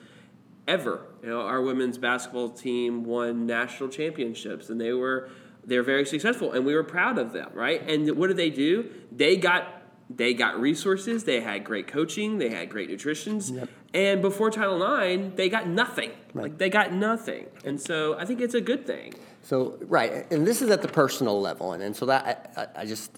ever. 0.68 1.08
You 1.24 1.30
know, 1.30 1.42
our 1.42 1.62
women's 1.62 1.98
basketball 1.98 2.50
team 2.50 3.04
won 3.04 3.48
national 3.48 3.90
championships, 3.90 4.70
and 4.70 4.80
they 4.80 4.94
were 4.94 5.30
they 5.64 5.78
were 5.78 5.84
very 5.84 6.06
successful, 6.06 6.52
and 6.52 6.66
we 6.66 6.74
were 6.74 6.84
proud 6.84 7.18
of 7.18 7.34
them, 7.34 7.50
right? 7.54 7.88
And 7.88 8.16
what 8.18 8.28
did 8.28 8.38
they 8.38 8.50
do? 8.50 8.90
They 9.12 9.38
got 9.38 9.82
they 10.10 10.34
got 10.34 10.60
resources. 10.60 11.24
They 11.24 11.40
had 11.40 11.64
great 11.64 11.88
coaching. 11.88 12.38
They 12.38 12.50
had 12.50 12.70
great 12.70 12.90
nutritions. 12.90 13.52
And 13.94 14.22
before 14.22 14.50
Title 14.52 14.82
IX, 14.82 15.36
they 15.36 15.50
got 15.50 15.68
nothing. 15.68 16.12
Like 16.34 16.58
they 16.58 16.70
got 16.70 16.94
nothing. 16.94 17.48
And 17.66 17.80
so 17.80 18.18
I 18.18 18.26
think 18.26 18.40
it's 18.40 18.54
a 18.54 18.62
good 18.62 18.86
thing. 18.88 19.14
So 19.44 19.78
right, 19.82 20.26
and 20.32 20.46
this 20.48 20.62
is 20.62 20.70
at 20.70 20.82
the 20.82 20.88
personal 20.88 21.42
level, 21.42 21.74
and, 21.74 21.84
and 21.84 21.96
so 21.96 22.06
that 22.06 22.52
I, 22.56 22.62
I- 22.62 22.82
I 22.82 22.86
just 22.86 23.12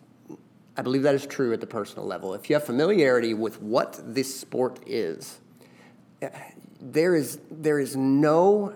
I 0.75 0.81
believe 0.81 1.03
that 1.03 1.13
is 1.13 1.27
true 1.27 1.53
at 1.53 1.61
the 1.61 1.67
personal 1.67 2.05
level. 2.07 2.33
If 2.33 2.49
you 2.49 2.55
have 2.55 2.63
familiarity 2.65 3.35
with 3.35 3.61
what 3.61 3.99
this 4.03 4.33
sport 4.39 4.79
is, 4.87 5.39
there 6.81 7.15
is 7.15 7.39
there 7.51 7.79
is 7.79 7.95
no 7.95 8.73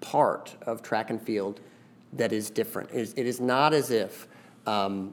part 0.00 0.54
of 0.62 0.82
track 0.82 1.10
and 1.10 1.20
field 1.20 1.60
that 2.14 2.32
is 2.32 2.48
different. 2.48 2.90
It 2.92 3.00
is, 3.00 3.14
it 3.16 3.26
is 3.26 3.40
not 3.40 3.74
as 3.74 3.90
if 3.90 4.26
um, 4.66 5.12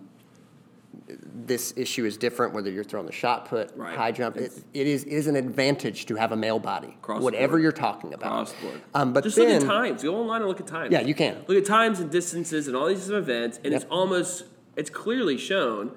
this 1.20 1.74
issue 1.76 2.06
is 2.06 2.18
different 2.18 2.54
whether 2.54 2.70
you're 2.70 2.84
throwing 2.84 3.06
the 3.06 3.12
shot 3.12 3.46
put, 3.48 3.72
Right. 3.76 3.96
high 3.98 4.12
jump. 4.12 4.38
It, 4.38 4.52
it 4.74 4.88
is 4.88 5.04
it 5.04 5.12
is 5.14 5.28
an 5.28 5.36
advantage 5.36 6.06
to 6.08 6.16
have 6.16 6.32
a 6.32 6.36
male 6.36 6.60
body, 6.60 6.96
Across 7.02 7.20
the 7.20 7.24
whatever 7.26 7.54
board. 7.54 7.64
you're 7.64 7.72
talking 7.72 8.14
about. 8.14 8.28
Across 8.28 8.52
the 8.54 8.62
board. 8.68 8.82
Um, 8.94 9.14
but 9.14 9.24
just 9.24 9.36
then, 9.36 9.54
look 9.62 9.64
at 9.64 9.68
times. 9.68 10.04
Go 10.04 10.16
online 10.16 10.42
and 10.42 10.48
look 10.50 10.60
at 10.60 10.68
times. 10.68 10.92
Yeah, 10.92 11.02
you 11.02 11.14
can. 11.16 11.38
Look 11.48 11.58
at 11.58 11.66
times 11.66 12.00
and 12.00 12.10
distances 12.12 12.68
and 12.68 12.76
all 12.76 12.88
these 12.88 13.00
different 13.06 13.24
events, 13.30 13.60
and 13.64 13.74
it's 13.74 13.86
almost 13.90 14.44
it's 14.76 14.90
clearly 14.90 15.38
shown 15.38 15.92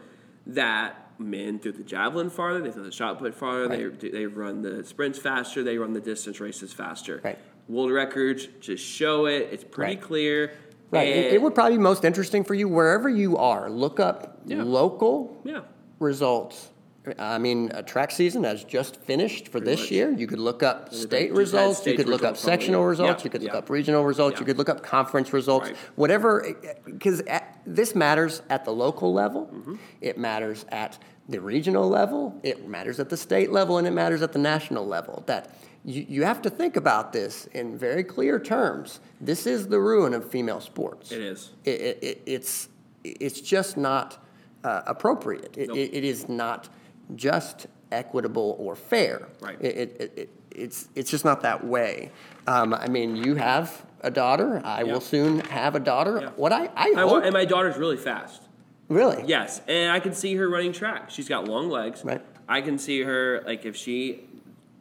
that 0.46 1.00
men 1.18 1.58
threw 1.58 1.72
the 1.72 1.82
javelin 1.84 2.28
farther, 2.28 2.60
they 2.60 2.70
throw 2.70 2.82
the 2.82 2.90
shot 2.92 3.18
put 3.18 3.34
farther, 3.34 3.68
Right. 3.90 4.00
they 4.00 4.08
they 4.10 4.26
run 4.26 4.62
the 4.62 4.84
sprints 4.84 5.18
faster, 5.18 5.62
they 5.62 5.78
run 5.78 5.92
the 5.92 6.00
distance 6.00 6.40
races 6.40 6.72
faster. 6.72 7.20
Right. 7.24 7.38
World 7.68 7.92
records 7.92 8.46
just 8.60 8.84
show 8.84 9.24
it. 9.26 9.48
It's 9.52 9.64
pretty 9.64 9.94
Right. 9.94 10.02
clear. 10.02 10.52
Right. 10.94 11.08
It, 11.08 11.26
And- 11.26 11.34
it 11.34 11.42
would 11.42 11.54
probably 11.54 11.76
be 11.76 11.82
most 11.82 12.04
interesting 12.04 12.44
for 12.44 12.54
you 12.54 12.68
wherever 12.68 13.08
you 13.08 13.36
are. 13.36 13.68
Look 13.70 14.00
up 14.00 14.38
Yeah. 14.46 14.62
local 14.62 15.36
Yeah. 15.44 15.60
results. 15.98 16.70
I 17.18 17.36
mean, 17.36 17.70
a 17.74 17.82
track 17.82 18.10
season 18.10 18.44
has 18.44 18.64
just 18.64 18.96
finished 18.96 19.48
for 19.48 19.60
this 19.60 19.80
much. 19.80 19.90
year. 19.90 20.10
You 20.10 20.26
could 20.26 20.38
look 20.38 20.62
up 20.62 20.94
state 20.94 21.34
results. 21.34 21.80
state 21.80 21.90
you 21.92 21.96
could 21.98 22.06
look 22.08 22.22
up 22.22 22.30
results 22.32 22.42
probably. 22.44 22.60
sectional 22.62 22.84
results. 22.86 23.20
Yeah, 23.20 23.24
You 23.24 23.30
could 23.30 23.42
look 23.42 23.54
up 23.54 23.68
regional 23.68 24.04
results. 24.04 24.40
You 24.40 24.46
could 24.46 24.56
look 24.56 24.70
up 24.70 24.82
conference 24.82 25.30
results. 25.34 25.66
Right. 25.68 25.76
Whatever, 25.96 26.46
because 26.86 27.22
this 27.66 27.94
matters 27.94 28.40
at 28.48 28.64
the 28.64 28.72
local 28.72 29.12
level. 29.12 29.50
Mm-hmm. 29.52 29.74
It 30.00 30.16
matters 30.16 30.64
at 30.70 30.96
the 31.28 31.40
regional 31.42 31.88
level. 31.90 32.40
It 32.42 32.66
matters 32.68 32.98
at 32.98 33.10
the 33.10 33.18
state 33.18 33.52
level, 33.52 33.76
and 33.76 33.86
it 33.86 33.90
matters 33.92 34.22
at 34.22 34.32
the 34.32 34.38
national 34.38 34.86
level. 34.86 35.24
That 35.26 35.50
you, 35.84 36.06
you 36.08 36.22
have 36.24 36.40
to 36.42 36.50
think 36.50 36.76
about 36.76 37.12
this 37.12 37.46
in 37.52 37.76
very 37.76 38.04
clear 38.04 38.38
terms. 38.40 39.00
This 39.20 39.46
is 39.46 39.68
the 39.68 39.78
ruin 39.80 40.14
of 40.14 40.28
female 40.30 40.60
sports. 40.60 41.12
It 41.12 41.20
is. 41.20 41.50
It, 41.64 41.80
it, 41.80 41.98
it, 42.02 42.22
it's 42.26 42.68
it's 43.04 43.40
just 43.40 43.76
not 43.76 44.18
uh, 44.64 44.82
appropriate. 44.86 45.56
It, 45.58 45.68
Nope. 45.68 45.76
it, 45.76 46.04
is 46.04 46.26
not 46.28 46.68
just 47.16 47.66
equitable 47.92 48.56
or 48.58 48.74
fair. 48.74 49.28
Right. 49.40 49.58
It, 49.60 49.76
it, 49.76 49.96
it, 50.00 50.12
it- 50.16 50.30
it's 50.56 50.88
it's 50.94 51.10
just 51.10 51.24
not 51.24 51.40
that 51.42 51.64
way. 51.66 52.12
Um, 52.46 52.74
I 52.74 52.86
mean, 52.86 53.16
you 53.16 53.34
have 53.34 53.84
a 54.02 54.10
daughter. 54.10 54.62
I 54.64 54.82
Yeah. 54.84 54.92
will 54.92 55.00
soon 55.00 55.40
have 55.40 55.74
a 55.74 55.80
daughter. 55.80 56.20
Yeah. 56.22 56.28
What 56.36 56.52
I 56.52 56.70
I 56.76 56.92
hope 56.92 57.24
and 57.24 57.32
my 57.32 57.44
daughter's 57.44 57.76
really 57.76 57.96
fast. 57.96 58.40
really 58.88 59.24
Yes, 59.26 59.60
and 59.66 59.90
I 59.90 59.98
can 59.98 60.12
see 60.14 60.36
her 60.36 60.48
running 60.48 60.72
track. 60.72 61.10
She's 61.10 61.28
got 61.28 61.48
long 61.48 61.68
legs. 61.70 62.04
Right. 62.04 62.22
I 62.48 62.60
can 62.60 62.78
see 62.78 63.02
her 63.02 63.42
like 63.44 63.64
if 63.64 63.74
she 63.74 64.28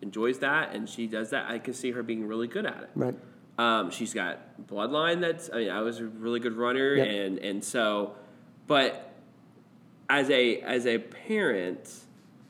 enjoys 0.03 0.37
that 0.39 0.75
and 0.75 0.87
she 0.87 1.07
does 1.07 1.31
that, 1.31 1.49
I 1.49 1.57
can 1.57 1.73
see 1.73 1.91
her 1.91 2.03
being 2.03 2.27
really 2.27 2.47
good 2.47 2.65
at 2.67 2.83
it. 2.83 2.89
right. 2.95 3.15
Um, 3.57 3.89
she's 3.91 4.13
got 4.13 4.39
bloodline. 4.67 5.21
That's 5.21 5.49
I 5.53 5.57
mean, 5.57 5.69
I 5.69 5.81
was 5.81 5.99
a 5.99 6.05
really 6.05 6.39
good 6.39 6.53
runner, 6.57 6.95
Yep. 6.95 7.07
and 7.07 7.37
and 7.39 7.63
so, 7.63 8.15
but 8.67 9.11
as 10.09 10.29
a 10.31 10.59
as 10.61 10.85
a 10.87 10.97
parent, 10.97 11.87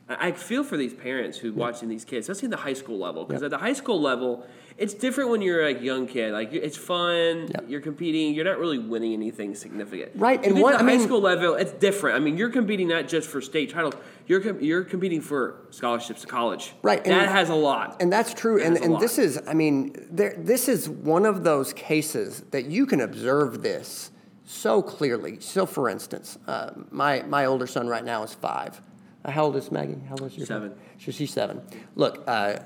I 0.08 0.32
feel 0.32 0.64
for 0.64 0.76
these 0.78 0.94
parents 0.94 1.36
who 1.38 1.52
watching 1.52 1.88
these 1.90 2.04
kids, 2.06 2.28
especially 2.28 2.46
at 2.46 2.50
the 2.52 2.56
high 2.68 2.72
school 2.72 2.98
level, 2.98 3.24
because 3.26 3.42
Yep. 3.42 3.52
at 3.52 3.58
the 3.58 3.62
high 3.66 3.72
school 3.74 4.00
level, 4.00 4.46
it's 4.76 4.92
different 4.94 5.30
when 5.30 5.40
you're 5.40 5.66
a 5.66 5.72
young 5.72 6.06
kid. 6.06 6.32
Like 6.32 6.52
it's 6.52 6.76
fun, 6.76 7.48
Yep. 7.48 7.64
you're 7.68 7.80
competing, 7.80 8.34
you're 8.34 8.44
not 8.44 8.58
really 8.58 8.78
winning 8.78 9.12
anything 9.12 9.54
significant. 9.54 10.12
Right, 10.16 10.44
and 10.44 10.60
what- 10.60 10.74
I 10.74 10.78
high 10.78 10.84
mean- 10.84 11.00
school 11.00 11.20
level, 11.20 11.54
it's 11.54 11.72
different. 11.72 12.16
I 12.16 12.20
mean, 12.20 12.36
you're 12.36 12.50
competing 12.50 12.88
not 12.88 13.06
just 13.06 13.28
for 13.28 13.40
state 13.40 13.70
titles, 13.70 13.94
you're 14.26 14.40
com- 14.40 14.60
you're 14.60 14.82
competing 14.84 15.20
for 15.20 15.56
scholarships 15.70 16.22
to 16.22 16.26
college. 16.26 16.74
Right, 16.82 17.00
and- 17.04 17.12
that 17.14 17.28
has 17.28 17.50
a 17.50 17.54
lot. 17.54 17.96
And 18.00 18.12
that's 18.12 18.34
true. 18.34 18.60
And, 18.62 18.76
and 18.76 18.98
this 19.00 19.18
is, 19.18 19.40
I 19.46 19.54
mean, 19.54 19.94
there, 20.10 20.34
this 20.38 20.68
is 20.68 20.88
one 20.88 21.24
of 21.26 21.44
those 21.44 21.72
cases 21.72 22.42
that 22.50 22.64
you 22.66 22.86
can 22.86 23.00
observe 23.00 23.62
this 23.62 24.10
so 24.44 24.82
clearly. 24.82 25.38
So, 25.40 25.66
for 25.66 25.88
instance, 25.88 26.36
uh, 26.46 26.70
my, 26.90 27.22
my 27.22 27.46
older 27.46 27.66
son 27.66 27.86
right 27.88 28.04
now 28.04 28.22
is 28.24 28.34
five. 28.34 28.80
Uh, 29.24 29.30
how 29.30 29.44
old 29.44 29.56
is 29.56 29.70
Maggie? 29.72 29.96
How 30.08 30.16
old 30.20 30.30
is 30.32 30.36
your? 30.36 30.46
Seven. 30.46 30.74
She's, 30.98 31.14
she's 31.14 31.32
seven. 31.32 31.62
Look, 31.94 32.22
uh, 32.26 32.58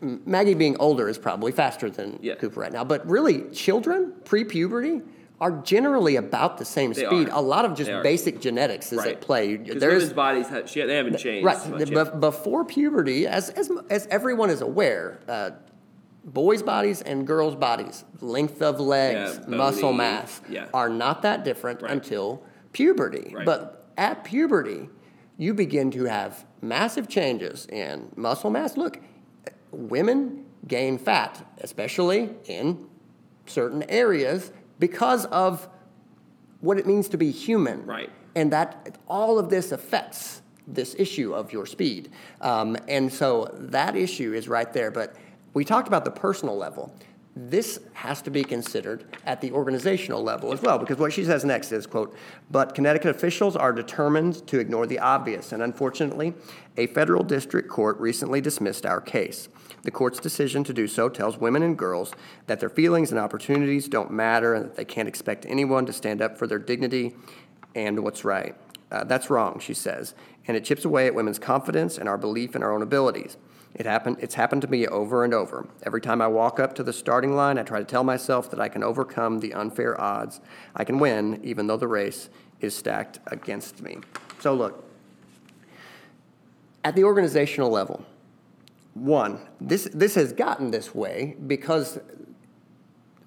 Maggie 0.00 0.54
being 0.54 0.76
older 0.78 1.08
is 1.08 1.18
probably 1.18 1.52
faster 1.52 1.88
than 1.90 2.18
Yeah. 2.20 2.34
Cooper 2.34 2.60
right 2.60 2.72
now. 2.72 2.84
But 2.84 3.08
really, 3.08 3.42
children 3.50 4.12
pre 4.24 4.44
puberty 4.44 5.00
are 5.40 5.50
generally 5.62 6.16
about 6.16 6.56
the 6.58 6.64
same 6.64 6.92
They 6.92 7.04
speed. 7.04 7.28
are. 7.28 7.38
A 7.38 7.40
lot 7.40 7.64
of 7.64 7.74
just 7.74 7.90
basic 8.02 8.40
genetics 8.40 8.92
is 8.92 9.04
at 9.04 9.20
play. 9.20 9.56
There's- 9.56 9.80
women's 9.82 10.12
bodies, 10.14 10.48
have, 10.48 10.72
they 10.72 10.96
haven't 10.96 11.18
changed. 11.18 11.44
Right. 11.44 11.58
bef- 11.58 12.20
before 12.20 12.64
puberty, 12.64 13.26
as, 13.26 13.50
as, 13.50 13.70
as 13.90 14.06
everyone 14.10 14.48
is 14.48 14.62
aware, 14.62 15.18
uh, 15.28 15.50
boys' 16.24 16.62
bodies 16.62 17.02
and 17.02 17.26
girls' 17.26 17.54
bodies, 17.54 18.04
length 18.20 18.62
of 18.62 18.80
legs, 18.80 19.38
Yeah, 19.46 19.56
muscle 19.56 19.92
mass, 19.92 20.40
yeah. 20.48 20.66
are 20.72 20.88
not 20.88 21.20
that 21.22 21.44
different 21.44 21.82
Right. 21.82 21.92
until 21.92 22.42
puberty. 22.72 23.32
Right. 23.34 23.44
But 23.44 23.84
at 23.98 24.24
puberty, 24.24 24.88
you 25.36 25.52
begin 25.52 25.90
to 25.92 26.04
have 26.04 26.46
massive 26.62 27.08
changes 27.08 27.66
in 27.66 28.10
muscle 28.16 28.48
mass. 28.50 28.76
Look, 28.78 29.00
women 29.70 30.44
gain 30.66 30.98
fat, 30.98 31.46
especially 31.58 32.30
in 32.46 32.86
certain 33.46 33.82
areas, 33.84 34.52
because 34.78 35.26
of 35.26 35.68
what 36.60 36.78
it 36.78 36.86
means 36.86 37.08
to 37.08 37.16
be 37.16 37.30
human. 37.30 37.86
Right. 37.86 38.10
And 38.34 38.52
that 38.52 38.98
all 39.08 39.38
of 39.38 39.48
this 39.50 39.72
affects 39.72 40.42
this 40.66 40.96
issue 40.98 41.32
of 41.34 41.52
your 41.52 41.64
speed. 41.64 42.10
Um, 42.40 42.76
and 42.88 43.12
so 43.12 43.50
that 43.54 43.96
issue 43.96 44.32
is 44.34 44.48
right 44.48 44.70
there. 44.72 44.90
But 44.90 45.14
we 45.54 45.64
talked 45.64 45.88
about 45.88 46.04
the 46.04 46.10
personal 46.10 46.56
level. 46.56 46.94
This 47.38 47.80
has 47.92 48.22
to 48.22 48.30
be 48.30 48.42
considered 48.42 49.04
at 49.26 49.42
the 49.42 49.52
organizational 49.52 50.22
level 50.22 50.54
as 50.54 50.62
well, 50.62 50.78
because 50.78 50.96
what 50.96 51.12
she 51.12 51.22
says 51.22 51.44
next 51.44 51.70
is, 51.70 51.86
quote, 51.86 52.16
but 52.50 52.74
Connecticut 52.74 53.14
officials 53.14 53.54
are 53.54 53.74
determined 53.74 54.46
to 54.46 54.58
ignore 54.58 54.86
the 54.86 54.98
obvious, 54.98 55.52
and 55.52 55.62
unfortunately, 55.62 56.32
a 56.78 56.86
federal 56.86 57.22
district 57.22 57.68
court 57.68 58.00
recently 58.00 58.40
dismissed 58.40 58.86
our 58.86 59.02
case. 59.02 59.50
The 59.82 59.90
court's 59.90 60.18
decision 60.18 60.64
to 60.64 60.72
do 60.72 60.88
so 60.88 61.10
tells 61.10 61.36
women 61.36 61.62
and 61.62 61.76
girls 61.76 62.14
that 62.46 62.58
their 62.58 62.70
feelings 62.70 63.10
and 63.10 63.20
opportunities 63.20 63.86
don't 63.86 64.10
matter 64.10 64.54
and 64.54 64.64
that 64.64 64.76
they 64.76 64.86
can't 64.86 65.06
expect 65.06 65.44
anyone 65.46 65.84
to 65.84 65.92
stand 65.92 66.22
up 66.22 66.38
for 66.38 66.46
their 66.46 66.58
dignity 66.58 67.14
and 67.74 68.02
what's 68.02 68.24
right. 68.24 68.56
Uh, 68.90 69.04
that's 69.04 69.28
wrong, 69.28 69.60
she 69.60 69.74
says, 69.74 70.14
and 70.48 70.56
it 70.56 70.64
chips 70.64 70.86
away 70.86 71.06
at 71.06 71.14
women's 71.14 71.38
confidence 71.38 71.98
and 71.98 72.08
our 72.08 72.16
belief 72.16 72.56
in 72.56 72.62
our 72.62 72.72
own 72.72 72.80
abilities. 72.80 73.36
It 73.78 73.84
happened, 73.84 74.16
it's 74.20 74.34
happened 74.34 74.62
to 74.62 74.68
me 74.68 74.86
over 74.86 75.22
and 75.22 75.34
over. 75.34 75.66
Every 75.82 76.00
time 76.00 76.22
I 76.22 76.28
walk 76.28 76.58
up 76.58 76.74
to 76.76 76.82
the 76.82 76.94
starting 76.94 77.36
line, 77.36 77.58
I 77.58 77.62
try 77.62 77.78
to 77.78 77.84
tell 77.84 78.04
myself 78.04 78.50
that 78.50 78.58
I 78.58 78.70
can 78.70 78.82
overcome 78.82 79.40
the 79.40 79.52
unfair 79.52 80.00
odds. 80.00 80.40
I 80.74 80.84
can 80.84 80.98
win, 80.98 81.40
even 81.44 81.66
though 81.66 81.76
the 81.76 81.86
race 81.86 82.30
is 82.62 82.74
stacked 82.74 83.18
against 83.26 83.82
me. 83.82 83.98
So, 84.40 84.54
look, 84.54 84.82
at 86.84 86.94
the 86.94 87.04
organizational 87.04 87.68
level, 87.70 88.02
one, 88.94 89.40
this, 89.60 89.90
this 89.92 90.14
has 90.14 90.32
gotten 90.32 90.70
this 90.70 90.94
way 90.94 91.36
because, 91.46 91.98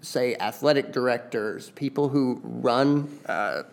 say, 0.01 0.35
athletic 0.37 0.91
directors, 0.91 1.69
people 1.75 2.09
who 2.09 2.41
run 2.43 3.19
uh, 3.27 3.63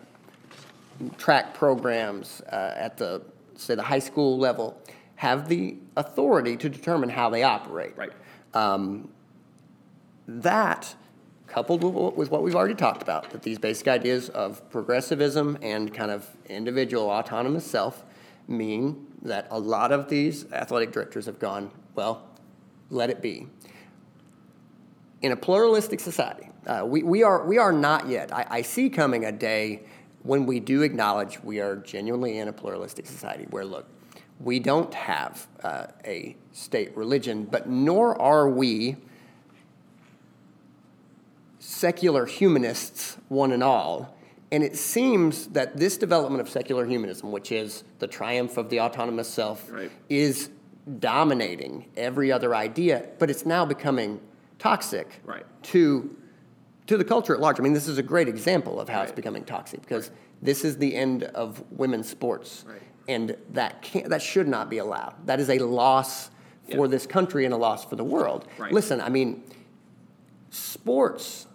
track 1.17 1.55
programs 1.55 2.41
uh, 2.51 2.73
at 2.75 2.97
the, 2.97 3.23
say, 3.55 3.73
the 3.73 3.81
high 3.81 3.97
school 3.97 4.37
level, 4.37 4.79
have 5.17 5.49
the 5.49 5.75
authority 5.95 6.55
to 6.55 6.69
determine 6.69 7.09
how 7.09 7.29
they 7.29 7.43
operate. 7.43 7.97
Right. 7.97 8.11
Um, 8.53 9.09
that, 10.27 10.95
coupled 11.47 11.83
with 11.83 12.29
what- 12.29 12.43
we've 12.43 12.55
already 12.55 12.75
talked 12.75 13.01
about, 13.01 13.31
that 13.31 13.41
these 13.41 13.57
basic 13.57 13.87
ideas 13.87 14.29
of 14.29 14.67
progressivism 14.69 15.57
and 15.61 15.93
kind 15.93 16.11
of 16.11 16.29
individual 16.47 17.09
autonomous 17.09 17.65
self 17.65 18.05
mean 18.47 19.07
that 19.23 19.47
a 19.49 19.59
lot 19.59 19.91
of 19.91 20.07
these 20.07 20.51
athletic 20.53 20.91
directors 20.91 21.25
have 21.25 21.39
gone, 21.39 21.71
well, 21.95 22.23
let 22.89 23.09
it 23.09 23.21
be. 23.21 23.47
In 25.21 25.31
a 25.31 25.35
pluralistic 25.35 25.99
society, 25.99 26.47
uh, 26.67 26.85
we, 26.85 27.01
we, 27.01 27.23
are, 27.23 27.45
we 27.45 27.57
are 27.57 27.71
not 27.71 28.07
yet. 28.07 28.31
I, 28.31 28.45
I 28.49 28.61
see 28.61 28.89
coming 28.89 29.25
a 29.25 29.31
day 29.31 29.81
when 30.21 30.45
we 30.45 30.59
do 30.59 30.83
acknowledge 30.83 31.41
we 31.43 31.59
are 31.59 31.77
genuinely 31.77 32.37
in 32.37 32.49
a 32.49 32.53
pluralistic 32.53 33.07
society 33.07 33.47
where, 33.49 33.65
look, 33.65 33.87
we 34.39 34.59
don't 34.59 34.93
have 34.93 35.47
uh, 35.63 35.87
a 36.05 36.35
state 36.51 36.95
religion, 36.95 37.45
but 37.45 37.67
nor 37.69 38.19
are 38.21 38.47
we 38.49 38.97
secular 41.59 42.25
humanists, 42.25 43.17
one 43.29 43.51
and 43.51 43.63
all. 43.63 44.15
And 44.51 44.63
it 44.63 44.77
seems 44.77 45.47
that 45.47 45.75
this 45.77 45.97
development 45.97 46.39
of 46.41 46.49
secular 46.49 46.85
humanism, 46.85 47.31
which 47.31 47.51
is 47.51 47.83
the 47.99 48.07
triumph 48.07 48.57
of 48.57 48.69
the 48.69 48.79
autonomous 48.79 49.27
self, 49.27 49.69
Right. 49.69 49.91
is 50.09 50.49
dominating 50.99 51.85
every 51.97 52.31
other 52.31 52.55
idea, 52.55 53.09
but 53.19 53.29
it's 53.29 53.45
now 53.45 53.65
becoming 53.65 54.21
toxic 54.57 55.19
Right. 55.25 55.45
to, 55.63 56.15
to 56.87 56.95
the 56.95 57.03
culture 57.03 57.33
at 57.33 57.41
large. 57.41 57.59
I 57.59 57.63
mean, 57.63 57.73
this 57.73 57.89
is 57.89 57.97
a 57.97 58.03
great 58.03 58.29
example 58.29 58.79
of 58.79 58.87
how 58.87 59.01
it's 59.01 59.11
becoming 59.11 59.43
toxic 59.43 59.81
because 59.81 60.11
this 60.41 60.63
is 60.63 60.77
the 60.77 60.95
end 60.95 61.23
of 61.23 61.61
women's 61.71 62.07
sports. 62.09 62.63
And 63.07 63.35
that 63.51 63.81
can't, 63.81 64.09
that 64.09 64.21
should 64.21 64.47
not 64.47 64.69
be 64.69 64.79
allowed. 64.79 65.13
That 65.25 65.39
is 65.39 65.49
a 65.49 65.59
loss 65.59 66.29
for 66.69 66.85
Yeah. 66.85 66.87
this 66.87 67.05
country 67.05 67.45
and 67.45 67.53
a 67.53 67.57
loss 67.57 67.85
for 67.85 67.95
the 67.95 68.03
world. 68.03 68.45
Right. 68.57 68.71
Listen, 68.73 68.99
I 68.99 69.09
mean, 69.09 69.43
sports, 70.49 71.47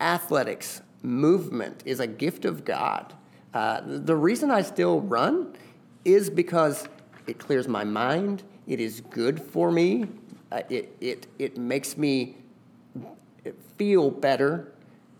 athletics, 0.00 0.82
movement 1.02 1.82
is 1.84 1.98
a 2.00 2.06
gift 2.06 2.44
of 2.44 2.64
God. 2.64 3.12
Uh, 3.52 3.80
the 3.84 4.16
reason 4.16 4.50
I 4.50 4.62
still 4.62 5.00
run 5.00 5.54
is 6.04 6.30
because 6.30 6.88
it 7.26 7.38
clears 7.38 7.68
my 7.68 7.84
mind. 7.84 8.42
It 8.66 8.80
is 8.80 9.00
good 9.00 9.42
for 9.42 9.70
me. 9.70 10.06
Uh, 10.50 10.62
it, 10.68 10.96
it, 11.00 11.26
it 11.38 11.56
makes 11.58 11.96
me 11.96 12.36
feel 13.76 14.10
better 14.10 14.71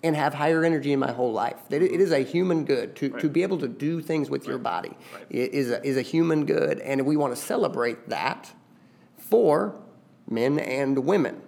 and 0.02 0.16
have 0.16 0.34
higher 0.34 0.64
energy 0.64 0.92
in 0.92 0.98
my 0.98 1.12
whole 1.12 1.32
life. 1.32 1.56
It, 1.70 1.82
it 1.82 2.00
is 2.00 2.10
a 2.10 2.20
human 2.20 2.64
good 2.64 2.96
to, 2.96 3.10
to 3.20 3.28
be 3.28 3.42
able 3.42 3.58
to 3.58 3.68
do 3.68 4.00
things 4.00 4.28
with 4.28 4.46
your 4.46 4.58
body. 4.58 4.96
Right. 5.14 5.26
It 5.30 5.54
is 5.54 5.70
a, 5.70 5.84
is 5.86 5.96
a 5.96 6.02
human 6.02 6.44
good, 6.44 6.80
and 6.80 7.06
we 7.06 7.16
want 7.16 7.34
to 7.34 7.40
celebrate 7.40 8.08
that 8.08 8.52
for 9.16 9.76
men 10.28 10.58
and 10.58 10.98
women. 11.04 11.40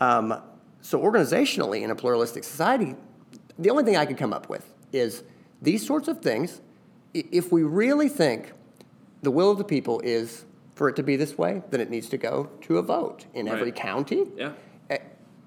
Um, 0.00 0.40
so, 0.80 1.00
organizationally, 1.00 1.82
in 1.82 1.90
a 1.90 1.94
pluralistic 1.94 2.44
society, 2.44 2.94
the 3.58 3.70
only 3.70 3.84
thing 3.84 3.96
I 3.96 4.06
could 4.06 4.16
come 4.16 4.32
up 4.32 4.48
with 4.48 4.72
is 4.92 5.22
these 5.60 5.86
sorts 5.86 6.08
of 6.08 6.22
things. 6.22 6.60
If 7.12 7.50
we 7.50 7.62
really 7.62 8.08
think 8.08 8.52
the 9.22 9.30
will 9.30 9.50
of 9.50 9.58
the 9.58 9.64
people 9.64 10.00
is 10.00 10.44
for 10.74 10.88
it 10.88 10.96
to 10.96 11.02
be 11.02 11.16
this 11.16 11.36
way, 11.36 11.62
then 11.70 11.80
it 11.80 11.90
needs 11.90 12.08
to 12.10 12.16
go 12.16 12.48
to 12.62 12.78
a 12.78 12.82
vote 12.82 13.26
in 13.34 13.48
every 13.48 13.72
county. 13.72 14.26
Yeah. 14.36 14.52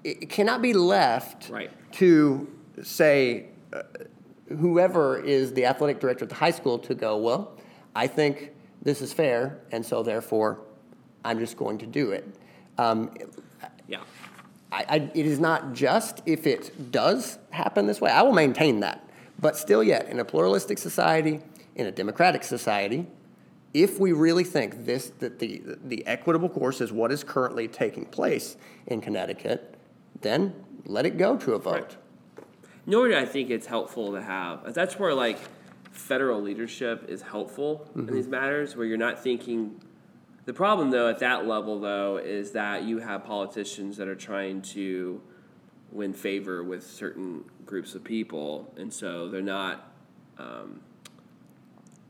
It 0.04 0.28
cannot 0.28 0.62
be 0.62 0.72
left 0.72 1.48
Right. 1.48 1.70
to 1.92 2.48
say 2.82 3.46
uh, 3.72 3.82
whoever 4.48 5.18
is 5.20 5.52
the 5.54 5.66
athletic 5.66 6.00
director 6.00 6.24
at 6.24 6.28
the 6.28 6.34
high 6.36 6.50
school 6.50 6.78
to 6.80 6.94
go, 6.94 7.16
well, 7.16 7.56
I 7.94 8.06
think 8.06 8.50
this 8.82 9.00
is 9.00 9.12
fair, 9.12 9.60
and 9.70 9.84
so 9.84 10.02
therefore 10.02 10.60
I'm 11.24 11.38
just 11.38 11.56
going 11.56 11.78
to 11.78 11.86
do 11.86 12.10
it. 12.12 12.26
Um, 12.78 13.14
Yeah. 13.88 14.00
I, 14.72 14.84
I, 14.88 14.96
it 15.14 15.26
is 15.26 15.38
not 15.38 15.74
just 15.74 16.22
if 16.24 16.46
it 16.46 16.90
does 16.90 17.38
happen 17.50 17.86
this 17.86 18.00
way. 18.00 18.10
I 18.10 18.22
will 18.22 18.32
maintain 18.32 18.80
that. 18.80 19.06
But 19.38 19.56
still, 19.56 19.82
yet, 19.82 20.08
in 20.08 20.18
a 20.18 20.24
pluralistic 20.24 20.78
society, 20.78 21.40
in 21.76 21.86
a 21.86 21.90
democratic 21.92 22.42
society, 22.42 23.06
if 23.74 24.00
we 24.00 24.12
really 24.12 24.44
think 24.44 24.84
this 24.86 25.10
that 25.18 25.38
the 25.38 25.62
the 25.84 26.06
equitable 26.06 26.48
course 26.48 26.80
is 26.80 26.92
what 26.92 27.10
is 27.12 27.22
currently 27.24 27.68
taking 27.68 28.04
place 28.06 28.56
in 28.86 29.00
Connecticut, 29.00 29.71
then 30.20 30.54
let 30.84 31.06
it 31.06 31.16
go 31.16 31.36
to 31.36 31.54
a 31.54 31.58
vote. 31.58 31.72
Right. 31.74 31.96
Nor 32.86 33.08
do 33.08 33.16
I 33.16 33.24
think 33.24 33.50
it's 33.50 33.66
helpful 33.66 34.12
to 34.12 34.22
have. 34.22 34.74
That's 34.74 34.98
where 34.98 35.14
like 35.14 35.38
federal 35.92 36.40
leadership 36.40 37.06
is 37.08 37.22
helpful 37.22 37.88
in 37.94 38.06
these 38.06 38.26
matters, 38.26 38.76
where 38.76 38.86
you're 38.86 38.96
not 38.96 39.22
thinking. 39.22 39.80
The 40.44 40.52
problem, 40.52 40.90
though, 40.90 41.08
at 41.08 41.20
that 41.20 41.46
level, 41.46 41.78
though, 41.78 42.16
is 42.16 42.52
that 42.52 42.82
you 42.82 42.98
have 42.98 43.24
politicians 43.24 43.96
that 43.98 44.08
are 44.08 44.16
trying 44.16 44.62
to 44.62 45.20
win 45.92 46.12
favor 46.12 46.64
with 46.64 46.84
certain 46.84 47.44
groups 47.64 47.94
of 47.94 48.02
people, 48.02 48.72
and 48.76 48.92
so 48.92 49.28
they're 49.28 49.42
not. 49.42 49.92
Um, 50.38 50.80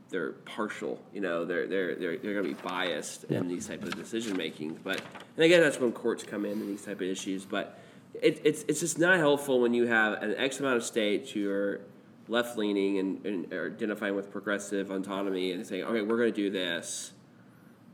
they're 0.09 0.33
partial, 0.33 1.03
you 1.13 1.21
know. 1.21 1.45
They're 1.45 1.67
they're 1.67 1.95
they're, 1.97 2.17
they're 2.19 2.35
going 2.35 2.47
to 2.47 2.55
be 2.55 2.69
biased 2.69 3.25
in 3.25 3.49
these 3.49 3.67
type 3.67 3.83
of 3.83 3.95
decision 3.97 4.37
making. 4.37 4.79
But 4.85 5.01
and 5.37 5.45
again, 5.45 5.61
that's 5.61 5.81
when 5.81 5.93
courts 5.93 6.23
come 6.23 6.45
in 6.45 6.53
and 6.53 6.69
these 6.69 6.85
type 6.85 6.97
of 6.97 7.03
issues. 7.03 7.45
But 7.45 7.82
it, 8.21 8.41
it's 8.45 8.65
it's 8.69 8.81
just 8.81 8.99
not 8.99 9.19
helpful 9.19 9.61
when 9.61 9.75
you 9.75 9.87
have 9.87 10.23
an 10.23 10.35
X 10.37 10.61
amount 10.61 10.77
of 10.77 10.85
states 10.85 11.31
who 11.31 11.51
are 11.51 11.81
left 12.29 12.57
leaning 12.57 12.99
and, 12.99 13.25
and 13.27 13.53
are 13.53 13.67
identifying 13.67 14.15
with 14.15 14.31
progressive 14.31 14.91
autonomy 14.91 15.53
and 15.53 15.67
saying, 15.67 15.85
okay, 15.85 16.03
we're 16.03 16.17
going 16.17 16.33
to 16.33 16.37
do 16.37 16.51
this. 16.51 17.13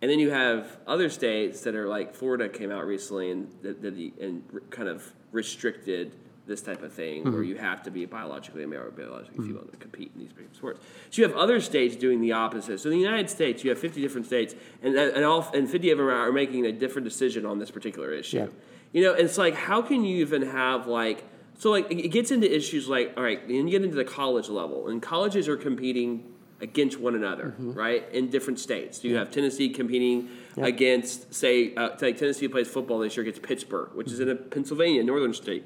And 0.01 0.11
then 0.11 0.19
you 0.19 0.31
have 0.31 0.79
other 0.87 1.11
states 1.11 1.63
that 1.63 1.75
are 1.75 1.89
like 1.89 2.15
Florida 2.15 2.49
came 2.49 2.71
out 2.71 2.87
recently 2.87 3.31
and 3.31 3.51
that, 3.63 3.83
that 3.83 3.97
the, 3.97 4.13
and 4.21 4.45
kind 4.71 4.89
of 4.89 5.13
restricted 5.33 6.15
this 6.47 6.63
type 6.63 6.83
of 6.83 6.93
thing 6.93 7.25
where 7.25 7.35
mm-hmm. 7.35 7.45
you 7.45 7.57
have 7.57 7.83
to 7.83 7.91
be 7.91 8.07
biologically 8.07 8.65
male 8.65 8.81
or 8.81 8.91
biologically 8.91 9.39
mm-hmm. 9.39 9.49
female 9.49 9.65
to 9.67 9.77
compete 9.77 10.11
in 10.15 10.21
these 10.21 10.33
big 10.33 10.49
sports. 10.55 10.81
So 11.11 11.21
you 11.21 11.29
have 11.29 11.37
other 11.37 11.61
states 11.61 11.95
doing 11.95 12.21
the 12.21 12.33
opposite. 12.33 12.81
So 12.81 12.89
in 12.89 12.97
the 12.97 13.03
United 13.03 13.29
States, 13.29 13.63
you 13.63 13.71
have 13.71 13.79
50 13.79 14.01
different 14.01 14.27
states, 14.27 14.55
and 14.83 14.97
and 14.97 15.25
all 15.25 15.49
and 15.53 15.69
50 15.69 15.91
of 15.91 15.99
them 15.99 16.09
are 16.09 16.33
making 16.33 16.65
a 16.65 16.73
different 16.73 17.05
decision 17.05 17.45
on 17.45 17.59
this 17.59 17.71
particular 17.71 18.13
issue. 18.13 18.39
Yeah. 18.39 18.47
You 18.93 19.03
know, 19.05 19.13
it's 19.13 19.39
like 19.39 19.55
how 19.55 19.83
can 19.83 20.05
you 20.05 20.19
even 20.19 20.43
have 20.43 20.87
like 20.87 21.25
so 21.59 21.71
like 21.71 21.91
it 21.91 22.09
gets 22.09 22.31
into 22.31 22.55
issues 22.55 22.89
like 22.89 23.15
all 23.17 23.23
right, 23.23 23.47
then 23.47 23.69
you 23.69 23.71
get 23.71 23.83
into 23.83 23.97
the 23.97 24.05
college 24.05 24.49
level, 24.49 24.89
and 24.89 25.03
colleges 25.03 25.49
are 25.49 25.57
competing 25.57 26.33
against 26.61 26.99
one 26.99 27.15
another, 27.15 27.55
right? 27.59 28.05
In 28.13 28.31
different 28.31 28.59
states, 28.59 29.05
you 29.05 29.15
have 29.17 29.31
Tennessee 29.31 29.69
competing 29.69 30.29
against, 30.57 31.33
say, 31.33 31.73
uh, 31.77 31.91
like 32.01 32.17
Tennessee 32.19 32.49
plays 32.49 32.67
football 32.67 32.99
this 32.99 33.17
year 33.17 33.23
against 33.23 33.43
Pittsburgh, 33.43 33.91
which 33.95 34.11
is 34.11 34.19
in 34.19 34.29
a 34.29 34.35
Pennsylvania, 34.35 35.05
northern 35.05 35.33
state. 35.33 35.65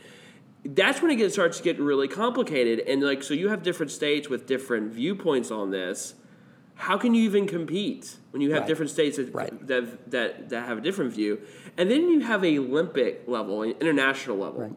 That's 0.64 1.00
when 1.00 1.10
it 1.10 1.16
gets, 1.16 1.32
starts 1.32 1.56
to 1.58 1.64
get 1.64 1.80
really 1.80 2.08
complicated, 2.08 2.80
and 2.80 3.02
like 3.02 3.22
so, 3.22 3.32
you 3.34 3.48
have 3.48 3.62
different 3.62 3.90
states 3.90 4.28
with 4.28 4.46
different 4.46 4.92
viewpoints 4.92 5.50
on 5.50 5.70
this. 5.70 6.14
How 6.82 6.98
can 6.98 7.14
you 7.14 7.22
even 7.22 7.46
compete 7.46 8.16
when 8.32 8.42
you 8.42 8.50
have 8.50 8.62
Right. 8.62 8.68
different 8.68 8.90
states 8.90 9.16
that, 9.16 9.32
Right. 9.32 9.66
that, 9.68 10.10
that 10.10 10.48
that 10.48 10.66
have 10.66 10.78
a 10.78 10.80
different 10.80 11.12
view, 11.12 11.38
and 11.78 11.88
then 11.88 12.08
you 12.08 12.20
have 12.20 12.42
a 12.44 12.58
Olympic 12.58 13.22
level, 13.28 13.62
an 13.62 13.74
international 13.80 14.36
level. 14.38 14.62
Right. 14.62 14.72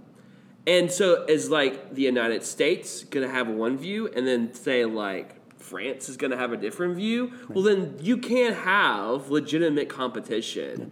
And 0.68 0.91
so 0.91 1.26
is 1.28 1.49
like 1.49 1.95
the 1.95 2.03
United 2.03 2.43
States 2.43 3.03
going 3.06 3.26
to 3.28 3.34
have 3.34 3.47
one 3.47 3.76
view, 3.76 4.08
and 4.16 4.28
then 4.28 4.53
say 4.53 4.86
like 4.86 5.34
France 5.58 6.08
is 6.08 6.16
going 6.16 6.30
to 6.30 6.38
have 6.38 6.53
a 6.53 6.58
different 6.58 6.95
view? 6.95 7.32
Well, 7.49 7.64
then 7.64 7.95
you 7.99 8.18
can't 8.18 8.56
have 8.56 9.32
legitimate 9.32 9.89
competition 9.89 10.91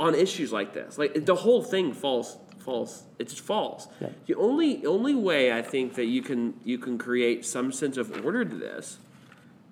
on 0.00 0.14
issues 0.14 0.50
like 0.50 0.72
this. 0.72 0.96
Like 0.96 1.26
the 1.26 1.34
whole 1.44 1.62
thing 1.62 1.92
falls 1.92 2.38
falls. 2.58 3.02
It's 3.18 3.38
false. 3.38 3.86
Yeah. 4.00 4.08
The 4.28 4.34
only 4.36 4.86
only 4.86 5.14
way 5.14 5.52
I 5.52 5.60
think 5.60 5.94
that 5.96 6.06
you 6.06 6.22
can 6.22 6.54
you 6.64 6.78
can 6.78 6.96
create 6.96 7.44
some 7.44 7.70
sense 7.70 7.98
of 7.98 8.24
order 8.24 8.46
to 8.46 8.56
this 8.56 8.96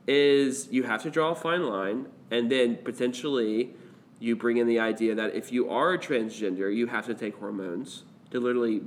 is 0.07 0.69
you 0.71 0.85
have 0.85 1.03
to 1.03 1.11
draw 1.11 1.31
a 1.31 1.35
fine 1.35 1.65
line, 1.65 2.07
and 2.31 2.51
then 2.51 2.77
potentially 2.77 3.75
you 4.19 4.37
bring 4.37 4.59
in 4.59 4.67
the 4.67 4.79
idea 4.79 5.15
that 5.15 5.35
if 5.35 5.51
you 5.51 5.71
are 5.71 5.95
a 5.95 5.99
transgender, 5.99 6.75
you 6.75 6.87
have 6.87 7.07
to 7.07 7.15
take 7.15 7.37
hormones 7.37 8.05
to 8.31 8.39
literally 8.39 8.83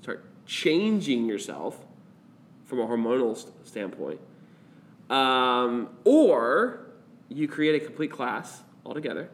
start 0.00 0.24
changing 0.46 1.26
yourself 1.26 1.84
from 2.64 2.80
a 2.80 2.86
hormonal 2.86 3.36
st- 3.36 3.54
standpoint. 3.66 4.20
Um, 5.10 5.90
or 6.04 6.86
you 7.28 7.48
create 7.48 7.82
a 7.82 7.84
complete 7.84 8.10
class 8.10 8.62
altogether 8.84 9.30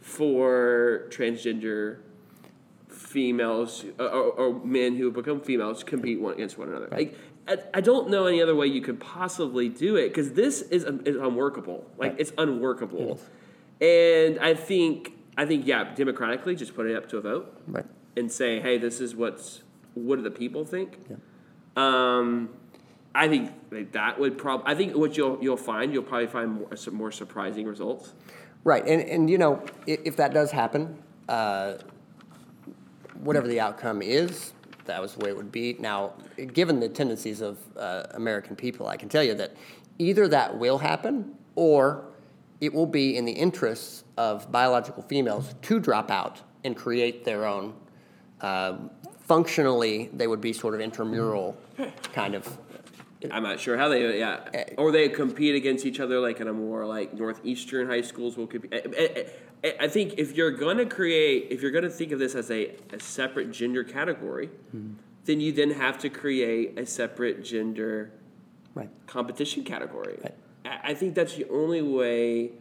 for 0.00 1.06
transgender 1.10 1.98
females 2.88 3.84
uh, 3.98 4.04
or, 4.04 4.32
or 4.32 4.64
men 4.64 4.96
who 4.96 5.10
become 5.10 5.40
females 5.40 5.84
compete 5.84 6.20
one 6.20 6.34
against 6.34 6.58
one 6.58 6.68
another. 6.68 6.88
Like, 6.90 7.16
I, 7.48 7.56
I 7.74 7.80
don't 7.80 8.10
know 8.10 8.26
any 8.26 8.42
other 8.42 8.54
way 8.54 8.66
you 8.66 8.80
could 8.82 9.00
possibly 9.00 9.68
do 9.68 9.96
it 9.96 10.08
because 10.08 10.32
this 10.32 10.62
is, 10.62 10.84
is 10.84 11.16
unworkable. 11.16 11.86
Like 11.96 12.12
Right. 12.12 12.20
it's 12.20 12.32
unworkable, 12.38 13.18
and 13.80 14.38
I 14.38 14.54
think 14.54 15.12
I 15.36 15.46
think 15.46 15.66
yeah, 15.66 15.94
democratically, 15.94 16.54
just 16.56 16.74
put 16.74 16.86
it 16.86 16.96
up 16.96 17.08
to 17.10 17.16
a 17.16 17.20
vote 17.20 17.60
Right. 17.66 17.86
and 18.16 18.30
say, 18.30 18.60
hey, 18.60 18.76
this 18.78 19.00
is 19.00 19.14
what's 19.16 19.62
what 19.94 20.16
do 20.16 20.22
the 20.22 20.30
people 20.30 20.64
think. 20.64 20.98
Yeah. 21.10 21.16
Um, 21.76 22.50
I 23.14 23.28
think 23.28 23.50
that 23.92 24.18
would 24.20 24.36
probably. 24.38 24.66
I 24.70 24.74
think 24.76 24.94
what 24.96 25.16
you'll 25.16 25.38
you'll 25.42 25.56
find 25.56 25.92
you'll 25.92 26.02
probably 26.02 26.26
find 26.26 26.52
more, 26.52 26.76
some 26.76 26.94
more 26.94 27.10
surprising 27.10 27.66
results. 27.66 28.12
Right, 28.64 28.84
and 28.86 29.00
and 29.02 29.30
you 29.30 29.38
know, 29.38 29.62
if, 29.86 30.00
if 30.04 30.16
that 30.16 30.34
does 30.34 30.50
happen, 30.50 30.98
uh, 31.28 31.74
whatever 33.20 33.46
the 33.48 33.60
outcome 33.60 34.02
is, 34.02 34.52
that 34.88 35.00
was 35.00 35.14
the 35.14 35.24
way 35.24 35.30
it 35.30 35.36
would 35.36 35.52
be. 35.52 35.76
Now, 35.78 36.14
given 36.52 36.80
the 36.80 36.88
tendencies 36.88 37.40
of 37.40 37.58
uh, 37.76 38.04
American 38.14 38.56
people, 38.56 38.88
I 38.88 38.96
can 38.96 39.08
tell 39.08 39.22
you 39.22 39.34
that 39.34 39.54
either 39.98 40.26
that 40.28 40.58
will 40.58 40.78
happen, 40.78 41.36
or 41.54 42.04
it 42.60 42.74
will 42.74 42.86
be 42.86 43.16
in 43.16 43.24
the 43.24 43.32
interests 43.32 44.04
of 44.16 44.50
biological 44.50 45.02
females 45.04 45.54
to 45.62 45.78
drop 45.78 46.10
out 46.10 46.40
and 46.64 46.76
create 46.76 47.24
their 47.24 47.46
own. 47.46 47.74
Um 48.40 48.90
functionally, 49.28 50.08
they 50.14 50.26
would 50.26 50.40
be 50.40 50.52
sort 50.54 50.74
of 50.74 50.80
intramural 50.80 51.56
kind 52.14 52.34
of. 52.34 52.58
I'm 53.32 53.42
not 53.42 53.58
sure 53.58 53.76
how 53.76 53.88
they, 53.88 54.18
yeah, 54.18 54.40
eh. 54.54 54.64
or 54.78 54.92
they 54.92 55.08
compete 55.08 55.54
against 55.54 55.84
each 55.84 55.98
other 56.00 56.20
like 56.20 56.40
in 56.40 56.48
a 56.48 56.52
more 56.52 56.86
like 56.86 57.14
northeastern 57.14 57.88
high 57.88 58.02
schools 58.02 58.36
will 58.36 58.46
compete. 58.46 58.72
I, 58.72 58.82
I- 58.98 59.26
I, 59.64 59.74
I 59.80 59.88
think 59.88 60.14
if 60.18 60.36
you're 60.36 60.52
gonna 60.52 60.86
create, 60.86 61.48
if 61.50 61.62
you're 61.62 61.72
gonna 61.72 61.90
think 61.90 62.12
of 62.12 62.20
this 62.20 62.36
as 62.36 62.48
a, 62.50 62.76
a 62.92 63.00
separate 63.00 63.50
gender 63.50 63.82
category, 63.82 64.50
mm-hmm. 64.74 64.92
then 65.24 65.40
you 65.40 65.50
then 65.52 65.72
have 65.72 65.98
to 65.98 66.08
create 66.08 66.78
a 66.78 66.86
separate 66.86 67.42
gender 67.44 68.12
Right. 68.74 68.88
competition 69.08 69.64
category. 69.64 70.16
Right. 70.22 70.34
I 70.64 70.90
I 70.90 70.94
think 70.94 71.16
that's 71.16 71.34
the 71.34 71.48
only 71.50 71.82
way 71.82 72.52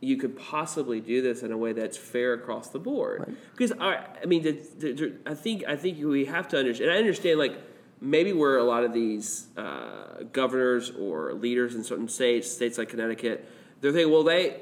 you 0.00 0.16
could 0.16 0.38
possibly 0.38 1.00
do 1.00 1.20
this 1.20 1.42
in 1.42 1.50
a 1.50 1.56
way 1.58 1.72
that's 1.72 1.96
fair 1.96 2.34
across 2.34 2.68
the 2.68 2.78
board. 2.78 3.36
Because 3.50 3.72
I, 3.80 4.06
I 4.22 4.26
mean, 4.26 4.42
the, 4.44 4.52
the- 4.78 5.12
I 5.26 5.34
think 5.34 5.64
I 5.66 5.74
think 5.74 5.98
we 5.98 6.26
have 6.26 6.46
to 6.48 6.58
understand. 6.58 6.90
And 6.90 6.96
I 6.96 7.00
understand 7.00 7.40
like 7.40 7.58
maybe 8.00 8.32
where 8.32 8.58
a 8.58 8.64
lot 8.64 8.84
of 8.84 8.92
these 8.92 9.48
uh, 9.56 10.22
governors 10.32 10.90
or 10.90 11.32
leaders 11.34 11.74
in 11.74 11.84
certain 11.84 12.08
states, 12.08 12.50
states 12.50 12.78
like 12.78 12.88
Connecticut, 12.88 13.48
they're 13.80 13.92
thinking, 13.92 14.12
well, 14.12 14.24
they 14.24 14.60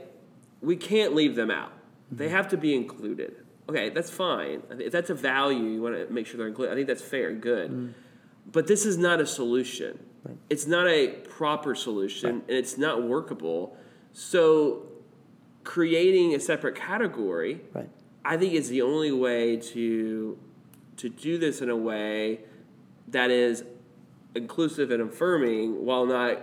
we 0.60 0.76
can't 0.76 1.14
leave 1.14 1.34
them 1.34 1.50
out. 1.50 1.72
They 2.10 2.28
have 2.28 2.48
to 2.48 2.56
be 2.56 2.74
included. 2.74 3.36
Okay, 3.68 3.90
that's 3.90 4.10
fine. 4.10 4.62
If 4.70 4.92
that's 4.92 5.10
a 5.10 5.14
value, 5.14 5.64
you 5.64 5.82
want 5.82 5.96
to 5.96 6.12
make 6.12 6.26
sure 6.26 6.38
they're 6.38 6.46
included. 6.46 6.72
I 6.72 6.76
think 6.76 6.86
that's 6.86 7.02
fair 7.02 7.30
and 7.30 7.40
good. 7.40 7.94
But 8.50 8.66
this 8.68 8.86
is 8.86 8.96
not 8.96 9.20
a 9.20 9.26
solution. 9.26 9.98
It's 10.48 10.66
not 10.66 10.88
a 10.88 11.08
proper 11.08 11.74
solution, 11.74 12.42
and 12.48 12.56
it's 12.56 12.78
not 12.78 13.02
workable. 13.02 13.76
So, 14.12 14.86
creating 15.62 16.34
a 16.34 16.40
separate 16.40 16.74
category, 16.74 17.60
Right. 17.72 17.88
I 18.24 18.36
think, 18.36 18.54
is 18.54 18.68
the 18.68 18.82
only 18.82 19.12
way 19.12 19.56
to 19.56 20.38
to 20.96 21.08
do 21.08 21.36
this 21.38 21.60
in 21.60 21.68
a 21.70 21.76
way 21.76 22.40
that 23.08 23.30
is 23.30 23.64
inclusive 24.34 24.90
and 24.90 25.02
affirming, 25.02 25.84
while 25.84 26.06
not 26.06 26.38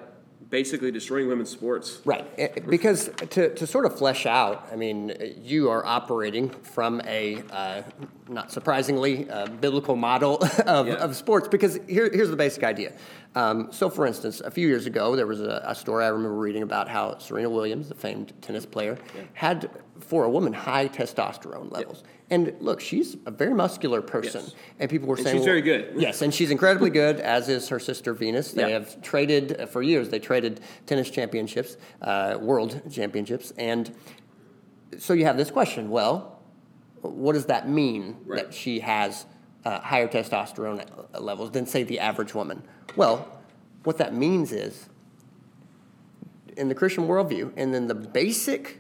basically 0.49 0.91
destroying 0.91 1.27
women's 1.27 1.49
sports. 1.49 1.99
Right, 2.05 2.25
Eh, 2.37 2.59
because 2.67 3.09
to, 3.31 3.53
to 3.55 3.67
sort 3.67 3.85
of 3.85 3.97
flesh 3.97 4.25
out, 4.25 4.67
I 4.71 4.75
mean, 4.75 5.15
you 5.41 5.69
are 5.69 5.85
operating 5.85 6.49
from 6.49 7.01
a, 7.05 7.41
uh, 7.51 7.81
not 8.29 8.51
surprisingly, 8.51 9.29
uh, 9.29 9.47
biblical 9.47 9.95
model 9.95 10.43
of, 10.65 10.87
Yeah. 10.87 10.93
of 10.95 11.15
sports. 11.15 11.47
Because 11.47 11.79
here, 11.87 12.09
here's 12.11 12.29
the 12.29 12.35
basic 12.35 12.63
idea. 12.63 12.93
Um, 13.35 13.69
so, 13.71 13.89
for 13.89 14.05
instance, 14.05 14.41
a 14.41 14.51
few 14.51 14.67
years 14.67 14.85
ago, 14.85 15.15
there 15.15 15.27
was 15.27 15.41
a, 15.41 15.63
a 15.65 15.75
story 15.75 16.05
I 16.05 16.09
remember 16.09 16.37
reading 16.37 16.63
about 16.63 16.87
how 16.87 17.17
Serena 17.17 17.49
Williams, 17.49 17.89
the 17.89 17.95
famed 17.95 18.33
tennis 18.41 18.65
player, 18.65 18.97
had, 19.33 19.69
for 19.99 20.23
a 20.25 20.29
woman, 20.29 20.53
high 20.53 20.87
testosterone 20.87 21.71
levels. 21.71 22.03
And 22.29 22.53
look, 22.59 22.79
she's 22.79 23.17
a 23.25 23.31
very 23.31 23.53
muscular 23.53 24.01
person, 24.01 24.41
Yes. 24.43 24.55
and 24.79 24.89
people 24.89 25.07
were 25.07 25.15
And 25.15 25.23
saying, 25.23 25.37
she's 25.37 25.45
very 25.45 25.61
good. 25.61 25.93
Yes, 25.97 26.21
and 26.21 26.33
she's 26.33 26.51
incredibly 26.51 26.89
good, 26.89 27.19
as 27.19 27.49
is 27.49 27.67
her 27.69 27.79
sister 27.79 28.13
Venus. 28.13 28.51
They 28.51 28.61
Yeah. 28.69 28.79
have 28.79 29.01
traded 29.01 29.59
uh, 29.59 29.65
for 29.65 29.81
years. 29.81 30.09
They 30.09 30.19
traded 30.19 30.61
tennis 30.85 31.09
championships, 31.09 31.77
uh, 32.01 32.37
world 32.39 32.81
championships, 32.91 33.51
and 33.57 33.93
so 34.97 35.13
you 35.13 35.25
have 35.25 35.37
this 35.37 35.49
question. 35.51 35.89
Well, 35.89 36.32
what 37.11 37.33
does 37.33 37.45
that 37.47 37.67
mean 37.69 38.17
Right. 38.25 38.43
that 38.43 38.53
she 38.53 38.79
has 38.79 39.25
uh, 39.65 39.79
higher 39.79 40.07
testosterone 40.07 40.85
uh, 41.13 41.19
levels 41.19 41.51
than 41.51 41.65
say 41.65 41.83
the 41.83 41.99
average 41.99 42.33
woman? 42.33 42.63
Well, 42.95 43.27
what 43.83 43.97
that 43.97 44.13
means 44.13 44.51
is, 44.51 44.87
in 46.57 46.69
the 46.69 46.75
Christian 46.75 47.07
worldview, 47.07 47.51
and 47.57 47.73
then 47.73 47.87
the 47.87 47.95
basic 47.95 48.79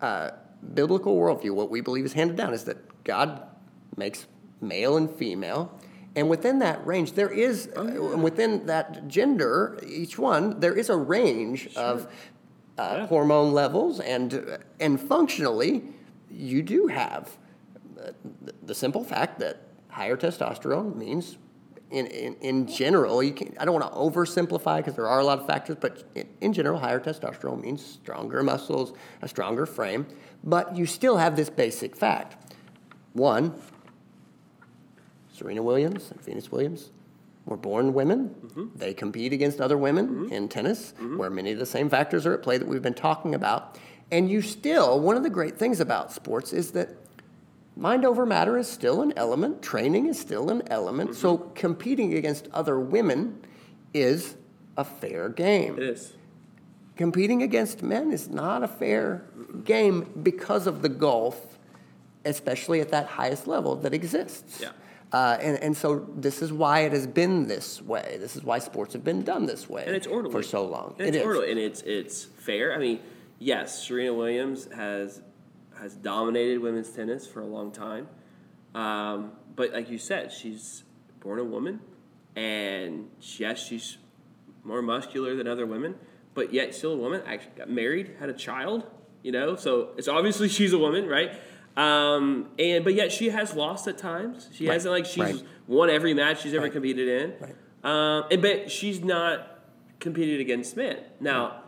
uh, 0.00 0.30
biblical 0.74 1.16
worldview, 1.16 1.52
what 1.52 1.70
we 1.70 1.80
believe 1.80 2.04
is 2.04 2.12
handed 2.12 2.36
down 2.36 2.52
is 2.52 2.64
that 2.64 3.04
God 3.04 3.42
makes 3.96 4.26
male 4.60 4.96
and 4.96 5.10
female. 5.10 5.72
And 6.16 6.28
within 6.30 6.58
that 6.60 6.86
range, 6.86 7.12
there 7.12 7.28
is, 7.30 7.68
uh, 7.76 8.16
within 8.16 8.66
that 8.66 9.08
gender, 9.08 9.78
each 9.86 10.18
one, 10.18 10.60
there 10.60 10.74
is 10.74 10.88
a 10.90 10.96
range 10.96 11.74
of 11.76 12.06
uh, 12.78 12.94
Yeah. 12.98 13.06
hormone 13.06 13.52
levels, 13.52 14.00
and 14.00 14.58
and 14.80 15.00
functionally, 15.00 15.84
you 16.30 16.62
do 16.62 16.88
have 16.88 17.28
uh, 17.28 17.43
the- 18.64 18.74
simple 18.74 19.04
fact 19.04 19.38
that 19.38 19.60
higher 19.88 20.16
testosterone 20.16 20.96
means, 20.96 21.38
in 21.90 22.06
in, 22.06 22.34
in 22.40 22.66
general, 22.66 23.22
you 23.22 23.32
can 23.32 23.54
I 23.58 23.64
don't 23.64 23.78
want 23.78 23.92
to 23.92 23.98
oversimplify 23.98 24.78
because 24.78 24.94
there 24.94 25.06
are 25.06 25.20
a 25.20 25.24
lot 25.24 25.38
of 25.38 25.46
factors, 25.46 25.76
but 25.80 26.04
in, 26.14 26.28
in 26.40 26.52
general, 26.52 26.78
higher 26.78 27.00
testosterone 27.00 27.62
means 27.62 27.84
stronger 27.84 28.42
muscles, 28.42 28.92
a 29.22 29.28
stronger 29.28 29.66
frame, 29.66 30.06
but 30.42 30.76
you 30.76 30.86
still 30.86 31.16
have 31.16 31.36
this 31.36 31.50
basic 31.50 31.96
fact. 31.96 32.54
One, 33.12 33.54
Serena 35.32 35.62
Williams 35.62 36.10
and 36.10 36.20
Venus 36.20 36.50
Williams 36.50 36.90
were 37.46 37.56
born 37.56 37.92
women. 37.92 38.28
Mm-hmm. 38.28 38.66
They 38.76 38.94
compete 38.94 39.32
against 39.32 39.60
other 39.60 39.76
women 39.76 40.08
mm-hmm. 40.08 40.32
in 40.32 40.48
tennis, 40.48 40.92
mm-hmm. 40.92 41.18
where 41.18 41.30
many 41.30 41.52
of 41.52 41.58
the 41.58 41.66
same 41.66 41.90
factors 41.90 42.26
are 42.26 42.34
at 42.34 42.42
play 42.42 42.58
that 42.58 42.66
we've 42.66 42.82
been 42.82 42.94
talking 42.94 43.34
about. 43.34 43.78
And 44.10 44.30
you 44.30 44.42
still, 44.42 45.00
one 45.00 45.16
of 45.16 45.22
the 45.22 45.30
great 45.30 45.58
things 45.58 45.80
about 45.80 46.12
sports 46.12 46.52
is 46.52 46.72
that 46.72 46.88
mind 47.76 48.04
over 48.04 48.24
matter 48.26 48.56
is 48.58 48.68
still 48.68 49.02
an 49.02 49.12
element, 49.16 49.62
training 49.62 50.06
is 50.06 50.18
still 50.18 50.50
an 50.50 50.62
element. 50.68 51.14
So 51.16 51.38
competing 51.54 52.14
against 52.14 52.48
other 52.52 52.78
women 52.78 53.44
is 53.92 54.36
a 54.76 54.84
fair 54.84 55.28
game 55.28 55.76
It 55.78 55.82
is. 55.84 56.12
competing 56.96 57.42
against 57.42 57.82
men 57.82 58.12
is 58.12 58.28
not 58.28 58.62
a 58.62 58.68
fair 58.68 59.24
game 59.64 60.10
because 60.22 60.66
of 60.66 60.82
the 60.82 60.88
gulf, 60.88 61.58
especially 62.24 62.80
at 62.80 62.90
that 62.90 63.06
highest 63.06 63.46
level 63.46 63.76
that 63.76 63.94
exists. 63.94 64.60
Yeah. 64.60 64.70
Uh, 65.12 65.38
and, 65.40 65.62
and 65.62 65.76
so 65.76 66.04
this 66.16 66.42
is 66.42 66.52
why 66.52 66.80
it 66.80 66.92
has 66.92 67.06
been 67.06 67.46
this 67.46 67.80
way. 67.80 68.16
This 68.18 68.34
is 68.34 68.42
why 68.42 68.58
sports 68.58 68.94
have 68.94 69.04
been 69.04 69.22
done 69.22 69.46
this 69.46 69.68
way 69.68 69.84
and 69.86 69.94
it's 69.94 70.08
orderly 70.08 70.32
for 70.32 70.42
so 70.42 70.64
long. 70.64 70.96
And 70.98 71.06
It 71.06 71.14
it's 71.14 71.18
is. 71.18 71.24
orderly, 71.24 71.50
and 71.52 71.60
it's 71.60 71.82
it's 71.82 72.24
fair. 72.24 72.74
I 72.74 72.78
mean, 72.78 72.98
yes, 73.38 73.86
Serena 73.86 74.12
Williams 74.12 74.66
has 74.74 75.20
has 75.80 75.94
dominated 75.94 76.58
women's 76.60 76.90
tennis 76.90 77.26
for 77.26 77.40
a 77.40 77.46
long 77.46 77.70
time, 77.72 78.08
um, 78.74 79.32
but 79.56 79.72
like 79.72 79.90
you 79.90 79.98
said, 79.98 80.32
she's 80.32 80.84
born 81.20 81.38
a 81.38 81.44
woman, 81.44 81.80
and 82.36 83.08
yes, 83.20 83.64
she's 83.64 83.98
more 84.64 84.82
muscular 84.82 85.34
than 85.36 85.46
other 85.46 85.66
women, 85.66 85.94
but 86.34 86.52
yet 86.52 86.74
still 86.74 86.92
a 86.92 86.96
woman. 86.96 87.22
Actually, 87.26 87.52
got 87.56 87.70
married, 87.70 88.16
had 88.18 88.28
a 88.28 88.32
child. 88.34 88.84
You 89.22 89.32
know, 89.32 89.56
so 89.56 89.90
it's 89.96 90.06
obviously 90.08 90.48
she's 90.50 90.72
a 90.74 90.78
woman, 90.78 91.06
right? 91.08 91.32
Um, 91.76 92.48
and 92.58 92.84
but 92.84 92.94
yet 92.94 93.10
she 93.10 93.30
has 93.30 93.54
lost 93.54 93.88
at 93.88 93.96
times. 93.98 94.48
She 94.52 94.66
Right, 94.68 94.74
hasn't 94.74 94.92
like 94.92 95.06
she's 95.06 95.18
right. 95.18 95.42
won 95.66 95.88
every 95.90 96.12
match 96.14 96.42
she's 96.42 96.52
ever 96.54 96.64
Right. 96.64 96.72
competed 96.72 97.08
in. 97.08 97.34
Right. 97.40 97.54
Um, 97.84 98.24
and 98.30 98.42
but 98.42 98.70
she's 98.70 99.00
not 99.02 99.64
competed 100.00 100.40
against 100.40 100.76
men. 100.76 100.98
Now, 101.20 101.63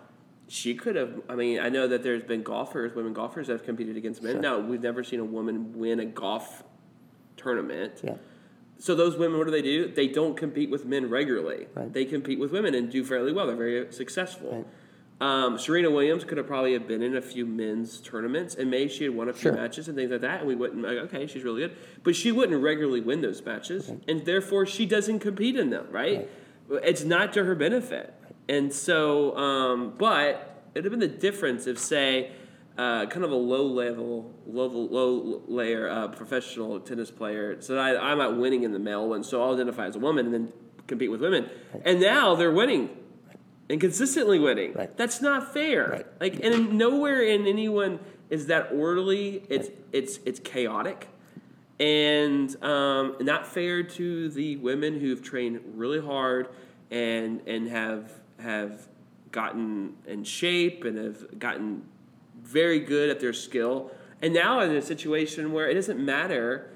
she 0.49 0.75
could 0.75 0.97
have. 0.97 1.21
I 1.29 1.35
mean, 1.35 1.59
I 1.61 1.69
know 1.69 1.89
that 1.89 2.03
there's 2.03 2.23
been 2.23 2.43
golfers, 2.43 2.95
women 2.95 3.13
golfers, 3.13 3.49
that 3.49 3.55
have 3.55 3.65
competed 3.65 3.97
against 3.97 4.23
men. 4.23 4.35
Sure. 4.35 4.41
Now, 4.43 4.59
we've 4.61 4.83
never 4.83 5.03
seen 5.03 5.21
a 5.21 5.25
woman 5.25 5.79
win 5.79 6.01
a 6.01 6.05
golf 6.07 6.63
tournament. 7.37 8.01
Yeah. 8.03 8.15
So 8.79 8.95
those 8.95 9.17
women, 9.17 9.39
what 9.39 9.45
do 9.47 9.51
they 9.51 9.63
do? 9.63 9.89
They 9.89 10.07
don't 10.07 10.37
compete 10.37 10.71
with 10.71 10.85
men 10.85 11.09
regularly. 11.09 11.67
Right. 11.75 11.93
They 11.93 12.05
compete 12.05 12.39
with 12.39 12.53
women 12.53 12.75
and 12.75 12.91
do 12.91 13.05
fairly 13.05 13.33
well. 13.33 13.47
They're 13.47 13.57
very 13.57 13.93
successful. 13.93 14.51
Right. 14.53 14.67
Um, 15.19 15.59
Serena 15.59 15.91
Williams 15.91 16.25
could 16.25 16.37
have 16.37 16.47
probably 16.47 16.75
have 16.75 16.87
been 16.87 17.03
in 17.03 17.17
a 17.17 17.23
few 17.23 17.47
men's 17.47 18.01
tournaments, 18.01 18.55
and 18.55 18.71
maybe 18.71 18.91
she 18.91 19.05
had 19.05 19.15
won 19.15 19.31
a 19.31 19.33
few 19.33 19.51
Sure. 19.51 19.53
matches 19.55 19.89
and 19.89 19.97
things 19.97 20.11
like 20.11 20.21
that, 20.21 20.41
and 20.41 20.49
we 20.49 20.55
wouldn't 20.55 20.83
like, 20.83 20.99
okay, 20.99 21.27
she's 21.27 21.43
really 21.43 21.63
good, 21.63 21.77
but 22.05 22.15
she 22.15 22.31
wouldn't 22.33 22.63
regularly 22.63 23.01
win 23.01 23.23
those 23.23 23.43
matches, 23.43 23.91
and 24.07 24.27
therefore 24.27 24.67
she 24.67 24.85
doesn't 24.85 25.21
compete 25.21 25.57
in 25.57 25.71
them, 25.71 25.87
right? 25.91 26.29
It's 26.71 27.03
not 27.03 27.33
to 27.33 27.45
her 27.45 27.55
benefit, 27.55 28.13
and 28.49 28.73
so, 28.73 29.37
um, 29.37 29.95
but 29.99 30.63
it'd 30.75 30.85
have 30.85 30.91
been 30.91 31.01
the 31.01 31.09
difference 31.09 31.67
if, 31.67 31.79
say, 31.79 32.31
uh, 32.79 33.07
kind 33.07 33.25
of 33.25 33.33
a 33.33 33.37
low 33.37 33.67
level, 33.67 34.35
low, 34.47 34.67
low 34.67 35.43
layer 35.49 35.89
uh, 35.89 36.09
professional 36.09 36.79
tennis 36.81 37.11
player. 37.11 37.61
So 37.61 37.79
I, 37.79 38.11
I'm 38.11 38.19
not 38.19 38.37
winning 38.37 38.65
in 38.65 38.73
the 38.73 38.79
male 38.79 39.09
one, 39.09 39.25
so 39.25 39.43
I'll 39.43 39.55
identify 39.55 39.87
as 39.87 39.97
a 39.97 39.99
woman 39.99 40.27
and 40.27 40.35
then 40.35 40.53
compete 40.87 41.11
with 41.11 41.21
women. 41.21 41.49
And 41.85 42.01
now 42.01 42.35
they're 42.35 42.53
winning 42.53 42.91
and 43.69 43.81
consistently 43.81 44.39
winning. 44.39 44.75
Right. 44.75 44.97
That's 44.97 45.21
not 45.21 45.53
fair. 45.53 45.89
Right. 45.89 46.07
Like, 46.21 46.45
and 46.45 46.75
nowhere 46.75 47.23
in 47.23 47.47
anyone 47.47 47.99
is 48.31 48.47
that 48.47 48.71
orderly. 48.73 49.43
It's 49.49 49.71
it's 49.93 50.19
it's 50.25 50.41
chaotic, 50.41 51.09
and 51.79 52.63
um, 52.63 53.17
not 53.21 53.47
fair 53.47 53.83
to 53.83 54.29
the 54.31 54.57
women 54.57 55.01
who've 55.01 55.23
trained 55.23 55.61
really 55.75 56.01
hard 56.01 56.49
and 56.91 57.41
and 57.47 57.69
have 57.69 58.13
have 58.41 58.89
gotten 59.33 59.95
in 60.07 60.25
shape 60.25 60.85
and 60.85 60.97
have 60.99 61.39
gotten 61.39 61.83
very 62.43 62.81
good 62.81 63.11
at 63.11 63.21
their 63.21 63.33
skill. 63.33 63.91
And 64.23 64.33
now 64.33 64.61
in 64.61 64.71
a 64.75 64.83
situation 64.83 65.53
where 65.53 65.69
it 65.69 65.75
doesn't 65.75 66.03
matter 66.03 66.71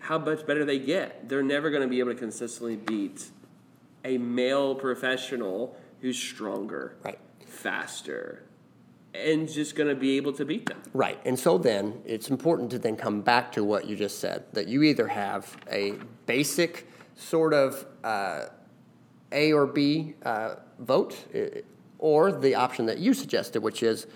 how 0.00 0.18
much 0.18 0.46
better 0.46 0.64
they 0.64 0.78
get, 0.78 1.28
they're 1.28 1.42
never 1.42 1.70
going 1.70 1.82
to 1.82 1.88
be 1.88 1.98
able 1.98 2.12
to 2.12 2.18
consistently 2.18 2.76
beat 2.76 3.30
a 4.04 4.18
male 4.18 4.74
professional 4.74 5.76
who's 6.00 6.18
stronger, 6.18 6.96
Right. 7.02 7.18
faster, 7.46 8.42
and 9.14 9.48
just 9.48 9.76
going 9.76 9.88
to 9.88 9.94
be 9.94 10.16
able 10.18 10.32
to 10.34 10.44
beat 10.44 10.66
them. 10.66 10.82
Right. 10.92 11.18
And 11.24 11.38
so 11.38 11.56
then 11.56 12.02
it's 12.04 12.28
important 12.28 12.70
to 12.72 12.78
then 12.78 12.96
come 12.96 13.22
back 13.22 13.52
to 13.52 13.64
what 13.64 13.86
you 13.86 13.96
just 13.96 14.18
said 14.18 14.44
that 14.52 14.68
you 14.68 14.82
either 14.82 15.06
have 15.08 15.56
a 15.70 15.94
basic 16.26 16.86
sort 17.14 17.54
of 17.54 17.86
uh, 18.02 18.46
A 19.34 19.52
or 19.52 19.66
B 19.66 20.14
uh, 20.24 20.54
vote, 20.78 21.16
or 21.98 22.32
the 22.32 22.54
option 22.54 22.86
that 22.86 22.98
you 22.98 23.12
suggested, 23.12 23.62
which 23.62 23.82
is 23.82 24.06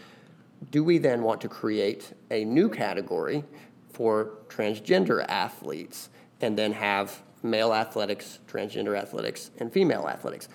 do 0.70 0.82
we 0.82 0.98
then 0.98 1.22
want 1.22 1.40
to 1.42 1.48
create 1.48 2.12
a 2.30 2.44
new 2.44 2.68
category 2.68 3.44
for 3.92 4.38
transgender 4.48 5.24
athletes 5.28 6.10
and 6.40 6.58
then 6.58 6.72
have 6.72 7.22
male 7.42 7.72
athletics, 7.72 8.40
transgender 8.48 8.98
athletics, 8.98 9.50
and 9.58 9.72
female 9.72 10.08
athletics? 10.08 10.48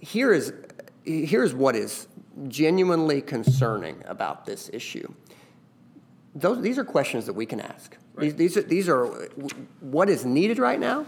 Here 0.00 0.32
is, 0.32 0.52
here's 1.04 1.54
what 1.54 1.76
is 1.76 2.08
genuinely 2.48 3.20
concerning 3.20 4.02
about 4.06 4.46
this 4.46 4.70
issue. 4.72 5.12
Those, 6.34 6.62
these 6.62 6.78
are 6.78 6.84
questions 6.84 7.26
that 7.26 7.34
we 7.34 7.44
can 7.44 7.60
ask. 7.60 7.96
These, 8.16 8.36
these, 8.36 8.56
are, 8.56 8.62
these 8.62 8.88
are 8.88 9.06
what 9.80 10.08
is 10.08 10.24
needed 10.24 10.58
right 10.58 10.80
now 10.80 11.06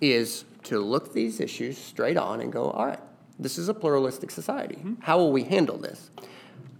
is 0.00 0.44
to 0.64 0.80
look 0.80 1.12
these 1.12 1.40
issues 1.40 1.78
straight 1.78 2.16
on 2.16 2.40
and 2.40 2.52
go, 2.52 2.70
all 2.70 2.86
right, 2.86 3.00
this 3.38 3.58
is 3.58 3.68
a 3.68 3.74
pluralistic 3.74 4.30
society. 4.30 4.78
How 5.00 5.18
will 5.18 5.32
we 5.32 5.44
handle 5.44 5.78
this? 5.78 6.10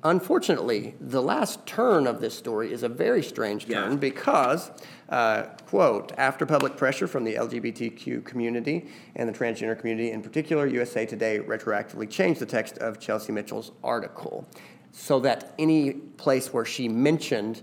Unfortunately, 0.05 0.95
the 1.01 1.21
last 1.21 1.67
turn 1.67 2.07
of 2.07 2.21
this 2.21 2.33
story 2.37 2.73
is 2.73 2.85
a 2.85 2.89
very 2.89 3.23
strange 3.23 3.67
turn 3.67 3.91
Yeah. 3.93 3.97
because, 3.97 4.71
uh, 5.09 5.43
quote, 5.67 6.13
after 6.17 6.47
public 6.47 6.77
pressure 6.77 7.09
from 7.09 7.25
the 7.25 7.35
LGBTQ 7.35 8.21
community 8.25 8.87
and 9.17 9.29
the 9.29 9.33
transgender 9.33 9.77
community 9.77 10.13
in 10.13 10.23
particular, 10.23 10.67
USA 10.69 11.05
Today 11.05 11.41
retroactively 11.41 12.09
changed 12.09 12.41
the 12.41 12.47
text 12.47 12.79
of 12.79 13.01
Chelsea 13.01 13.33
Mitchell's 13.33 13.73
article 13.83 14.47
so 14.93 15.19
that 15.21 15.53
any 15.59 15.93
place 15.93 16.53
where 16.53 16.65
she 16.65 16.89
mentioned 16.89 17.63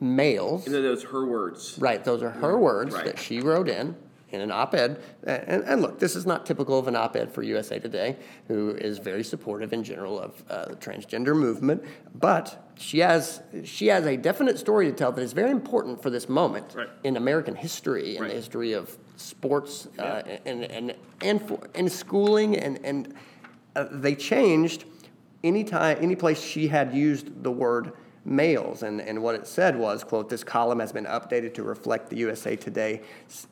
males, 0.00 0.66
And 0.66 0.74
then 0.76 0.82
those 0.82 1.02
her 1.04 1.24
words. 1.26 1.76
right, 1.80 2.04
those 2.04 2.22
are 2.22 2.30
her 2.30 2.56
words 2.56 2.94
Right. 2.94 3.04
that 3.06 3.18
she 3.18 3.40
wrote 3.40 3.68
in 3.68 3.96
in 4.34 4.40
an 4.40 4.50
op-ed. 4.50 5.00
And, 5.22 5.62
and 5.64 5.80
look, 5.80 5.98
this 5.98 6.16
is 6.16 6.26
not 6.26 6.44
typical 6.44 6.78
of 6.78 6.88
an 6.88 6.96
op-ed 6.96 7.32
for 7.32 7.42
USA 7.42 7.78
Today, 7.78 8.16
who 8.48 8.70
is 8.70 8.98
very 8.98 9.22
supportive 9.24 9.72
in 9.72 9.84
general 9.84 10.20
of 10.20 10.42
uh, 10.50 10.66
the 10.66 10.76
transgender 10.76 11.34
movement. 11.36 11.82
But 12.14 12.68
she 12.76 12.98
has 12.98 13.40
she 13.64 13.86
has 13.86 14.04
a 14.06 14.16
definite 14.16 14.58
story 14.58 14.86
to 14.86 14.92
tell 14.92 15.12
that 15.12 15.22
is 15.22 15.32
very 15.32 15.50
important 15.50 16.02
for 16.02 16.10
this 16.10 16.28
moment 16.28 16.74
Right. 16.74 16.88
in 17.04 17.16
American 17.16 17.54
history, 17.54 18.16
in 18.16 18.22
Right. 18.22 18.28
the 18.30 18.34
history 18.36 18.72
of 18.72 18.98
sports, 19.16 19.88
uh, 19.98 20.22
and 20.44 20.64
and 20.64 20.94
and 21.22 21.40
for, 21.48 21.58
and 21.74 21.90
schooling, 21.90 22.56
and 22.58 22.80
and 22.84 23.14
uh, 23.76 23.86
they 23.92 24.14
changed 24.16 24.84
any 25.44 25.62
time 25.62 25.96
any 26.00 26.16
place 26.16 26.40
she 26.42 26.66
had 26.68 26.92
used 26.94 27.42
the 27.44 27.50
word 27.50 27.92
males. 28.24 28.82
And, 28.82 29.00
and 29.00 29.22
what 29.22 29.34
it 29.34 29.46
said 29.46 29.78
was 29.78 30.02
quote 30.02 30.28
this 30.28 30.44
column 30.44 30.80
has 30.80 30.92
been 30.92 31.04
updated 31.04 31.54
to 31.54 31.62
reflect 31.62 32.08
the 32.10 32.16
usa 32.16 32.56
today 32.56 33.02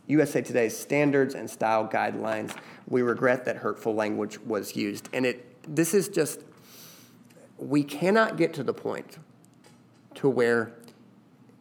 usa 0.06 0.40
today's 0.40 0.76
standards 0.76 1.34
and 1.34 1.48
style 1.48 1.86
guidelines. 1.86 2.56
We 2.88 3.02
regret 3.02 3.44
that 3.44 3.56
hurtful 3.56 3.94
language 3.94 4.38
was 4.40 4.74
used. 4.74 5.08
And 5.12 5.26
it 5.26 5.48
this 5.74 5.94
is 5.94 6.08
just 6.08 6.40
we 7.58 7.84
cannot 7.84 8.36
get 8.36 8.54
to 8.54 8.64
the 8.64 8.74
point 8.74 9.18
to 10.14 10.28
where 10.28 10.72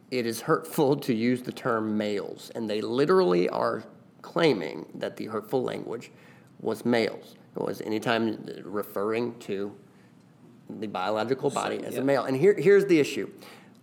it 0.10 0.26
is 0.26 0.42
hurtful 0.42 0.96
to 1.08 1.14
use 1.14 1.42
the 1.42 1.52
term 1.52 1.98
males. 1.98 2.52
And 2.56 2.70
they 2.70 2.82
literally 2.82 3.50
are 3.50 3.84
claiming 4.22 4.86
that 4.96 5.18
the 5.18 5.26
hurtful 5.26 5.64
language 5.64 6.12
was 6.60 6.86
males. 6.86 7.36
It 7.56 7.62
was 7.62 7.82
anytime 7.82 8.48
referring 8.64 9.38
to 9.40 9.76
the 10.80 10.88
biological 10.88 11.50
body 11.50 11.84
as 11.84 11.96
yeah. 11.96 12.02
a 12.02 12.04
male. 12.04 12.24
And 12.24 12.38
here, 12.38 12.54
here's 12.54 12.86
the 12.86 13.00
issue. 13.00 13.30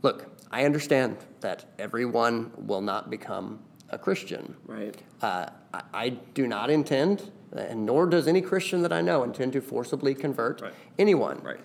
Look, 0.02 0.26
I 0.50 0.64
understand 0.64 1.16
that 1.40 1.66
everyone 1.78 2.52
will 2.56 2.80
not 2.80 3.10
become 3.10 3.60
a 3.90 3.98
Christian. 3.98 4.56
Right. 4.66 4.96
Uh, 5.22 5.46
I, 5.74 5.82
I 5.92 6.08
do 6.10 6.46
not 6.46 6.70
intend, 6.70 7.30
and 7.52 7.84
nor 7.86 8.06
does 8.06 8.28
any 8.28 8.40
Christian 8.40 8.82
that 8.82 8.92
I 8.92 9.00
know 9.00 9.22
intend 9.22 9.52
to 9.54 9.60
forcibly 9.60 10.14
convert 10.14 10.60
Right. 10.60 10.74
anyone. 10.98 11.40
Right. 11.42 11.60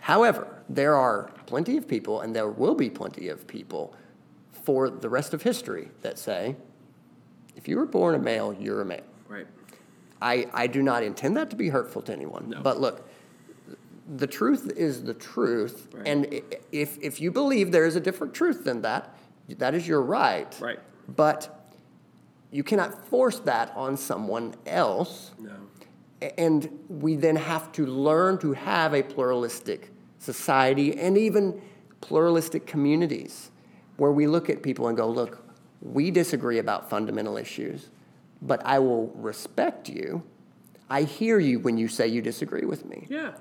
However, 0.00 0.62
there 0.68 0.96
are 0.96 1.30
plenty 1.46 1.76
of 1.76 1.86
people, 1.86 2.20
and 2.20 2.34
there 2.34 2.48
will 2.48 2.74
be 2.74 2.90
plenty 2.90 3.28
of 3.28 3.46
people 3.46 3.94
for 4.50 4.90
the 4.90 5.08
rest 5.08 5.34
of 5.34 5.42
history 5.42 5.90
that 6.02 6.18
say, 6.18 6.56
if 7.56 7.68
you 7.68 7.76
were 7.76 7.86
born 7.86 8.14
a 8.14 8.18
male, 8.18 8.54
you're 8.58 8.80
a 8.80 8.84
male. 8.84 9.02
Right. 9.28 9.46
I, 10.20 10.46
I 10.52 10.66
do 10.66 10.82
not 10.82 11.02
intend 11.02 11.36
that 11.36 11.50
to 11.50 11.56
be 11.56 11.68
hurtful 11.68 12.02
to 12.02 12.12
anyone. 12.12 12.50
No. 12.50 12.60
But 12.62 12.80
look, 12.80 13.08
the 14.16 14.26
truth 14.26 14.72
is 14.76 15.04
the 15.04 15.14
truth. 15.14 15.88
Right. 15.92 16.06
And 16.06 16.42
if, 16.70 16.98
if 17.00 17.20
you 17.20 17.30
believe 17.30 17.72
there 17.72 17.86
is 17.86 17.96
a 17.96 18.00
different 18.00 18.34
truth 18.34 18.64
than 18.64 18.82
that, 18.82 19.16
that 19.58 19.74
is 19.74 19.86
your 19.86 20.02
right. 20.02 20.54
Right. 20.60 20.80
But 21.08 21.70
you 22.50 22.62
cannot 22.62 23.06
force 23.08 23.38
that 23.40 23.72
on 23.76 23.96
someone 23.96 24.54
else. 24.66 25.32
No. 25.38 25.52
And 26.38 26.78
we 26.88 27.16
then 27.16 27.36
have 27.36 27.72
to 27.72 27.86
learn 27.86 28.38
to 28.38 28.52
have 28.52 28.94
a 28.94 29.02
pluralistic 29.02 29.90
society 30.18 30.96
and 30.98 31.18
even 31.18 31.60
pluralistic 32.00 32.66
communities 32.66 33.50
where 33.96 34.12
we 34.12 34.26
look 34.26 34.48
at 34.48 34.62
people 34.62 34.88
and 34.88 34.96
go, 34.96 35.08
look, 35.08 35.44
we 35.80 36.10
disagree 36.10 36.58
about 36.58 36.88
fundamental 36.88 37.36
issues, 37.36 37.88
but 38.40 38.64
I 38.64 38.78
will 38.78 39.08
respect 39.16 39.88
you. 39.88 40.22
I 40.88 41.02
hear 41.02 41.40
you 41.40 41.58
when 41.58 41.76
you 41.76 41.88
say 41.88 42.06
you 42.06 42.22
disagree 42.22 42.64
with 42.64 42.84
me. 42.84 43.06
Yeah. 43.08 43.32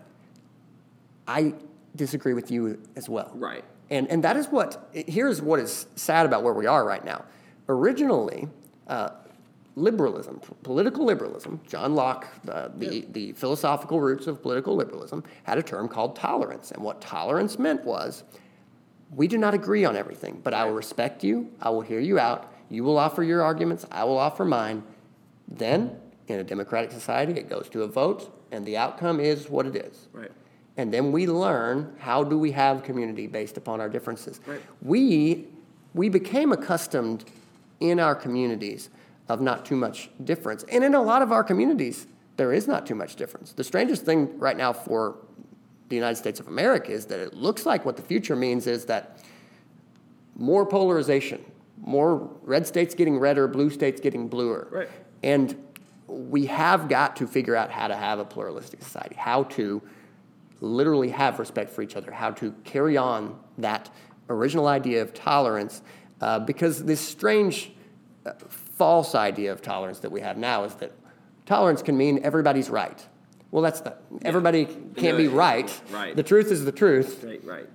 I 1.32 1.54
disagree 1.96 2.34
with 2.34 2.52
you 2.52 2.82
as 2.96 3.08
well. 3.08 3.32
Right. 3.36 3.64
And, 3.90 4.08
and 4.10 4.24
that 4.24 4.38
is 4.38 4.48
what, 4.48 4.90
here's 4.94 5.42
what 5.42 5.60
is 5.60 5.86
sad 5.96 6.26
about 6.26 6.44
where 6.44 6.54
we 6.54 6.66
are 6.66 6.86
right 6.86 7.04
now. 7.04 7.26
Originally, 7.68 8.48
uh, 8.88 9.10
liberalism, 9.76 10.42
political 10.64 11.06
liberalism, 11.06 11.62
John 11.68 11.96
Locke, 11.96 12.28
uh, 12.50 12.70
the, 12.76 13.06
the 13.12 13.32
philosophical 13.34 14.00
roots 14.00 14.28
of 14.28 14.42
political 14.42 14.76
liberalism, 14.76 15.24
had 15.44 15.58
a 15.58 15.64
term 15.64 15.88
called 15.88 16.16
tolerance. 16.16 16.72
And 16.72 16.84
what 16.84 17.02
tolerance 17.02 17.58
meant 17.58 17.84
was 17.86 18.24
we 19.14 19.28
do 19.28 19.38
not 19.38 19.54
agree 19.54 19.86
on 19.86 19.96
everything, 19.96 20.40
but 20.44 20.54
I 20.54 20.66
will 20.66 20.74
respect 20.74 21.24
you, 21.24 21.52
I 21.62 21.70
will 21.70 21.82
hear 21.82 22.00
you 22.00 22.20
out, 22.20 22.54
you 22.70 22.84
will 22.84 22.98
offer 22.98 23.24
your 23.24 23.42
arguments, 23.42 23.86
I 23.92 24.04
will 24.06 24.18
offer 24.18 24.46
mine. 24.46 24.84
Then, 25.48 25.98
in 26.28 26.40
a 26.40 26.44
democratic 26.44 26.92
society, 26.92 27.34
it 27.34 27.50
goes 27.50 27.68
to 27.70 27.84
a 27.84 27.88
vote, 27.88 28.34
and 28.52 28.66
the 28.66 28.78
outcome 28.78 29.20
is 29.20 29.50
what 29.50 29.66
it 29.66 29.76
is. 29.76 30.08
Right. 30.14 30.32
And 30.78 30.94
then 30.94 31.12
we 31.12 31.28
learn 31.28 31.96
how 32.00 32.24
do 32.24 32.38
we 32.38 32.52
have 32.52 32.84
community 32.84 33.28
based 33.28 33.58
upon 33.58 33.82
our 33.82 33.90
differences. 33.90 34.40
Right. 34.46 34.62
We, 34.82 35.48
we 35.94 36.10
became 36.10 36.52
accustomed 36.52 37.26
in 37.80 38.00
our 38.00 38.16
communities 38.16 38.90
of 39.28 39.42
not 39.42 39.66
too 39.66 39.76
much 39.76 40.10
difference. 40.24 40.64
And 40.64 40.84
in 40.84 40.96
a 40.96 41.02
lot 41.02 41.22
of 41.22 41.32
our 41.32 41.44
communities, 41.44 42.08
there 42.38 42.54
is 42.54 42.68
not 42.68 42.86
too 42.86 42.96
much 42.96 43.16
difference. 43.16 43.52
The 43.54 43.64
strangest 43.64 44.06
thing 44.06 44.38
right 44.40 44.58
now 44.58 44.74
for 44.74 45.18
the 45.90 45.96
United 45.96 46.16
States 46.16 46.40
of 46.40 46.48
America 46.48 46.92
is 46.92 47.06
that 47.08 47.20
it 47.20 47.34
looks 47.34 47.66
like 47.66 47.86
what 47.86 47.98
the 47.98 48.02
future 48.02 48.36
means 48.36 48.66
is 48.66 48.86
that 48.86 49.20
more 50.36 50.66
polarization, 50.66 51.44
more 51.78 52.30
red 52.44 52.66
states 52.66 52.96
getting 52.96 53.20
redder, 53.20 53.48
blue 53.48 53.70
states 53.70 54.00
getting 54.00 54.28
bluer. 54.28 54.68
Right. 54.72 54.90
And 55.22 55.56
we 56.08 56.46
have 56.48 56.88
got 56.88 57.16
to 57.18 57.28
figure 57.28 57.56
out 57.56 57.70
how 57.70 57.88
to 57.88 57.96
have 57.96 58.20
a 58.20 58.26
pluralistic 58.26 58.82
society, 58.82 59.16
how 59.16 59.44
to 59.44 59.82
literally 60.62 61.09
have 61.09 61.39
respect 61.39 61.72
for 61.72 61.82
each 61.82 61.95
other, 61.95 62.12
how 62.12 62.32
to 62.32 62.51
carry 62.64 62.95
on 62.95 63.38
that 63.57 63.89
original 64.30 64.68
idea 64.68 65.01
of 65.01 65.14
tolerance, 65.14 65.82
uh, 66.22 66.39
because 66.39 66.84
this 66.84 67.01
strange 67.01 67.72
uh, 68.26 68.34
false 68.78 69.16
idea 69.16 69.51
of 69.51 69.62
tolerance 69.62 69.99
that 69.99 70.12
we 70.12 70.22
have 70.22 70.38
now 70.38 70.64
is 70.64 70.76
that 70.76 70.91
tolerance 71.45 71.82
can 71.82 71.97
mean 71.97 72.20
everybody's 72.24 72.70
right. 72.70 73.05
Well, 73.49 73.64
that's 73.64 73.84
not, 73.84 73.97
everybody 74.24 74.66
can't 74.95 75.18
be 75.18 75.28
right. 75.28 75.82
right. 75.91 76.16
The 76.16 76.24
truth 76.24 76.51
is 76.51 76.64
the 76.64 76.72
truth 76.72 77.24
Right. 77.24 77.43
Right. 77.43 77.70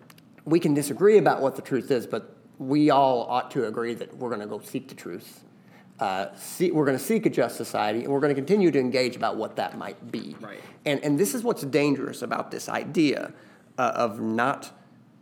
we 0.44 0.58
can 0.58 0.72
disagree 0.72 1.18
about 1.18 1.42
what 1.42 1.56
the 1.56 1.62
truth 1.62 1.90
is, 1.90 2.06
but 2.06 2.34
we 2.58 2.88
all 2.88 3.22
ought 3.28 3.50
to 3.50 3.66
agree 3.66 3.92
that 3.94 4.16
we're 4.16 4.30
going 4.30 4.40
to 4.40 4.46
go 4.46 4.60
seek 4.60 4.88
the 4.88 4.94
truth. 4.94 5.44
Uh, 5.98 6.26
see, 6.36 6.70
we're 6.70 6.84
going 6.84 6.98
to 6.98 7.02
seek 7.02 7.24
a 7.26 7.30
just 7.30 7.56
society, 7.56 8.04
and 8.04 8.12
we're 8.12 8.20
going 8.20 8.34
to 8.34 8.40
continue 8.40 8.70
to 8.70 8.78
engage 8.78 9.16
about 9.16 9.36
what 9.36 9.56
that 9.56 9.78
might 9.78 10.12
be. 10.12 10.36
Right. 10.40 10.60
And, 10.84 11.02
and 11.02 11.18
this 11.18 11.34
is 11.34 11.42
what's 11.42 11.62
dangerous 11.62 12.22
about 12.22 12.50
this 12.50 12.68
idea 12.68 13.32
uh, 13.78 13.92
of 13.94 14.20
not 14.20 14.70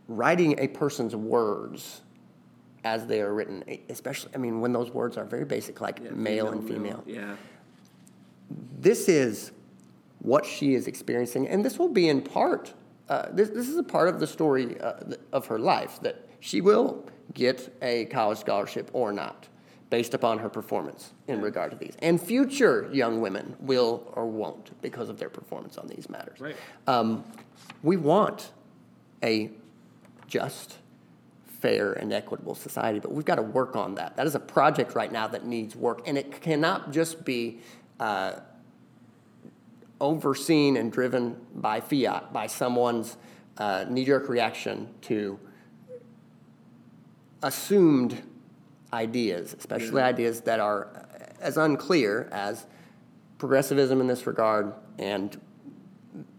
writing 0.07 0.59
a 0.59 0.67
person's 0.67 1.15
words 1.15 2.01
as 2.83 3.07
they 3.07 3.21
are 3.21 3.33
written, 3.33 3.63
especially, 3.89 4.31
I 4.35 4.37
mean, 4.37 4.61
when 4.61 4.71
those 4.71 4.91
words 4.91 5.17
are 5.17 5.25
very 5.25 5.45
basic, 5.45 5.81
like 5.81 5.99
Yeah, 6.03 6.11
male 6.11 6.49
and 6.49 6.67
female 6.67 7.03
Yeah. 7.07 7.35
this 8.79 9.09
is 9.09 9.51
what 10.19 10.45
she 10.45 10.75
is 10.75 10.87
experiencing, 10.87 11.47
and 11.47 11.65
this 11.65 11.79
will 11.79 11.89
be 11.89 12.09
in 12.09 12.21
part. 12.21 12.73
Uh, 13.09 13.27
this, 13.31 13.49
this 13.49 13.69
is 13.69 13.77
a 13.77 13.83
part 13.83 14.07
of 14.07 14.19
the 14.19 14.27
story 14.27 14.79
uh, 14.81 14.93
of 15.31 15.47
her 15.47 15.57
life 15.57 15.99
that 16.01 16.27
she 16.39 16.61
will 16.61 17.05
get 17.33 17.75
a 17.81 18.05
college 18.05 18.37
scholarship 18.37 18.89
or 18.93 19.11
not, 19.11 19.47
based 19.89 20.13
upon 20.13 20.39
her 20.39 20.49
performance 20.49 21.13
in 21.27 21.41
regard 21.41 21.71
to 21.71 21.77
these. 21.77 21.95
And 21.99 22.19
future 22.19 22.89
young 22.91 23.21
women 23.21 23.55
will 23.59 24.11
or 24.13 24.25
won't 24.25 24.79
because 24.81 25.09
of 25.09 25.19
their 25.19 25.29
performance 25.29 25.77
on 25.77 25.87
these 25.87 26.09
matters. 26.09 26.39
Right. 26.39 26.55
Um, 26.87 27.23
we 27.83 27.97
want 27.97 28.51
a 29.23 29.51
just, 30.27 30.77
fair, 31.45 31.93
and 31.93 32.11
equitable 32.11 32.55
society, 32.55 32.99
but 32.99 33.11
we've 33.11 33.25
got 33.25 33.35
to 33.35 33.43
work 33.43 33.75
on 33.75 33.95
that. 33.95 34.17
That 34.17 34.25
is 34.25 34.35
a 34.35 34.39
project 34.39 34.95
right 34.95 35.11
now 35.11 35.27
that 35.27 35.45
needs 35.45 35.75
work, 35.75 36.01
and 36.07 36.17
it 36.17 36.41
cannot 36.41 36.91
just 36.91 37.23
be 37.23 37.59
uh, 37.99 38.39
overseen 40.01 40.77
and 40.77 40.91
driven 40.91 41.37
by 41.55 41.79
fiat, 41.79 42.33
by 42.33 42.47
someone's 42.47 43.17
uh, 43.57 43.85
knee 43.87 44.05
jerk 44.05 44.29
reaction 44.29 44.89
to 45.01 45.39
assumed 47.43 48.21
ideas, 48.93 49.55
especially 49.57 50.01
mm-hmm. 50.01 50.13
ideas 50.13 50.41
that 50.41 50.59
are 50.59 50.87
uh, 50.87 51.25
as 51.41 51.57
unclear 51.57 52.29
as 52.31 52.65
progressivism 53.37 53.99
in 54.01 54.07
this 54.07 54.25
regard 54.25 54.73
and 54.97 55.39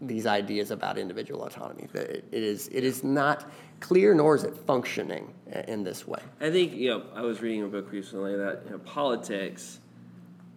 these 0.01 0.25
ideas 0.25 0.71
about 0.71 0.97
individual 0.97 1.43
autonomy. 1.43 1.87
It 1.93 2.25
it 2.31 2.43
is, 2.43 2.67
it 2.69 2.83
is 2.83 3.03
not 3.03 3.49
clear, 3.79 4.13
nor 4.13 4.35
is 4.35 4.43
it 4.43 4.55
functioning 4.65 5.33
in 5.67 5.83
this 5.83 6.07
way. 6.07 6.19
I 6.41 6.49
think 6.49 6.73
you 6.73 6.89
know. 6.89 7.03
I 7.13 7.21
was 7.21 7.41
reading 7.41 7.63
a 7.63 7.67
book 7.67 7.91
recently 7.91 8.35
that 8.35 8.63
you 8.65 8.71
know, 8.71 8.79
politics 8.79 9.79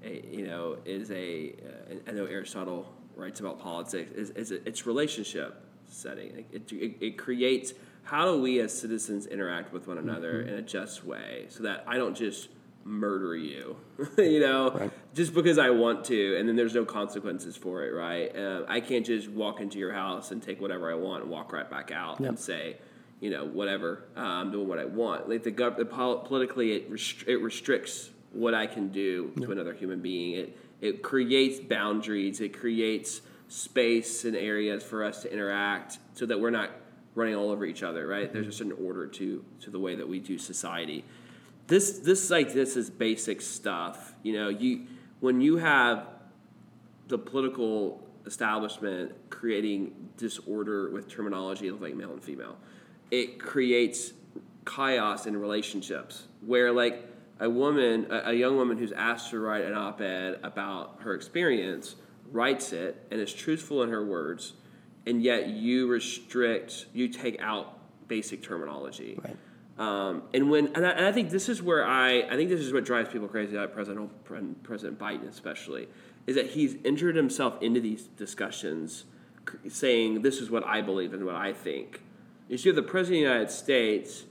uh, 0.04 0.08
you 0.08 0.46
know 0.46 0.78
is 0.84 1.10
a 1.10 1.54
uh, 1.90 1.94
I 2.08 2.12
know 2.12 2.24
Aristotle 2.24 2.90
writes 3.16 3.40
about 3.40 3.60
politics 3.60 4.10
is, 4.12 4.30
is 4.30 4.52
a, 4.52 4.66
it's 4.66 4.86
relationship 4.86 5.62
setting. 5.86 6.46
It, 6.52 6.72
it, 6.72 6.96
it 7.00 7.18
creates 7.18 7.74
how 8.10 8.24
do 8.24 8.40
we 8.40 8.58
as 8.58 8.76
citizens 8.76 9.26
interact 9.26 9.72
with 9.72 9.86
one 9.86 9.96
another 9.98 10.40
in 10.42 10.54
a 10.54 10.62
just 10.62 11.04
way 11.04 11.46
so 11.48 11.62
that 11.62 11.84
I 11.86 11.96
don't 11.96 12.16
just 12.16 12.48
murder 12.84 13.36
you, 13.36 13.76
you 14.18 14.40
know, 14.40 14.70
Right. 14.72 14.90
just 15.14 15.32
because 15.32 15.58
I 15.58 15.70
want 15.70 16.04
to, 16.06 16.36
and 16.36 16.48
then 16.48 16.56
there's 16.56 16.74
no 16.74 16.84
consequences 16.84 17.56
for 17.56 17.84
it, 17.84 17.92
right? 17.92 18.34
Uh, 18.36 18.64
I 18.66 18.80
can't 18.80 19.06
just 19.06 19.28
walk 19.28 19.60
into 19.60 19.78
your 19.78 19.92
house 19.92 20.32
and 20.32 20.42
take 20.42 20.60
whatever 20.60 20.90
I 20.90 20.94
want 20.94 21.22
and 21.22 21.30
walk 21.30 21.52
right 21.52 21.70
back 21.70 21.92
out 21.92 22.18
and 22.18 22.36
say, 22.36 22.78
you 23.20 23.30
know, 23.30 23.44
whatever, 23.44 24.02
uh, 24.16 24.20
I'm 24.20 24.50
doing 24.50 24.66
what 24.66 24.80
I 24.80 24.86
want. 24.86 25.28
Like 25.28 25.44
the, 25.44 25.52
gov- 25.52 25.76
the 25.76 25.84
pol- 25.84 26.18
politically, 26.20 26.72
it, 26.72 26.90
restri- 26.90 27.28
it 27.28 27.36
restricts 27.36 28.10
what 28.32 28.54
I 28.54 28.66
can 28.66 28.88
do 28.88 29.30
to 29.40 29.52
another 29.52 29.72
human 29.74 30.00
being. 30.00 30.34
It 30.34 30.56
it 30.80 31.02
creates 31.02 31.60
boundaries. 31.60 32.40
It 32.40 32.58
creates 32.58 33.20
space 33.48 34.24
and 34.24 34.34
areas 34.34 34.82
for 34.82 35.04
us 35.04 35.22
to 35.22 35.32
interact, 35.32 35.98
so 36.14 36.24
that 36.26 36.40
we're 36.40 36.48
not 36.50 36.70
running 37.14 37.34
all 37.34 37.50
over 37.50 37.64
each 37.64 37.82
other. 37.82 38.06
Right? 38.06 38.32
There's 38.32 38.46
just 38.46 38.60
an 38.60 38.72
order 38.72 39.06
to 39.06 39.44
to 39.60 39.70
the 39.70 39.78
way 39.78 39.94
that 39.94 40.08
we 40.08 40.20
do 40.20 40.38
society 40.38 41.04
this 41.70 42.00
this 42.00 42.30
like 42.30 42.52
this 42.52 42.76
is 42.76 42.90
basic 42.90 43.40
stuff. 43.40 44.12
You 44.24 44.34
know, 44.34 44.48
you 44.48 44.86
when 45.20 45.40
you 45.40 45.56
have 45.56 46.06
the 47.06 47.16
political 47.16 48.06
establishment 48.26 49.12
creating 49.30 50.10
disorder 50.16 50.90
with 50.90 51.08
terminology 51.08 51.68
of 51.68 51.80
like 51.80 51.94
male 51.94 52.12
and 52.12 52.22
female, 52.22 52.56
it 53.10 53.38
creates 53.38 54.12
chaos 54.66 55.26
in 55.26 55.36
relationships 55.36 56.24
where 56.44 56.72
like 56.72 57.06
a 57.38 57.48
woman, 57.48 58.06
a, 58.10 58.34
young 58.34 58.56
woman 58.56 58.76
who's 58.76 58.92
asked 58.92 59.30
to 59.30 59.38
write 59.38 59.64
an 59.64 59.72
op-ed 59.72 60.38
about 60.42 60.98
her 61.00 61.14
experience, 61.14 61.94
writes 62.30 62.72
it 62.72 63.06
and 63.10 63.18
is 63.18 63.32
truthful 63.32 63.82
in 63.82 63.88
her 63.88 64.04
words, 64.04 64.52
and 65.06 65.22
yet 65.22 65.48
you 65.48 65.88
restrict, 65.88 66.86
you 66.92 67.08
take 67.08 67.40
out 67.40 67.78
basic 68.08 68.42
terminology. 68.42 69.18
Right. 69.22 69.36
Um, 69.78 70.24
and 70.34 70.50
when 70.50 70.66
and 70.74 70.86
I, 70.86 70.90
and 70.90 71.06
I 71.06 71.12
think 71.12 71.30
this 71.30 71.48
is 71.48 71.62
where 71.62 71.86
I 71.86 72.22
I 72.22 72.36
think 72.36 72.50
this 72.50 72.60
is 72.60 72.72
what 72.72 72.84
drives 72.84 73.08
people 73.08 73.28
crazy 73.28 73.56
about 73.56 73.72
President 73.72 74.10
President 74.62 74.98
Biden 74.98 75.26
especially 75.28 75.88
is 76.26 76.36
that 76.36 76.50
he's 76.50 76.76
entered 76.84 77.16
himself 77.16 77.62
into 77.62 77.80
these 77.80 78.02
discussions 78.02 79.04
saying 79.68 80.22
this 80.22 80.38
is 80.38 80.50
what 80.50 80.66
I 80.66 80.82
believe 80.82 81.14
and 81.14 81.24
what 81.24 81.34
I 81.34 81.52
think. 81.54 82.02
You 82.48 82.58
see, 82.58 82.70
the 82.72 82.82
president 82.82 83.24
of 83.24 83.28
the 83.28 83.32
United 83.32 83.50
States 83.50 84.24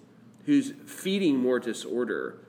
who's 0.46 0.74
feeding 0.86 1.38
more 1.38 1.60
disorder 1.60 2.40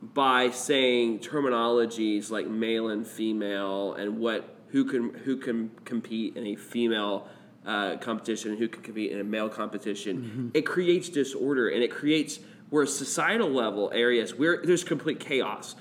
by 0.00 0.50
saying 0.50 1.20
terminologies 1.20 2.30
like 2.30 2.46
male 2.46 2.88
and 2.88 3.06
female 3.06 3.94
and 3.94 4.18
what 4.18 4.56
who 4.68 4.84
can 4.84 5.14
who 5.14 5.36
can 5.36 5.70
compete 5.84 6.36
in 6.36 6.46
a 6.46 6.56
female 6.56 7.28
uh, 7.66 7.96
competition, 7.98 8.56
who 8.56 8.68
can 8.68 8.82
compete 8.82 9.12
in 9.12 9.20
a 9.20 9.24
male 9.24 9.48
competition. 9.48 10.50
It 10.54 10.62
creates 10.66 11.08
disorder 11.08 11.68
and 11.68 11.82
it 11.82 11.90
creates 11.90 12.38
where 12.70 12.86
societal 12.86 13.50
level 13.50 13.90
areas 13.94 14.34
where 14.34 14.60
there's 14.64 14.84
complete 14.84 15.20
chaos. 15.20 15.76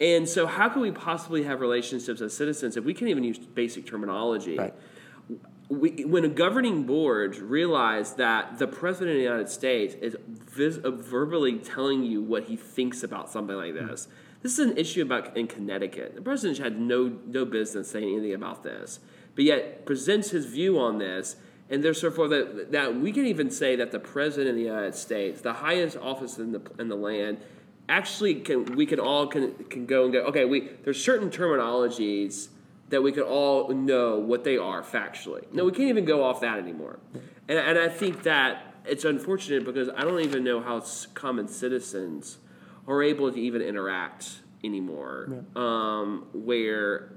And 0.00 0.28
so, 0.28 0.46
how 0.46 0.68
can 0.68 0.82
we 0.82 0.90
possibly 0.92 1.42
have 1.44 1.60
relationships 1.60 2.20
as 2.20 2.34
citizens 2.34 2.76
if 2.76 2.84
we 2.84 2.94
can't 2.94 3.10
even 3.10 3.24
use 3.24 3.38
basic 3.38 3.86
terminology? 3.86 4.56
Right. 4.56 4.74
we, 5.68 6.04
when 6.04 6.24
a 6.24 6.28
governing 6.28 6.84
board 6.84 7.36
realize 7.36 8.14
that 8.14 8.58
the 8.58 8.66
president 8.66 9.10
of 9.10 9.16
the 9.16 9.22
United 9.24 9.48
States 9.50 9.94
is 10.00 10.16
vis- 10.26 10.78
uh, 10.78 10.90
verbally 10.90 11.58
telling 11.58 12.02
you 12.02 12.22
what 12.22 12.44
he 12.44 12.56
thinks 12.56 13.02
about 13.02 13.30
something 13.30 13.56
like 13.56 13.74
this, 13.74 14.08
this 14.42 14.58
is 14.58 14.70
an 14.70 14.78
issue 14.78 15.02
about 15.02 15.36
in 15.36 15.46
Connecticut. 15.46 16.14
The 16.14 16.22
president 16.22 16.58
had 16.58 16.80
no 16.80 17.18
no 17.26 17.44
business 17.44 17.90
saying 17.90 18.08
anything 18.08 18.34
about 18.34 18.62
this, 18.62 19.00
but 19.38 19.44
yet 19.44 19.86
presents 19.86 20.30
his 20.30 20.46
view 20.46 20.80
on 20.80 20.98
this, 20.98 21.36
and 21.70 21.84
there's 21.84 22.00
therefore 22.00 22.26
that 22.26 22.72
that 22.72 22.96
we 22.96 23.12
can 23.12 23.24
even 23.24 23.52
say 23.52 23.76
that 23.76 23.92
the 23.92 24.00
president 24.00 24.48
of 24.48 24.56
the 24.56 24.62
United 24.62 24.96
States, 24.96 25.42
the 25.42 25.52
highest 25.52 25.96
office 25.96 26.38
in 26.38 26.50
the 26.50 26.60
in 26.80 26.88
the 26.88 26.96
land, 26.96 27.38
actually 27.88 28.34
can 28.34 28.64
we 28.74 28.84
can 28.84 28.98
all 28.98 29.28
can 29.28 29.52
can 29.70 29.86
go 29.86 30.02
and 30.02 30.12
go. 30.12 30.22
Okay, 30.24 30.44
we 30.44 30.70
there's 30.82 31.00
certain 31.00 31.30
terminologies 31.30 32.48
that 32.88 33.00
we 33.00 33.12
can 33.12 33.22
all 33.22 33.68
know 33.68 34.18
what 34.18 34.42
they 34.42 34.58
are 34.58 34.82
factually. 34.82 35.44
No, 35.52 35.64
we 35.64 35.70
can't 35.70 35.88
even 35.88 36.04
go 36.04 36.24
off 36.24 36.40
that 36.40 36.58
anymore. 36.58 36.98
And, 37.46 37.60
and 37.60 37.78
I 37.78 37.88
think 37.88 38.24
that 38.24 38.74
it's 38.86 39.04
unfortunate 39.04 39.64
because 39.64 39.88
I 39.88 40.02
don't 40.02 40.18
even 40.18 40.42
know 40.42 40.60
how 40.60 40.84
common 41.14 41.46
citizens 41.46 42.38
are 42.88 43.04
able 43.04 43.30
to 43.30 43.38
even 43.38 43.62
interact 43.62 44.40
anymore. 44.64 45.44
Um, 45.54 46.26
where 46.32 47.12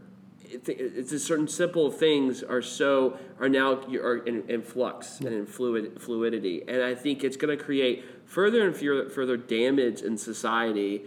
it's 0.54 1.12
just 1.12 1.26
certain 1.26 1.48
simple 1.48 1.92
things 1.92 2.44
are 2.44 2.62
so 2.62 3.18
are 3.40 3.50
now 3.50 3.74
are 3.74 4.18
in, 4.18 4.50
in 4.50 4.62
flux 4.62 5.20
and 5.20 5.30
in 5.30 5.46
fluid 5.46 6.02
fluidity, 6.02 6.64
and 6.68 6.82
I 6.82 6.96
think 6.96 7.24
it's 7.24 7.38
going 7.38 7.58
to 7.58 7.64
create 7.64 8.06
further 8.26 8.66
and 8.66 8.76
further, 8.76 9.10
further 9.10 9.38
damage 9.38 10.02
in 10.02 10.18
society 10.18 11.04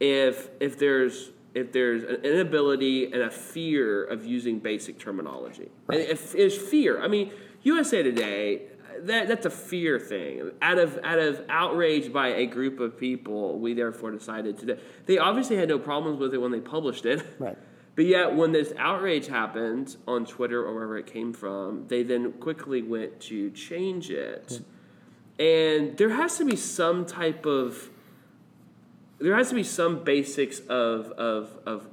if 0.00 0.48
if 0.60 0.78
there's 0.78 1.30
if 1.54 1.72
there's 1.72 2.02
an 2.02 2.16
inability 2.24 3.06
and 3.06 3.22
a 3.22 3.30
fear 3.30 4.04
of 4.04 4.26
using 4.26 4.58
basic 4.58 4.98
terminology. 4.98 5.70
And 5.88 6.00
if 6.00 6.34
it's 6.34 6.56
fear, 6.56 7.02
I 7.02 7.08
mean, 7.08 7.32
USA 7.62 8.02
Today, 8.02 8.62
that, 9.00 9.28
that's 9.28 9.46
a 9.46 9.50
fear 9.50 9.98
thing. 9.98 10.50
Out 10.60 10.78
of 10.78 10.98
out 11.02 11.18
of 11.18 11.42
outrage 11.48 12.12
by 12.12 12.28
a 12.28 12.46
group 12.46 12.80
of 12.80 12.98
people, 12.98 13.58
we 13.58 13.74
therefore 13.74 14.10
decided 14.10 14.58
to. 14.58 14.78
They 15.06 15.18
obviously 15.18 15.56
had 15.56 15.68
no 15.68 15.78
problems 15.78 16.20
with 16.20 16.34
it 16.34 16.38
when 16.38 16.52
they 16.52 16.60
published 16.60 17.06
it. 17.06 17.24
Right. 17.38 17.56
But 17.96 18.04
yet, 18.04 18.36
when 18.36 18.52
this 18.52 18.72
outrage 18.78 19.26
happened 19.26 19.96
on 20.06 20.26
Twitter 20.26 20.62
or 20.62 20.74
wherever 20.74 20.98
it 20.98 21.06
came 21.06 21.32
from, 21.32 21.86
they 21.88 22.02
then 22.02 22.32
quickly 22.34 22.82
went 22.82 23.20
to 23.22 23.50
change 23.50 24.10
it. 24.10 24.60
And 25.38 25.96
there 25.96 26.10
has 26.10 26.36
to 26.38 26.44
be 26.44 26.56
some 26.56 27.04
type 27.06 27.44
of 27.46 27.90
there 29.18 29.34
has 29.34 29.48
to 29.48 29.54
be 29.54 29.62
some 29.64 30.04
basics 30.04 30.60
of 30.60 31.10
of 31.12 31.58
of, 31.64 31.88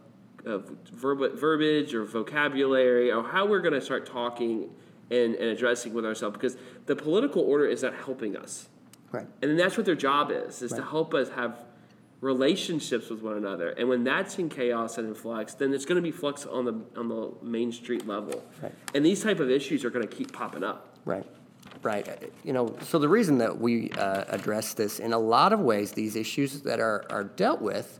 of 0.45 0.71
verb, 0.91 1.39
verbiage 1.39 1.93
or 1.93 2.03
vocabulary 2.03 3.09
or 3.11 3.23
how 3.23 3.45
we're 3.45 3.61
going 3.61 3.73
to 3.73 3.81
start 3.81 4.05
talking 4.05 4.69
and, 5.09 5.35
and 5.35 5.49
addressing 5.51 5.93
with 5.93 6.05
ourselves 6.05 6.35
because 6.35 6.57
the 6.85 6.95
political 6.97 7.41
order 7.43 7.65
is 7.65 7.81
not 7.83 7.93
helping 7.95 8.35
us 8.35 8.67
Right. 9.13 9.27
and 9.41 9.51
then 9.51 9.57
that's 9.57 9.77
what 9.77 9.85
their 9.85 9.95
job 9.95 10.31
is 10.31 10.61
is 10.61 10.71
to 10.73 10.83
help 10.83 11.13
us 11.13 11.29
have 11.29 11.57
relationships 12.23 13.09
with 13.09 13.21
one 13.21 13.35
another. 13.35 13.71
And 13.71 13.89
when 13.89 14.03
that's 14.03 14.39
in 14.39 14.47
chaos 14.47 14.97
and 14.97 15.09
in 15.09 15.13
flux 15.13 15.53
then 15.53 15.73
it's 15.73 15.85
going 15.85 15.97
to 15.97 16.01
be 16.01 16.11
flux 16.11 16.45
on 16.45 16.65
the 16.65 16.99
on 16.99 17.09
the 17.09 17.31
main 17.41 17.71
street 17.71 18.07
level. 18.07 18.43
Right. 18.61 18.71
and 18.95 19.05
these 19.05 19.21
type 19.21 19.39
of 19.39 19.51
issues 19.51 19.83
are 19.83 19.89
going 19.89 20.07
to 20.07 20.15
keep 20.15 20.31
popping 20.31 20.63
up. 20.63 20.97
Right, 21.05 21.25
right. 21.81 22.07
You 22.43 22.53
know, 22.53 22.75
so 22.81 22.97
the 22.97 23.09
reason 23.09 23.37
that 23.39 23.59
we 23.59 23.91
uh, 23.91 24.23
address 24.29 24.73
this 24.73 24.99
in 24.99 25.11
a 25.11 25.19
lot 25.19 25.51
of 25.51 25.59
ways, 25.59 25.91
these 25.91 26.15
issues 26.15 26.61
that 26.61 26.79
are, 26.79 27.05
are 27.09 27.25
dealt 27.25 27.61
with, 27.61 27.99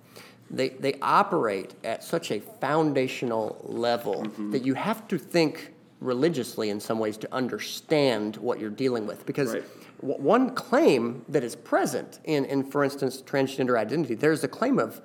they, 0.50 0.70
they 0.70 0.94
operate 1.02 1.74
at 1.84 2.04
such 2.04 2.32
a 2.32 2.40
foundational 2.40 3.60
level 3.64 4.24
that 4.52 4.66
you 4.66 4.76
have 4.76 5.08
to 5.10 5.18
think 5.18 5.74
religiously 6.04 6.70
in 6.70 6.80
some 6.80 7.00
ways 7.00 7.18
to 7.18 7.34
understand 7.34 8.38
what 8.38 8.60
you're 8.60 8.70
dealing 8.70 9.08
with. 9.08 9.26
Because 9.26 9.54
Right. 9.54 9.64
w- 10.02 10.22
one 10.22 10.54
claim 10.56 11.24
that 11.30 11.44
is 11.44 11.56
present 11.56 12.20
in, 12.26 12.46
in, 12.46 12.64
for 12.64 12.84
instance, 12.84 13.22
transgender 13.22 13.78
identity, 13.78 14.16
there's 14.16 14.44
a 14.44 14.48
claim 14.48 14.80
of 14.80 15.02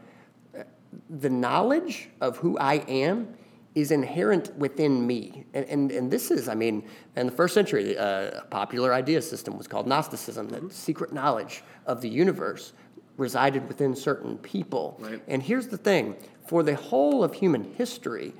uh, 0.56 0.64
the 1.08 1.30
knowledge 1.30 2.10
of 2.20 2.36
who 2.38 2.58
I 2.58 2.74
am 2.88 3.34
is 3.74 3.90
inherent 3.90 4.54
within 4.56 5.06
me. 5.06 5.44
And, 5.54 5.64
and, 5.66 5.92
and 5.92 6.10
this 6.10 6.30
is, 6.30 6.48
I 6.48 6.54
mean, 6.54 6.82
in 7.16 7.26
the 7.26 7.32
first 7.32 7.54
century, 7.54 7.96
uh, 7.96 8.40
a 8.40 8.46
popular 8.50 8.92
idea 8.92 9.22
system 9.22 9.56
was 9.56 9.68
called 9.68 9.86
Gnosticism, 9.86 10.48
that 10.48 10.72
secret 10.72 11.12
knowledge 11.12 11.62
of 11.86 12.00
the 12.00 12.08
universe 12.08 12.72
resided 13.16 13.66
within 13.68 13.94
certain 13.94 14.38
people. 14.38 14.96
Right. 14.98 15.22
And 15.28 15.42
here's 15.42 15.68
the 15.68 15.76
thing 15.76 16.16
for 16.46 16.62
the 16.62 16.74
whole 16.74 17.22
of 17.22 17.34
human 17.34 17.62
history, 17.74 18.32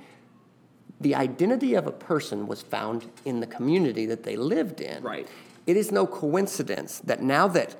the 1.01 1.15
identity 1.15 1.75
of 1.75 1.87
a 1.87 1.91
person 1.91 2.47
was 2.47 2.61
found 2.61 3.09
in 3.25 3.39
the 3.39 3.47
community 3.47 4.05
that 4.05 4.23
they 4.23 4.35
lived 4.35 4.81
in. 4.81 5.01
Right. 5.03 5.27
It 5.65 5.77
is 5.77 5.91
no 5.91 6.05
coincidence 6.05 6.99
that 6.99 7.21
now 7.21 7.47
that 7.49 7.75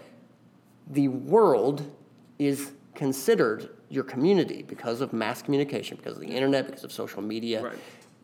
the 0.90 1.08
world 1.08 1.92
is 2.38 2.72
considered 2.96 3.70
your 3.90 4.04
community 4.04 4.64
because 4.64 5.02
of 5.02 5.12
mass 5.14 5.42
communication, 5.42 5.98
because 5.98 6.16
of 6.16 6.22
the 6.22 6.28
internet, 6.28 6.68
because 6.68 6.84
of 6.84 6.92
social 6.92 7.22
media. 7.22 7.64
Right. 7.64 7.78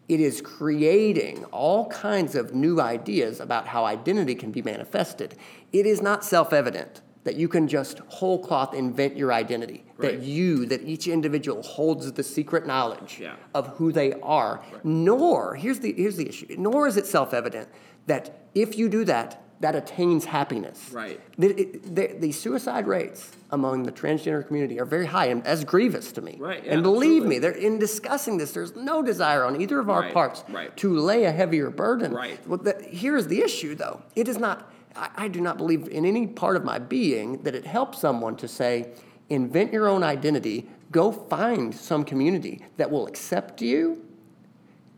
It 0.07 0.19
is 0.19 0.39
creating 0.39 1.45
all 1.45 1.87
kinds 1.87 2.35
of 2.35 2.53
new 2.53 2.79
ideas 2.79 3.39
about 3.39 3.67
how 3.67 3.85
identity 3.85 4.35
can 4.35 4.51
be 4.51 4.61
manifested. 4.61 5.35
It 5.73 5.85
is 5.85 6.01
not 6.01 6.23
self 6.23 6.53
evident 6.53 7.01
that 7.26 7.36
you 7.36 7.47
can 7.49 7.67
just 7.67 7.99
whole 8.07 8.39
cloth 8.39 8.73
invent 8.73 9.17
your 9.17 9.34
identity, 9.34 9.84
Right. 9.97 10.11
that 10.13 10.21
you, 10.23 10.65
that 10.67 10.84
each 10.84 11.07
individual 11.07 11.61
holds 11.63 12.09
the 12.13 12.23
secret 12.23 12.65
knowledge 12.65 13.17
Yeah. 13.19 13.36
of 13.53 13.67
who 13.78 13.91
they 13.91 14.13
are. 14.21 14.61
Nor, 14.84 15.55
here's 15.55 15.80
the, 15.80 15.91
here's 15.93 16.15
the 16.17 16.30
issue, 16.30 16.45
nor 16.57 16.88
is 16.88 16.95
it 16.97 17.05
self 17.07 17.34
evident 17.34 17.67
that 18.07 18.45
if 18.53 18.78
you 18.78 18.88
do 18.88 19.03
that, 19.05 19.41
that 19.61 19.73
attains 19.73 20.26
happiness. 20.26 20.91
Right. 20.91 21.19
The, 21.39 21.80
the, 21.86 22.15
the 22.19 22.32
suicide 22.32 22.86
rates 22.88 23.32
among 23.51 23.84
the 23.84 23.91
transgender 23.91 24.45
community 24.45 24.80
are 24.80 24.86
very 24.86 25.05
high 25.07 25.28
and 25.28 25.47
as 25.47 25.63
grievous 25.63 26.11
to 26.11 26.21
me. 26.21 26.36
Right, 26.38 26.63
yeah, 26.63 26.73
and 26.73 26.84
believe 26.84 27.23
absolutely. 27.23 27.30
me, 27.30 27.39
there, 27.39 27.51
in 27.51 27.80
discussing 27.80 28.38
this, 28.38 28.51
there's 28.51 28.76
no 28.76 29.01
desire 29.01 29.45
on 29.45 29.59
either 29.59 29.80
of 29.80 29.89
our 29.89 30.01
Right, 30.01 30.13
parts 30.13 30.43
right. 30.49 30.76
to 30.78 30.99
lay 30.99 31.23
a 31.23 31.32
heavier 31.32 31.69
burden. 31.71 32.11
Right. 32.13 32.38
Well, 32.47 32.59
the, 32.59 32.73
here's 32.88 33.28
the 33.28 33.41
issue, 33.41 33.73
though. 33.76 34.03
It 34.15 34.28
is 34.28 34.38
not. 34.38 34.69
I, 34.95 35.09
I 35.15 35.27
do 35.27 35.41
not 35.41 35.57
believe 35.57 35.87
in 35.87 36.05
any 36.05 36.27
part 36.27 36.55
of 36.55 36.63
my 36.63 36.79
being 36.79 37.43
that 37.43 37.55
it 37.55 37.65
helps 37.65 37.99
someone 37.99 38.35
to 38.37 38.47
say, 38.47 38.91
invent 39.29 39.73
your 39.73 39.87
own 39.87 40.03
identity, 40.03 40.69
go 40.91 41.11
find 41.11 41.73
some 41.73 42.03
community 42.03 42.63
that 42.77 42.89
will 42.89 43.07
accept 43.07 43.61
you 43.61 44.05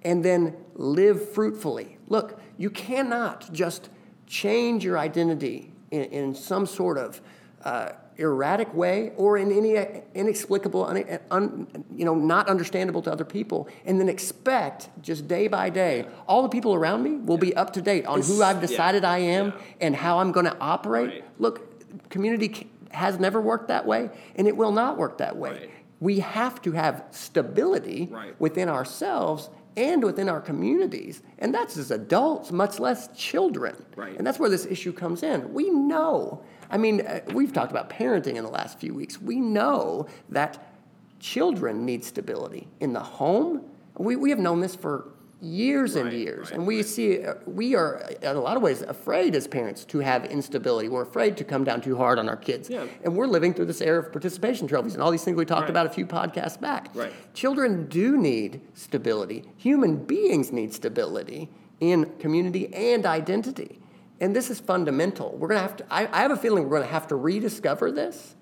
and 0.04 0.24
then 0.24 0.56
live 0.76 1.32
fruitfully. 1.32 1.98
Look, 2.08 2.40
you 2.58 2.70
cannot 2.70 3.52
just 3.52 3.90
change 4.28 4.84
your 4.84 4.98
identity 4.98 5.72
in, 5.92 6.04
in 6.04 6.36
some 6.36 6.66
sort 6.66 6.98
of 6.98 7.22
uh, 7.64 7.92
erratic 8.18 8.74
way 8.74 9.12
or 9.16 9.38
in 9.38 9.52
any 9.52 10.04
inexplicable, 10.16 10.86
un, 10.86 11.20
un, 11.32 11.86
you 11.96 12.06
know, 12.06 12.16
not 12.16 12.50
understandable 12.50 13.02
to 13.04 13.12
other 13.12 13.26
people, 13.26 13.68
and 13.86 14.00
then 14.00 14.10
expect 14.10 14.90
just 15.02 15.28
day 15.28 15.48
by 15.48 15.70
day, 15.70 16.08
all 16.28 16.42
the 16.42 16.50
people 16.50 16.74
around 16.74 17.04
me 17.04 17.18
will 17.18 17.38
be 17.38 17.56
up 17.56 17.74
to 17.74 17.82
date 17.82 18.06
on 18.06 18.22
who 18.22 18.42
I've 18.42 18.62
decided 18.62 19.06
I 19.06 19.20
am 19.20 19.48
yeah. 19.48 19.62
and 19.82 19.96
how 19.96 20.20
I'm 20.20 20.32
going 20.32 20.46
to 20.46 20.58
operate. 20.60 21.10
Right. 21.10 21.40
Look, 21.40 22.10
community 22.10 22.70
has 22.92 23.20
never 23.20 23.40
worked 23.40 23.68
that 23.68 23.86
way, 23.86 24.10
and 24.36 24.48
it 24.48 24.56
will 24.56 24.72
not 24.72 24.98
work 24.98 25.20
that 25.20 25.38
way. 25.38 25.52
Right. 25.52 25.72
We 26.00 26.20
have 26.20 26.62
to 26.64 26.72
have 26.74 27.04
stability 27.12 28.10
Right. 28.12 28.40
within 28.40 28.70
ourselves 28.70 29.50
and 29.76 30.04
within 30.04 30.28
our 30.30 30.42
communities. 30.42 31.22
And 31.40 31.54
that's 31.54 31.78
as 31.78 31.92
adults, 31.92 32.52
much 32.52 32.80
less 32.80 33.10
children. 33.16 33.76
Right. 33.96 34.18
And 34.18 34.26
that's 34.26 34.40
where 34.40 34.50
this 34.50 34.66
issue 34.66 34.92
comes 34.92 35.24
in. 35.24 35.54
We 35.54 35.70
know, 35.70 36.42
I 36.70 36.78
mean, 36.78 37.02
uh, 37.02 37.22
we've 37.34 37.54
talked 37.54 37.72
about 37.72 37.90
parenting 37.90 38.36
in 38.36 38.44
the 38.44 38.50
last 38.50 38.80
few 38.80 38.94
weeks. 38.94 39.22
We 39.22 39.38
know 39.38 40.08
that 40.30 40.74
children 41.20 41.86
need 41.86 42.04
stability 42.04 42.68
in 42.80 42.94
the 42.94 43.00
home. 43.00 43.62
We, 43.98 44.16
we 44.16 44.30
have 44.30 44.40
known 44.40 44.60
this 44.62 44.76
for 44.76 45.10
years 45.40 45.96
and 45.96 46.12
years. 46.12 46.50
right, 46.50 46.54
and 46.54 46.66
we 46.68 46.82
see, 46.84 47.24
uh, 47.24 47.36
we 47.46 47.76
are 47.76 48.02
in 48.22 48.36
a 48.36 48.40
lot 48.42 48.58
of 48.58 48.64
ways 48.64 48.82
afraid 48.82 49.36
as 49.36 49.48
parents 49.48 49.86
to 49.86 50.00
have 50.00 50.26
instability. 50.26 50.90
We're 50.90 51.04
afraid 51.04 51.38
to 51.38 51.44
come 51.44 51.64
down 51.64 51.82
too 51.82 51.96
hard 51.96 52.18
on 52.20 52.28
our 52.28 52.36
kids. 52.38 52.70
Yeah. 52.70 52.86
And 53.04 53.16
we're 53.16 53.28
living 53.28 53.54
through 53.54 53.66
this 53.66 53.82
era 53.82 54.00
of 54.00 54.12
participation 54.12 54.68
trophies 54.68 54.94
and 54.94 55.04
all 55.04 55.12
these 55.12 55.24
things 55.24 55.38
we 55.38 55.46
talked 55.46 55.62
Right. 55.62 55.70
about 55.70 55.86
a 55.86 55.90
few 55.90 56.06
podcasts 56.06 56.60
back. 56.60 56.90
Right. 56.96 57.14
Children 57.34 57.88
do 57.88 58.18
need 58.18 58.62
stability. 58.74 59.44
Human 59.58 59.98
beings 59.98 60.52
need 60.52 60.74
stability 60.74 61.50
in 61.80 62.06
community 62.20 62.74
and 62.74 63.06
identity. 63.06 63.80
And 64.20 64.36
this 64.36 64.50
is 64.50 64.60
fundamental. 64.60 65.32
We're 65.38 65.50
going 65.50 65.60
to 65.60 65.68
have 65.68 65.76
to, 65.78 65.86
I, 65.92 66.08
I 66.12 66.22
have 66.24 66.32
a 66.32 66.38
feeling 66.38 66.64
we're 66.64 66.78
going 66.78 66.82
to 66.88 66.88
have 66.94 67.08
to 67.10 67.16
rediscover 67.16 67.92
this, 67.92 68.36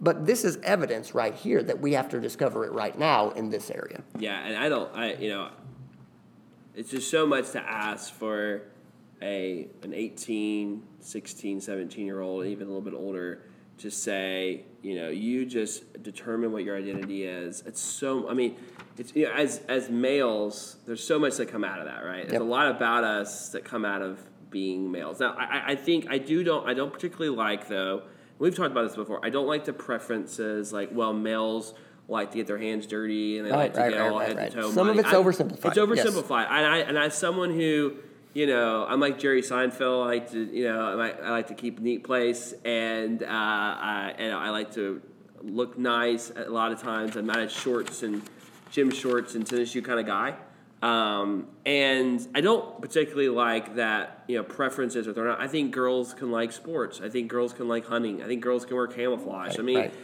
but 0.00 0.26
this 0.26 0.44
is 0.44 0.58
evidence 0.64 1.14
right 1.14 1.34
here 1.34 1.62
that 1.62 1.80
we 1.80 1.92
have 1.92 2.08
to 2.08 2.18
discover 2.20 2.64
it 2.64 2.72
right 2.72 2.98
now 2.98 3.30
in 3.30 3.50
this 3.50 3.70
area. 3.70 4.02
Yeah, 4.18 4.44
and 4.44 4.56
I 4.56 4.68
don't, 4.68 4.92
I 4.96 5.12
you 5.14 5.28
know, 5.28 5.50
it's 6.74 6.90
just 6.90 7.10
so 7.10 7.26
much 7.26 7.50
to 7.52 7.60
ask 7.60 8.12
for 8.12 8.62
a 9.22 9.68
an 9.82 9.92
18, 9.94 10.82
16, 11.00 11.60
17 11.60 12.06
year 12.06 12.20
old, 12.20 12.46
even 12.46 12.64
a 12.66 12.70
little 12.70 12.80
bit 12.82 12.94
older, 12.94 13.42
to 13.78 13.90
say, 13.90 14.64
you 14.82 14.94
know, 14.96 15.08
you 15.08 15.44
just 15.46 16.02
determine 16.02 16.52
what 16.52 16.64
your 16.64 16.76
identity 16.76 17.24
is. 17.24 17.62
It's 17.66 17.80
so, 17.80 18.28
I 18.28 18.34
mean, 18.34 18.56
it's 18.98 19.14
you 19.14 19.26
know, 19.26 19.32
as 19.32 19.60
as 19.68 19.90
males, 19.90 20.76
there's 20.86 21.02
so 21.04 21.18
much 21.18 21.36
that 21.36 21.48
come 21.48 21.64
out 21.64 21.78
of 21.80 21.86
that, 21.86 22.04
right? 22.04 22.22
There's 22.28 22.32
Yep. 22.34 22.40
a 22.42 22.44
lot 22.44 22.70
about 22.70 23.04
us 23.04 23.50
that 23.50 23.64
come 23.64 23.84
out 23.84 24.02
of 24.02 24.18
being 24.50 24.90
males. 24.90 25.20
Now, 25.20 25.34
I, 25.38 25.44
I- 25.44 25.64
I 25.72 25.74
think 25.76 26.06
I 26.10 26.18
do 26.18 26.42
don't 26.44 26.66
I 26.68 26.74
don't 26.74 26.92
particularly 26.92 27.34
like 27.36 27.68
though. 27.68 28.02
We've 28.38 28.54
talked 28.56 28.70
about 28.72 28.86
this 28.88 28.96
before. 28.96 29.20
I 29.22 29.28
don't 29.28 29.46
like 29.46 29.66
the 29.66 29.72
preferences 29.74 30.72
like 30.72 30.88
well 30.92 31.12
males 31.12 31.74
like 32.10 32.30
to 32.32 32.36
get 32.38 32.46
their 32.46 32.58
hands 32.58 32.86
dirty 32.86 33.38
and 33.38 33.46
they 33.46 33.50
Right, 33.52 33.58
like 33.58 33.74
to 33.74 33.80
right, 33.80 33.90
get 33.92 33.98
right, 34.00 34.10
all 34.12 34.18
right, 34.18 34.28
head 34.28 34.36
right. 34.36 34.50
to 34.50 34.56
toe. 34.62 34.70
Some 34.72 34.88
of 34.88 34.98
it's 34.98 35.08
I- 35.08 35.14
oversimplified, 35.14 35.64
It's 35.66 35.76
yes. 35.76 35.78
oversimplified, 35.78 36.46
and 36.50 36.66
I 36.66 36.78
and 36.78 36.98
as 36.98 37.14
someone 37.14 37.50
who 37.54 37.94
you 38.34 38.46
know 38.46 38.84
I'm 38.88 39.00
like 39.00 39.18
Jerry 39.18 39.42
Seinfeld. 39.42 40.04
I 40.04 40.06
like 40.06 40.30
to 40.32 40.44
you 40.44 40.64
know 40.64 40.90
I 40.90 40.94
like, 40.94 41.22
I 41.22 41.30
like 41.30 41.46
to 41.48 41.54
keep 41.54 41.78
a 41.78 41.82
neat 41.82 42.04
place, 42.04 42.52
and 42.64 43.22
uh, 43.22 43.26
I, 43.28 44.14
and 44.18 44.34
I 44.34 44.50
like 44.50 44.74
to 44.74 45.00
look 45.42 45.78
nice 45.78 46.30
a 46.36 46.50
lot 46.50 46.72
of 46.72 46.80
times. 46.82 47.16
I'm 47.16 47.26
not 47.26 47.38
a 47.38 47.48
shorts 47.48 48.02
and 48.02 48.22
gym 48.70 48.90
shorts 48.90 49.34
and 49.34 49.46
tennis 49.46 49.70
shoe 49.70 49.82
kind 49.82 49.98
of 50.00 50.06
guy. 50.06 50.34
Um, 50.82 51.46
and 51.66 52.26
I 52.34 52.40
don't 52.40 52.80
particularly 52.80 53.28
like 53.28 53.74
that, 53.74 54.24
you 54.28 54.38
know, 54.38 54.42
preferences 54.44 55.06
are 55.06 55.12
thrown 55.12 55.28
out. 55.28 55.38
I 55.40 55.46
think 55.46 55.72
girls 55.72 56.14
can 56.14 56.30
like 56.30 56.52
sports. 56.52 57.00
I 57.02 57.10
think 57.10 57.28
girls 57.28 57.52
can 57.52 57.68
like 57.68 57.84
hunting. 57.86 58.22
I 58.22 58.26
think 58.26 58.42
girls 58.42 58.64
can 58.64 58.76
wear 58.76 58.86
camouflage. 58.86 59.58
I 59.58 59.62
mean, 59.62 59.76
right. 59.78 59.94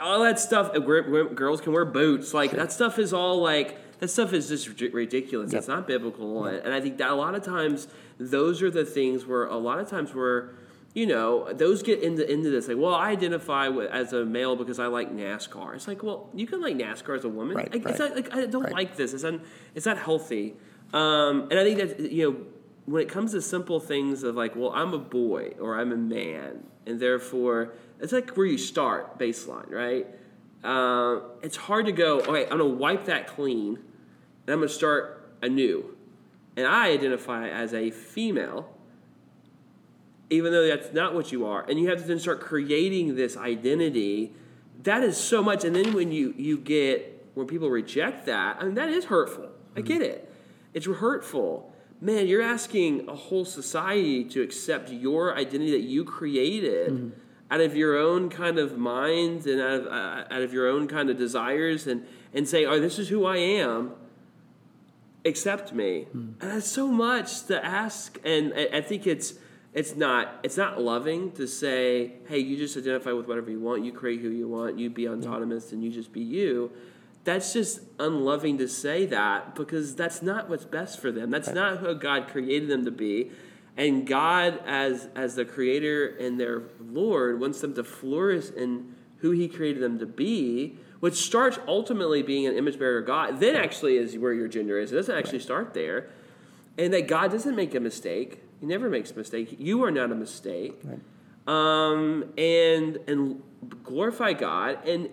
All 0.00 0.22
that 0.22 0.38
stuff. 0.38 0.72
Girls 0.72 1.60
can 1.60 1.72
wear 1.72 1.84
boots. 1.84 2.32
Like 2.34 2.52
that 2.52 2.72
stuff 2.72 2.98
is 2.98 3.12
all 3.12 3.40
like 3.40 3.98
that 4.00 4.08
stuff 4.08 4.32
is 4.32 4.48
just 4.48 4.68
ridiculous. 4.92 5.52
Yep. 5.52 5.58
It's 5.58 5.68
not 5.68 5.86
biblical, 5.86 6.46
and, 6.46 6.58
and 6.58 6.74
I 6.74 6.80
think 6.80 6.98
that 6.98 7.10
a 7.10 7.14
lot 7.14 7.34
of 7.34 7.44
times 7.44 7.88
those 8.18 8.62
are 8.62 8.70
the 8.70 8.84
things 8.84 9.26
where 9.26 9.44
a 9.46 9.56
lot 9.56 9.78
of 9.78 9.88
times 9.88 10.14
where 10.14 10.50
you 10.94 11.06
know 11.06 11.52
those 11.52 11.82
get 11.82 12.02
into 12.02 12.30
into 12.30 12.50
this 12.50 12.68
like, 12.68 12.76
well, 12.76 12.94
I 12.94 13.10
identify 13.10 13.68
with, 13.68 13.90
as 13.90 14.12
a 14.12 14.24
male 14.24 14.56
because 14.56 14.78
I 14.78 14.86
like 14.86 15.14
NASCAR. 15.14 15.74
It's 15.74 15.88
like, 15.88 16.02
well, 16.02 16.28
you 16.34 16.46
can 16.46 16.60
like 16.60 16.76
NASCAR 16.76 17.16
as 17.16 17.24
a 17.24 17.28
woman. 17.28 17.56
Right, 17.56 17.72
like, 17.72 17.86
It's 17.86 18.00
right. 18.00 18.08
not, 18.10 18.16
like 18.16 18.34
I 18.34 18.46
don't 18.46 18.62
Right. 18.64 18.72
like 18.72 18.96
this. 18.96 19.14
It's 19.14 19.24
un, 19.24 19.40
it's 19.74 19.86
not 19.86 19.98
healthy. 19.98 20.54
Um, 20.92 21.48
and 21.50 21.58
I 21.58 21.64
think 21.64 21.78
that 21.78 22.12
you 22.12 22.30
know 22.30 22.36
when 22.86 23.00
it 23.02 23.08
comes 23.08 23.32
to 23.32 23.40
simple 23.40 23.78
things 23.78 24.24
of 24.24 24.34
like, 24.34 24.56
well, 24.56 24.72
I'm 24.74 24.92
a 24.92 24.98
boy 24.98 25.54
or 25.60 25.78
I'm 25.78 25.92
a 25.92 25.96
man, 25.96 26.64
and 26.86 26.98
therefore 26.98 27.72
it's 28.02 28.12
like 28.12 28.30
where 28.36 28.46
you 28.46 28.58
start 28.58 29.16
baseline, 29.18 29.70
right? 29.70 30.06
Uh, 30.64 31.20
it's 31.40 31.56
hard 31.56 31.86
to 31.86 31.92
go. 31.92 32.20
Okay, 32.20 32.42
I'm 32.44 32.58
gonna 32.58 32.66
wipe 32.66 33.04
that 33.04 33.28
clean, 33.28 33.76
and 33.76 34.52
I'm 34.52 34.58
gonna 34.58 34.68
start 34.68 35.36
anew. 35.40 35.96
And 36.56 36.66
I 36.66 36.90
identify 36.90 37.48
as 37.48 37.72
a 37.72 37.90
female, 37.90 38.68
even 40.30 40.52
though 40.52 40.66
that's 40.66 40.92
not 40.92 41.14
what 41.14 41.30
you 41.30 41.46
are. 41.46 41.62
And 41.62 41.78
you 41.78 41.88
have 41.90 41.98
to 41.98 42.04
then 42.04 42.18
start 42.18 42.40
creating 42.40 43.14
this 43.14 43.36
identity. 43.36 44.32
That 44.82 45.04
is 45.04 45.16
so 45.16 45.42
much. 45.42 45.64
And 45.64 45.74
then 45.74 45.94
when 45.94 46.10
you 46.10 46.34
you 46.36 46.58
get 46.58 47.30
when 47.34 47.46
people 47.46 47.70
reject 47.70 48.26
that, 48.26 48.56
I 48.60 48.64
mean 48.64 48.74
that 48.74 48.88
is 48.88 49.06
hurtful. 49.06 49.48
I 49.76 49.80
get 49.80 50.02
it. 50.02 50.28
It's 50.74 50.86
hurtful. 50.86 51.72
Man, 52.00 52.26
you're 52.26 52.42
asking 52.42 53.08
a 53.08 53.14
whole 53.14 53.44
society 53.44 54.24
to 54.24 54.42
accept 54.42 54.90
your 54.90 55.36
identity 55.36 55.70
that 55.70 55.82
you 55.82 56.04
created 56.04 57.12
out 57.52 57.60
of 57.60 57.76
your 57.76 57.96
own 57.96 58.30
kind 58.30 58.58
of 58.58 58.78
mind 58.78 59.46
and 59.46 59.60
out 59.60 59.80
of, 59.80 59.86
uh, 59.86 60.24
out 60.30 60.42
of 60.42 60.52
your 60.52 60.68
own 60.68 60.88
kind 60.88 61.10
of 61.10 61.18
desires 61.18 61.86
and, 61.86 62.06
and 62.32 62.48
say, 62.48 62.64
oh, 62.64 62.80
this 62.80 62.98
is 62.98 63.08
who 63.08 63.26
I 63.26 63.36
am 63.36 63.92
accept 65.24 65.72
me. 65.72 66.06
And 66.12 66.36
that's 66.40 66.68
so 66.68 66.88
much 66.88 67.44
to 67.46 67.64
ask, 67.64 68.18
and 68.24 68.52
I, 68.56 68.78
I 68.78 68.80
think 68.80 69.06
it's 69.06 69.34
it's 69.72 69.96
not 69.96 70.40
it's 70.42 70.56
not 70.56 70.80
loving 70.80 71.32
to 71.32 71.46
say, 71.46 72.14
hey, 72.28 72.38
you 72.38 72.56
just 72.56 72.76
identify 72.76 73.12
with 73.12 73.26
whatever 73.26 73.50
you 73.50 73.60
want, 73.60 73.84
you 73.84 73.92
create 73.92 74.20
who 74.20 74.30
you 74.30 74.48
want, 74.48 74.78
you 74.78 74.90
be 74.90 75.08
autonomous, 75.08 75.72
and 75.72 75.82
you 75.82 75.90
just 75.90 76.12
be 76.12 76.20
you. 76.20 76.70
That's 77.24 77.52
just 77.52 77.80
unloving 78.00 78.58
to 78.58 78.68
say 78.68 79.06
that 79.06 79.54
because 79.54 79.94
that's 79.94 80.22
not 80.22 80.48
what's 80.48 80.64
best 80.64 81.00
for 81.00 81.12
them. 81.12 81.30
That's 81.30 81.50
not 81.50 81.78
who 81.78 81.94
God 81.94 82.26
created 82.26 82.68
them 82.68 82.84
to 82.84 82.90
be. 82.90 83.30
And 83.76 84.06
God, 84.06 84.60
as 84.66 85.08
as 85.14 85.34
the 85.34 85.44
creator 85.44 86.08
and 86.20 86.38
their 86.38 86.62
Lord, 86.80 87.40
wants 87.40 87.60
them 87.60 87.74
to 87.74 87.84
flourish 87.84 88.50
in 88.50 88.94
who 89.18 89.30
He 89.30 89.48
created 89.48 89.82
them 89.82 89.98
to 89.98 90.06
be, 90.06 90.76
which 91.00 91.14
starts 91.14 91.58
ultimately 91.66 92.22
being 92.22 92.46
an 92.46 92.54
image 92.54 92.78
bearer 92.78 92.98
of 92.98 93.06
God. 93.06 93.40
Then 93.40 93.56
actually 93.56 93.96
is 93.96 94.16
where 94.18 94.34
your 94.34 94.48
gender 94.48 94.78
is. 94.78 94.92
It 94.92 94.96
doesn't 94.96 95.16
actually 95.16 95.40
start 95.40 95.74
there. 95.74 96.10
And 96.76 96.92
that 96.92 97.06
God 97.06 97.30
doesn't 97.30 97.54
make 97.54 97.74
a 97.74 97.80
mistake. 97.80 98.42
He 98.60 98.66
never 98.66 98.88
makes 98.88 99.10
a 99.10 99.16
mistake. 99.16 99.56
You 99.58 99.84
are 99.84 99.90
not 99.90 100.10
a 100.10 100.14
mistake. 100.14 100.80
Um, 101.46 102.32
and 102.38 102.98
and 103.08 103.42
glorify 103.82 104.32
God 104.32 104.86
and 104.86 105.08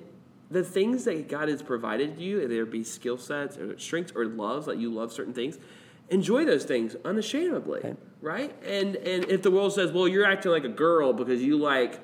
the 0.52 0.64
things 0.64 1.04
that 1.06 1.28
God 1.28 1.50
has 1.50 1.62
provided 1.62 2.20
you, 2.20 2.40
it 2.40 2.72
be 2.72 2.84
skill 2.84 3.18
sets 3.18 3.58
or 3.58 3.78
strengths 3.78 4.12
or 4.16 4.26
loves, 4.26 4.68
like 4.68 4.80
you 4.80 4.92
love 4.92 5.14
certain 5.14 5.34
things, 5.34 5.60
enjoy 6.10 6.46
those 6.46 6.66
things 6.66 6.96
unashamedly, 7.06 7.80
Okay. 7.80 7.96
Right? 8.22 8.54
And 8.66 8.96
and 8.96 9.26
if 9.26 9.42
the 9.42 9.52
world 9.52 9.74
says, 9.74 9.92
well, 9.92 10.08
you're 10.08 10.26
acting 10.26 10.52
like 10.52 10.64
a 10.64 10.70
girl 10.70 11.14
because 11.14 11.42
you 11.42 11.58
like 11.58 12.00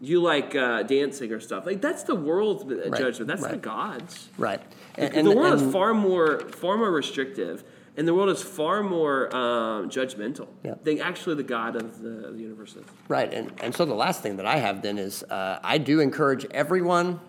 you 0.00 0.20
like 0.20 0.54
uh, 0.54 0.82
dancing 0.82 1.32
or 1.32 1.40
stuff, 1.40 1.64
like 1.66 1.80
that's 1.80 2.02
the 2.02 2.14
world's 2.14 2.64
judgment. 2.98 3.26
That's 3.28 3.42
right. 3.42 3.52
not 3.52 3.62
God's. 3.62 4.28
Right. 4.38 4.60
the 4.96 5.32
world 5.34 5.60
is 5.62 5.72
far 5.72 5.94
more 5.94 6.40
far 6.50 6.76
more 6.76 6.90
restrictive, 6.90 7.64
and 7.96 8.06
the 8.06 8.12
world 8.14 8.28
is 8.28 8.42
far 8.42 8.82
more 8.82 9.34
um, 9.34 9.88
judgmental 9.88 10.48
Yeah. 10.62 10.74
than 10.82 11.00
actually 11.00 11.36
the 11.36 11.42
God 11.44 11.76
of 11.76 12.00
the, 12.02 12.32
the 12.32 12.38
universe 12.38 12.76
is. 12.76 12.84
Right, 13.08 13.32
and, 13.32 13.52
and 13.62 13.74
so 13.74 13.84
the 13.84 13.94
last 13.94 14.22
thing 14.22 14.36
that 14.36 14.46
I 14.46 14.56
have 14.56 14.82
then 14.82 14.98
is 14.98 15.22
uh, 15.24 15.60
I 15.62 15.78
do 15.78 16.00
encourage 16.00 16.44
everyone 16.50 17.20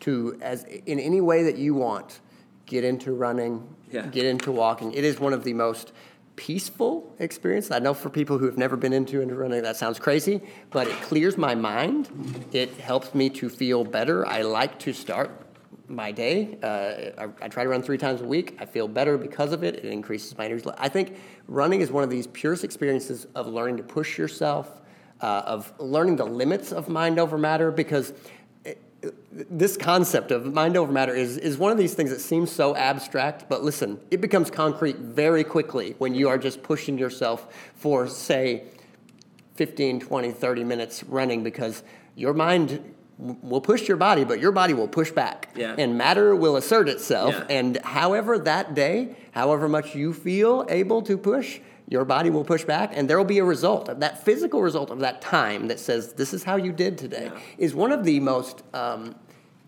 to, 0.00 0.36
as 0.42 0.64
in 0.64 0.98
any 0.98 1.20
way 1.20 1.44
that 1.44 1.56
you 1.56 1.74
want, 1.74 2.20
get 2.66 2.82
into 2.84 3.12
running, 3.12 3.66
Yeah. 3.90 4.06
get 4.06 4.24
into 4.26 4.50
walking. 4.50 4.92
It 4.92 5.04
is 5.04 5.20
one 5.20 5.32
of 5.32 5.44
the 5.44 5.54
most 5.54 5.92
peaceful 6.36 7.14
experience. 7.18 7.70
I 7.70 7.78
know 7.78 7.94
for 7.94 8.10
people 8.10 8.38
who 8.38 8.46
have 8.46 8.58
never 8.58 8.76
been 8.76 8.92
into 8.92 9.20
running, 9.20 9.62
that 9.62 9.76
sounds 9.76 9.98
crazy, 9.98 10.40
but 10.70 10.86
it 10.86 11.00
clears 11.02 11.36
my 11.36 11.54
mind. 11.54 12.08
It 12.52 12.74
helps 12.74 13.14
me 13.14 13.30
to 13.30 13.48
feel 13.48 13.84
better. 13.84 14.26
I 14.26 14.42
like 14.42 14.78
to 14.80 14.92
start 14.92 15.30
my 15.88 16.10
day. 16.10 16.58
Uh, 16.62 17.22
I, 17.22 17.44
I, 17.44 17.48
try 17.48 17.64
to 17.64 17.68
run 17.68 17.82
three 17.82 17.98
times 17.98 18.22
a 18.22 18.24
week. 18.24 18.56
I 18.58 18.64
feel 18.64 18.88
better 18.88 19.18
because 19.18 19.52
of 19.52 19.62
it. 19.62 19.76
It 19.76 19.84
increases 19.84 20.36
my 20.36 20.46
energy. 20.46 20.64
I 20.78 20.88
think 20.88 21.16
running 21.48 21.80
is 21.82 21.90
one 21.90 22.02
of 22.02 22.10
these 22.10 22.26
purest 22.28 22.64
experiences 22.64 23.26
of 23.34 23.46
learning 23.46 23.76
to 23.76 23.82
push 23.82 24.16
yourself, 24.16 24.80
uh, 25.20 25.42
of 25.44 25.72
learning 25.78 26.16
the 26.16 26.24
limits 26.24 26.72
of 26.72 26.88
mind 26.88 27.18
over 27.18 27.36
matter, 27.36 27.70
because 27.70 28.12
this 29.32 29.76
concept 29.76 30.30
of 30.30 30.52
mind 30.52 30.76
over 30.76 30.92
matter 30.92 31.14
is, 31.14 31.36
is 31.36 31.58
one 31.58 31.72
of 31.72 31.78
these 31.78 31.94
things 31.94 32.10
that 32.10 32.20
seems 32.20 32.50
so 32.50 32.76
abstract, 32.76 33.48
but 33.48 33.62
listen, 33.64 34.00
it 34.10 34.20
becomes 34.20 34.50
concrete 34.50 34.96
very 34.96 35.42
quickly 35.44 35.94
when 35.98 36.14
you 36.14 36.28
are 36.28 36.38
just 36.38 36.62
pushing 36.62 36.98
yourself 36.98 37.52
for, 37.74 38.06
say, 38.06 38.64
15, 39.56 40.00
20, 40.00 40.30
30 40.30 40.64
minutes 40.64 41.04
running 41.04 41.42
because 41.42 41.82
your 42.14 42.32
mind 42.32 42.94
will 43.18 43.60
push 43.60 43.86
your 43.88 43.96
body, 43.96 44.24
but 44.24 44.40
your 44.40 44.52
body 44.52 44.74
will 44.74 44.88
push 44.88 45.10
back. 45.10 45.50
Yeah. 45.54 45.74
And 45.78 45.96
matter 45.96 46.34
will 46.34 46.56
assert 46.56 46.88
itself. 46.88 47.34
Yeah. 47.34 47.46
And 47.48 47.76
however 47.78 48.38
that 48.38 48.74
day, 48.74 49.16
however 49.32 49.68
much 49.68 49.94
you 49.94 50.12
feel 50.12 50.66
able 50.68 51.02
to 51.02 51.16
push, 51.16 51.60
your 51.92 52.04
body 52.06 52.30
will 52.30 52.44
push 52.44 52.64
back 52.64 52.90
and 52.96 53.08
there 53.08 53.18
will 53.18 53.32
be 53.36 53.38
a 53.38 53.44
result 53.44 53.88
of 53.88 54.00
that 54.00 54.24
physical 54.24 54.62
result 54.62 54.90
of 54.90 54.98
that 55.00 55.20
time 55.20 55.68
that 55.68 55.78
says 55.78 56.14
this 56.14 56.32
is 56.32 56.42
how 56.42 56.56
you 56.56 56.72
did 56.72 56.96
today 56.96 57.30
yeah. 57.32 57.40
is 57.58 57.74
one 57.74 57.92
of 57.92 58.02
the 58.04 58.18
most 58.18 58.62
um, 58.72 59.14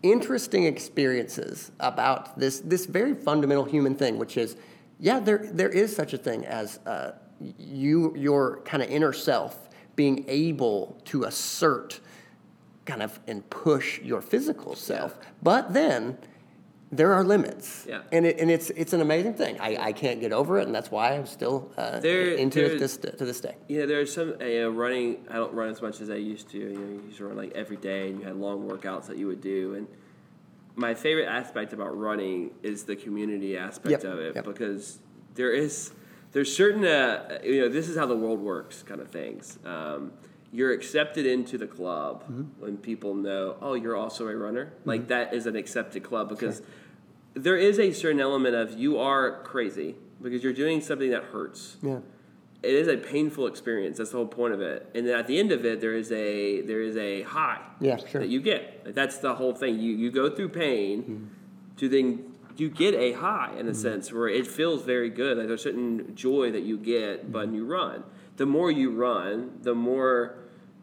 interesting 0.01 0.63
experiences 0.65 1.71
about 1.79 2.37
this 2.39 2.59
this 2.61 2.85
very 2.87 3.13
fundamental 3.13 3.63
human 3.63 3.93
thing 3.95 4.17
which 4.17 4.37
is 4.37 4.57
yeah 4.99 5.19
there 5.19 5.49
there 5.53 5.69
is 5.69 5.95
such 5.95 6.13
a 6.13 6.17
thing 6.17 6.43
as 6.45 6.79
uh, 6.87 7.11
you 7.59 8.11
your 8.17 8.59
kind 8.65 8.81
of 8.81 8.89
inner 8.89 9.13
self 9.13 9.69
being 9.95 10.25
able 10.27 10.99
to 11.05 11.23
assert 11.25 11.99
kind 12.85 13.03
of 13.03 13.19
and 13.27 13.47
push 13.51 14.01
your 14.01 14.21
physical 14.21 14.75
self 14.75 15.15
Yeah. 15.19 15.27
but 15.43 15.73
then 15.73 16.17
there 16.97 17.13
are 17.13 17.23
limits. 17.23 17.85
Yeah. 17.87 18.01
And, 18.11 18.25
it, 18.25 18.39
and 18.39 18.49
it's, 18.49 18.69
it's 18.71 18.93
an 18.93 19.01
amazing 19.01 19.33
thing. 19.35 19.59
I, 19.59 19.77
I 19.87 19.91
can't 19.93 20.19
get 20.19 20.31
over 20.31 20.59
it, 20.59 20.65
and 20.67 20.73
that's 20.75 20.91
why 20.91 21.13
I'm 21.13 21.25
still 21.25 21.71
uh, 21.77 21.99
There- 21.99 22.33
into 22.35 22.61
there- 22.61 22.71
it 22.75 22.79
this, 22.79 22.97
to 22.97 23.11
this 23.11 23.39
day. 23.39 23.55
Yeah, 23.67 23.85
there's 23.85 24.13
some 24.13 24.35
uh, 24.41 24.69
running. 24.69 25.25
I 25.29 25.33
don't 25.35 25.53
run 25.53 25.69
as 25.69 25.81
much 25.81 26.01
as 26.01 26.09
I 26.09 26.15
used 26.15 26.49
to. 26.49 26.57
You 26.57 26.69
know, 26.73 26.79
you 26.87 27.01
used 27.05 27.17
to 27.17 27.25
run 27.25 27.37
like 27.37 27.51
every 27.53 27.77
day, 27.77 28.09
and 28.09 28.19
you 28.19 28.25
had 28.25 28.35
long 28.37 28.67
workouts 28.69 29.07
that 29.07 29.17
you 29.17 29.27
would 29.27 29.41
do. 29.41 29.75
And 29.75 29.87
my 30.75 30.93
favorite 30.93 31.27
aspect 31.27 31.73
about 31.73 31.97
running 31.97 32.51
is 32.63 32.83
the 32.83 32.95
community 32.95 33.57
aspect 33.57 34.03
Yep, 34.03 34.13
of 34.13 34.19
it 34.19 34.35
yep. 34.35 34.45
because 34.45 34.99
there 35.35 35.51
is 35.53 35.91
there's 36.33 36.53
certain 36.55 36.83
uh, 36.85 37.39
you 37.43 37.61
know 37.61 37.69
this 37.69 37.87
is 37.87 37.95
how 37.97 38.05
the 38.05 38.15
world 38.15 38.39
works 38.41 38.83
kind 38.83 38.99
of 39.01 39.09
things. 39.09 39.57
Um, 39.65 40.11
you're 40.51 40.71
accepted 40.71 41.25
into 41.25 41.57
the 41.57 41.67
club 41.67 42.23
Mm-hmm. 42.23 42.43
when 42.63 42.77
people 42.77 43.13
know, 43.13 43.57
oh, 43.61 43.73
you're 43.73 43.95
also 43.97 44.25
a 44.27 44.35
runner. 44.35 44.71
Like 44.85 45.07
that 45.09 45.33
is 45.33 45.47
an 45.47 45.55
accepted 45.57 46.03
club 46.03 46.29
because 46.29 46.61
there 47.35 47.57
is 47.57 47.79
a 47.79 47.91
certain 47.91 48.19
element 48.21 48.55
of 48.55 48.77
you 48.79 48.97
are 48.97 49.41
crazy 49.43 49.95
because 50.21 50.43
you're 50.43 50.53
doing 50.53 50.81
something 50.81 51.11
that 51.11 51.23
hurts 51.25 51.77
Yeah. 51.83 51.99
it 52.63 52.73
is 52.73 52.87
a 52.87 52.97
painful 52.97 53.45
experience. 53.47 53.97
That's 53.99 54.11
the 54.11 54.17
whole 54.17 54.25
point 54.27 54.53
of 54.53 54.61
it. 54.61 54.89
And 54.95 55.05
then 55.07 55.19
at 55.19 55.27
the 55.27 55.37
end 55.37 55.51
of 55.51 55.65
it, 55.65 55.81
there 55.81 55.93
is 55.93 56.11
a 56.11 56.61
there 56.61 56.81
is 56.81 56.95
a 56.97 57.21
high 57.23 57.61
Yeah, 57.79 57.97
sure. 57.97 58.21
that 58.21 58.29
you 58.29 58.41
get. 58.41 58.81
Like, 58.85 58.95
that's 58.95 59.17
the 59.19 59.35
whole 59.35 59.53
thing. 59.53 59.79
You 59.79 59.91
you 59.95 60.09
go 60.11 60.29
through 60.29 60.49
pain 60.49 61.03
Mm-hmm. 61.03 61.25
to 61.77 61.89
then 61.89 62.07
you 62.57 62.69
get 62.69 62.93
a 62.95 63.11
high 63.11 63.51
in 63.59 63.67
a 63.67 63.73
sense 63.73 64.13
where 64.13 64.29
it 64.29 64.47
feels 64.47 64.83
very 64.83 65.09
good. 65.09 65.37
Like 65.37 65.47
there's 65.47 65.59
a 65.59 65.63
certain 65.63 66.15
joy 66.15 66.51
that 66.53 66.61
you 66.63 66.77
get 66.77 67.29
when 67.29 67.47
Mm-hmm. 67.47 67.55
you 67.55 67.65
run. 67.65 68.03
The 68.37 68.45
more 68.45 68.71
you 68.71 68.91
run, 68.91 69.59
the 69.61 69.75
more 69.75 70.35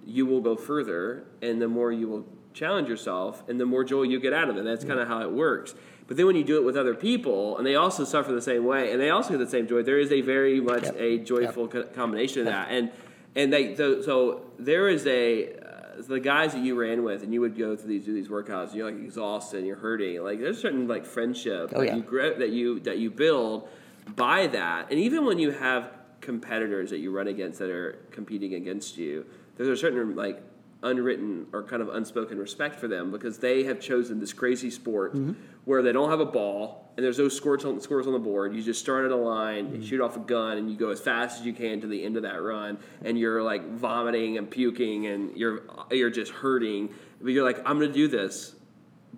you 0.05 0.26
will 0.26 0.40
go 0.40 0.55
further, 0.57 1.24
and 1.40 1.61
the 1.62 1.68
more 1.68 1.90
you 1.92 2.09
will 2.09 2.26
challenge 2.53 2.88
yourself, 2.88 3.42
and 3.48 3.59
the 3.61 3.66
more 3.66 3.84
joy 3.84 4.03
you 4.03 4.20
get 4.20 4.32
out 4.32 4.48
of 4.48 4.57
it. 4.57 4.64
That's 4.64 4.84
kind 4.84 5.00
of 5.00 5.09
how 5.09 5.22
it 5.22 5.30
works. 5.32 5.74
But 6.09 6.16
then 6.16 6.26
when 6.26 6.36
you 6.36 6.44
do 6.44 6.57
it 6.59 6.64
with 6.64 6.76
other 6.76 6.94
people, 6.94 7.57
and 7.57 7.66
they 7.66 7.74
also 7.76 8.05
suffer 8.05 8.32
the 8.32 8.42
same 8.42 8.64
way, 8.64 8.92
and 8.92 9.00
they 9.00 9.11
also 9.11 9.30
get 9.30 9.38
the 9.38 9.48
same 9.48 9.66
joy, 9.66 9.82
there 9.82 9.98
is 9.98 10.12
a 10.12 10.20
very 10.20 10.61
much 10.61 10.82
Yep. 10.84 10.96
a 10.98 11.18
joyful 11.18 11.68
co- 11.68 11.84
combination 11.84 12.40
of 12.40 12.46
that. 12.46 12.68
And 12.70 12.90
and 13.34 13.53
they 13.53 13.74
so, 13.76 14.03
so 14.03 14.42
there 14.59 14.88
is 14.88 15.07
a 15.07 15.55
uh, 15.55 16.03
the 16.07 16.20
guys 16.20 16.53
that 16.53 16.62
you 16.62 16.74
ran 16.78 17.03
with, 17.05 17.22
and 17.22 17.32
you 17.32 17.40
would 17.40 17.57
go 17.57 17.76
through 17.76 17.88
these 17.88 18.05
do 18.05 18.12
these 18.12 18.28
workouts, 18.28 18.68
and 18.68 18.74
you're 18.74 18.90
like 18.90 19.00
exhausted, 19.00 19.59
and 19.59 19.66
you're 19.66 19.76
hurting. 19.76 20.22
Like 20.22 20.40
there's 20.40 20.61
certain 20.61 20.86
like 20.88 21.07
friendship 21.07 21.72
Oh, 21.74 21.80
that 21.80 21.86
yeah. 21.86 21.96
you 21.96 22.03
gra- 22.03 22.38
that 22.38 22.50
you 22.50 22.80
that 22.80 22.98
you 22.98 23.11
build 23.11 23.68
by 24.16 24.48
that, 24.48 24.90
and 24.90 24.98
even 25.00 25.24
when 25.24 25.38
you 25.38 25.53
have 25.53 25.92
competitors 26.20 26.90
that 26.90 26.98
you 26.98 27.11
run 27.11 27.28
against 27.28 27.59
that 27.61 27.70
are 27.70 27.98
competing 28.11 28.55
against 28.55 28.96
you, 28.98 29.24
there's 29.57 29.68
a 29.68 29.76
certain 29.76 30.14
like 30.14 30.42
unwritten 30.82 31.46
or 31.52 31.62
kind 31.62 31.80
of 31.82 31.88
unspoken 31.90 32.38
respect 32.38 32.76
for 32.80 32.88
them 32.88 33.10
because 33.10 33.38
they 33.38 33.64
have 33.64 33.80
chosen 33.80 34.18
this 34.20 34.32
crazy 34.32 34.70
sport 34.70 35.14
Mm-hmm. 35.14 35.32
where 35.64 35.82
they 35.82 35.92
don't 35.92 36.10
have 36.10 36.20
a 36.20 36.26
ball 36.26 36.92
and 36.96 37.04
there's 37.04 37.18
no 37.18 37.28
scores 37.28 37.64
on, 37.64 37.80
scores 37.80 38.06
on 38.06 38.12
the 38.12 38.18
board. 38.18 38.54
You 38.54 38.62
just 38.62 38.80
start 38.80 39.04
at 39.04 39.10
a 39.12 39.16
line, 39.16 39.66
Mm-hmm. 39.66 39.80
you 39.80 39.86
shoot 39.86 40.00
off 40.00 40.16
a 40.16 40.20
gun, 40.20 40.58
and 40.58 40.70
you 40.70 40.76
go 40.76 40.90
as 40.90 41.00
fast 41.00 41.40
as 41.40 41.46
you 41.46 41.52
can 41.52 41.80
to 41.82 41.86
the 41.86 42.02
end 42.04 42.16
of 42.16 42.22
that 42.24 42.42
run, 42.42 42.78
and 43.04 43.18
you're 43.18 43.42
like 43.42 43.66
vomiting 43.72 44.38
and 44.38 44.50
puking, 44.50 45.06
and 45.06 45.36
you're 45.36 45.62
you're 45.90 46.10
just 46.10 46.32
hurting. 46.32 46.90
But 47.20 47.32
you're 47.32 47.44
like, 47.44 47.58
I'm 47.58 47.78
gonna 47.78 47.92
do 47.92 48.08
this 48.08 48.54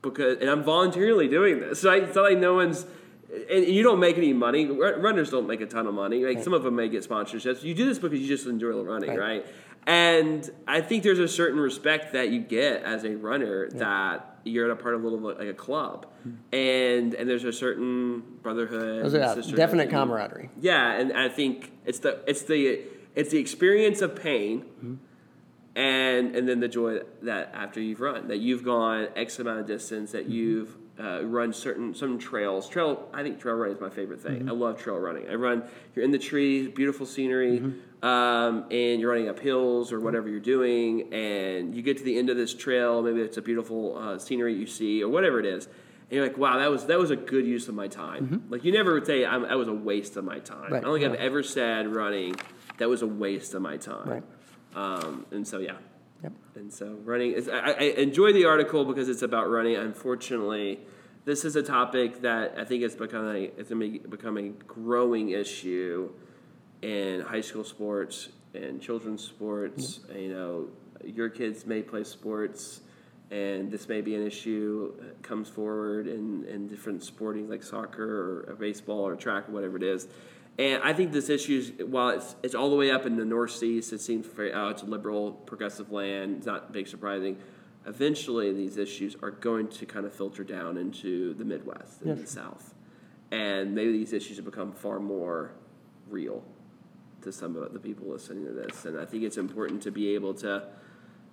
because, 0.03 0.39
and 0.41 0.51
I'm 0.51 0.63
voluntarily 0.63 1.27
doing 1.29 1.61
this. 1.61 1.81
So 1.81 1.91
it's 1.93 2.15
not 2.15 2.23
like 2.25 2.39
no 2.39 2.55
one's. 2.55 2.85
And 3.51 3.67
you 3.67 3.83
don't 3.83 3.99
make 3.99 4.17
any 4.17 4.33
money. 4.33 4.67
Runners 4.67 5.29
don't 5.31 5.49
make 5.49 5.61
a 5.61 5.67
ton 5.67 5.89
of 5.89 5.95
money. 5.95 6.25
Like 6.25 6.45
some 6.45 6.53
of 6.53 6.63
them 6.63 6.77
may 6.77 6.89
get 6.89 7.09
sponsorships. 7.09 7.65
You 7.65 7.75
do 7.75 7.85
this 7.87 7.99
because 7.99 8.21
you 8.21 8.29
just 8.29 8.47
enjoy 8.47 8.81
running, 8.83 9.11
Right. 9.11 9.19
right? 9.19 9.47
And 9.87 10.49
I 10.67 10.81
think 10.81 11.03
there's 11.03 11.19
a 11.19 11.29
certain 11.29 11.61
respect 11.61 12.15
that 12.15 12.31
you 12.31 12.41
get 12.41 12.83
as 12.83 13.05
a 13.05 13.17
runner 13.17 13.69
that 13.71 14.39
you're 14.45 14.71
at 14.71 14.71
a 14.71 14.83
part 14.83 14.95
of 14.95 15.03
a 15.03 15.09
little 15.09 15.21
like 15.21 15.49
a 15.49 15.55
club, 15.55 16.07
and 16.53 17.15
and 17.15 17.29
there's 17.29 17.45
a 17.45 17.53
certain 17.53 18.23
brotherhood. 18.43 19.13
Yeah, 19.13 19.35
definite 19.57 19.91
camaraderie. 19.91 20.51
yeah, 20.61 20.93
and 20.93 21.13
I 21.13 21.29
think 21.29 21.73
it's 21.85 21.99
the 21.99 22.23
it's 22.27 22.43
the 22.43 22.81
it's 23.15 23.31
the 23.31 23.39
experience 23.39 24.01
of 24.01 24.17
pain, 24.17 24.63
mm-hmm. 24.63 24.95
and 25.77 26.35
and 26.35 26.49
then 26.49 26.61
the 26.61 26.69
joy 26.69 27.01
that 27.23 27.51
after 27.55 27.81
you've 27.81 28.01
run 28.01 28.29
that 28.29 28.39
you've 28.39 28.65
gone 28.65 29.09
X 29.17 29.39
amount 29.39 29.61
of 29.61 29.67
distance 29.67 30.13
that 30.13 30.25
mm-hmm. 30.25 30.33
you've 30.33 30.77
uh, 30.99 31.25
run 31.25 31.53
certain 31.53 31.95
some 31.95 32.19
trails. 32.19 32.69
Trail 32.69 33.09
I 33.13 33.23
think 33.23 33.41
trail 33.41 33.57
running 33.57 33.77
is 33.77 33.81
my 33.81 33.91
favorite 33.91 34.21
thing. 34.21 34.49
I 34.49 34.53
love 34.53 34.79
trail 34.79 34.97
running. 34.97 35.29
I 35.29 35.35
run. 35.35 35.65
You're 35.95 36.05
in 36.05 36.11
the 36.11 36.19
trees, 36.19 36.69
beautiful 36.69 37.05
scenery, 37.07 37.59
um, 38.03 38.65
and 38.71 39.01
you're 39.01 39.11
running 39.11 39.29
up 39.29 39.39
hills 39.39 39.93
or 39.93 40.01
whatever 40.01 40.29
you're 40.29 40.41
doing, 40.41 41.13
and 41.13 41.75
you 41.75 41.83
get 41.83 41.99
to 41.99 42.05
the 42.05 42.17
end 42.19 42.31
of 42.31 42.37
this 42.37 42.55
trail. 42.55 43.03
Maybe 43.03 43.21
it's 43.21 43.37
a 43.37 43.43
beautiful 43.43 43.99
uh, 43.99 44.19
scenery 44.19 44.55
you 44.55 44.67
see 44.67 45.03
or 45.03 45.09
whatever 45.09 45.41
it 45.41 45.47
is. 45.47 45.67
And 45.67 46.13
you're 46.13 46.27
like, 46.27 46.39
wow, 46.39 46.59
that 46.59 46.71
was 46.71 46.87
that 46.87 46.99
was 46.99 47.11
a 47.11 47.17
good 47.17 47.47
use 47.47 47.69
of 47.69 47.75
my 47.75 47.89
time. 47.89 48.45
Like 48.49 48.65
you 48.65 48.73
never 48.73 48.95
would 48.95 49.07
say 49.07 49.25
I'm, 49.25 49.43
that 49.43 49.59
was 49.59 49.69
a 49.69 49.73
waste 49.73 50.17
of 50.17 50.25
my 50.25 50.39
time. 50.39 50.73
Right, 50.73 50.83
I 50.83 50.87
don't 50.87 51.01
think 51.01 51.11
right. 51.11 51.19
I've 51.19 51.27
ever 51.27 51.43
said 51.43 51.93
running 51.93 52.37
that 52.79 52.89
was 52.89 53.03
a 53.03 53.07
waste 53.07 53.55
of 53.55 53.63
my 53.63 53.79
time. 53.79 54.09
Right. 54.09 54.23
Um, 54.77 55.27
and 55.33 55.47
so 55.47 55.59
yeah. 55.59 55.77
Yep. 56.25 56.33
And 56.55 56.73
so 56.73 56.97
running 57.05 57.33
is 57.33 57.51
I, 57.51 57.73
I 57.73 57.83
enjoy 57.99 58.33
the 58.33 58.47
article 58.47 58.87
because 58.87 59.11
it's 59.11 59.21
about 59.21 59.51
running. 59.51 59.77
Unfortunately, 59.77 60.81
this 61.27 61.45
is 61.45 61.55
a 61.55 61.63
topic 61.63 62.23
that 62.23 62.55
I 62.57 62.65
think 62.65 62.83
is 62.83 62.97
becoming 62.97 63.37
a 63.37 63.61
it's 63.61 63.69
gonna 63.71 64.41
a 64.41 64.49
growing 64.67 65.31
issue 65.31 66.11
in 66.81 67.21
high 67.21 67.43
school 67.43 67.63
sports 67.63 68.31
and 68.55 68.81
children's 68.81 69.23
sports. 69.23 70.01
You 70.15 70.33
know, 70.33 70.69
your 71.05 71.29
kids 71.29 71.67
may 71.67 71.83
play 71.83 72.05
sports, 72.05 72.81
and 73.31 73.71
this 73.71 73.87
may 73.87 74.01
be 74.01 74.15
an 74.15 74.27
issue 74.27 74.95
comes 75.21 75.51
forward 75.51 76.07
in, 76.07 76.45
in 76.45 76.69
different 76.69 77.05
sporting 77.05 77.51
like 77.51 77.63
soccer 77.63 78.47
or, 78.49 78.55
baseball 78.55 79.07
or 79.07 79.15
track 79.15 79.47
or 79.51 79.53
whatever 79.53 79.77
it 79.77 79.83
is. 79.83 80.09
And 80.59 80.83
I 80.85 80.93
think 80.93 81.13
this 81.13 81.29
issue, 81.29 81.59
is, 81.59 81.87
while 81.87 82.11
it's 82.11 82.37
it's 82.43 82.55
all 82.55 82.71
the 82.71 82.77
way 82.77 82.91
up 82.91 83.07
in 83.07 83.17
the 83.17 83.25
north 83.25 83.51
Northeast, 83.51 83.93
it 83.93 84.01
seems 84.01 84.27
very 84.27 84.53
oh, 84.53 84.69
it's 84.69 84.83
a 84.83 84.87
liberal, 84.87 85.33
progressive 85.33 85.91
land. 85.91 86.37
It's 86.39 86.47
not 86.47 86.73
big 86.73 86.87
surprising. 86.87 87.39
Eventually, 87.87 88.53
these 88.53 88.77
issues 88.77 89.17
are 89.23 89.31
going 89.31 89.69
to 89.69 89.85
kind 89.85 90.07
of 90.07 90.15
filter 90.15 90.45
down 90.45 90.79
into 90.79 91.35
the 91.35 91.45
Midwest 91.45 92.03
and 92.03 92.23
the 92.23 92.27
South, 92.27 92.75
and 93.31 93.75
maybe 93.75 93.93
these 93.93 94.13
issues 94.13 94.37
have 94.37 94.45
become 94.45 94.73
far 94.73 95.01
more 95.01 95.53
real 96.09 96.43
to 97.23 97.33
some 97.33 97.57
of 97.57 97.73
the 97.73 97.79
people 97.79 98.09
listening 98.09 98.47
to 98.47 98.53
this. 98.53 98.85
And 98.85 98.99
I 98.99 99.05
think 99.05 99.25
it's 99.25 99.37
important 99.37 99.83
to 99.83 99.91
be 99.91 100.15
able 100.15 100.35
to 100.35 100.69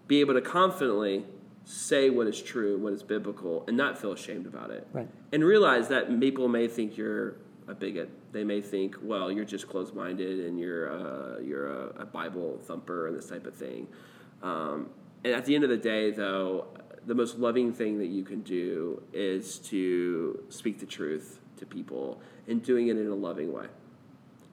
be 0.08 0.20
able 0.20 0.34
to 0.34 0.42
confidently 0.42 1.26
say 1.64 2.10
what 2.10 2.28
is 2.28 2.42
true, 2.42 2.78
what 2.78 2.94
is 2.94 3.04
biblical, 3.04 3.64
and 3.68 3.78
not 3.78 3.98
feel 3.98 4.12
ashamed 4.12 4.48
about 4.48 4.72
it. 4.72 4.88
Right. 4.92 5.08
And 5.32 5.44
realize 5.44 5.90
that 5.90 6.20
people 6.20 6.48
may 6.48 6.68
think 6.68 6.98
you're 6.98 7.36
a 7.68 7.74
bigot. 7.74 8.10
They 8.32 8.44
may 8.44 8.62
think, 8.62 8.96
well, 9.02 9.32
you're 9.32 9.46
just 9.46 9.68
closed-minded 9.68 10.46
and 10.46 10.60
you're 10.60 10.88
a, 10.88 11.44
you're 11.44 11.68
a, 11.68 12.02
a 12.02 12.06
Bible 12.06 12.60
thumper 12.64 13.08
and 13.08 13.18
this 13.18 13.28
type 13.28 13.46
of 13.46 13.56
thing. 13.56 13.88
Um, 14.42 14.90
and 15.24 15.34
at 15.34 15.46
the 15.46 15.54
end 15.54 15.64
of 15.64 15.70
the 15.70 15.78
day, 15.78 16.12
though, 16.12 16.68
the 17.06 17.16
most 17.16 17.38
loving 17.38 17.74
thing 17.74 17.98
that 18.00 18.08
you 18.08 18.24
can 18.24 18.42
do 18.42 19.02
is 19.12 19.60
to 19.60 20.44
speak 20.50 20.80
the 20.80 20.86
truth 20.86 21.40
to 21.58 21.66
people 21.66 22.22
and 22.48 22.64
doing 22.64 22.88
it 22.88 22.98
in 22.98 23.08
a 23.08 23.16
loving 23.16 23.52
way 23.52 23.68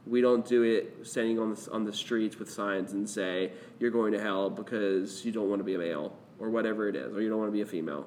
We 0.09 0.21
don't 0.21 0.47
do 0.47 0.63
it 0.63 1.07
standing 1.07 1.39
on 1.39 1.55
the, 1.55 1.71
on 1.71 1.85
the 1.85 1.93
streets 1.93 2.39
with 2.39 2.51
signs 2.51 2.93
and 2.93 3.09
say 3.09 3.53
you're 3.79 3.91
going 3.91 4.13
to 4.13 4.21
hell 4.21 4.49
because 4.49 5.25
you 5.25 5.33
don't 5.33 5.49
want 5.49 5.61
to 5.61 5.65
be 5.65 5.75
a 5.75 5.79
male 5.79 6.17
or 6.39 6.51
whatever 6.51 6.89
it 6.89 6.97
is, 6.97 7.15
or 7.15 7.21
you 7.21 7.29
don't 7.29 7.39
want 7.39 7.49
to 7.49 7.53
be 7.53 7.63
a 7.63 7.67
female. 7.67 8.07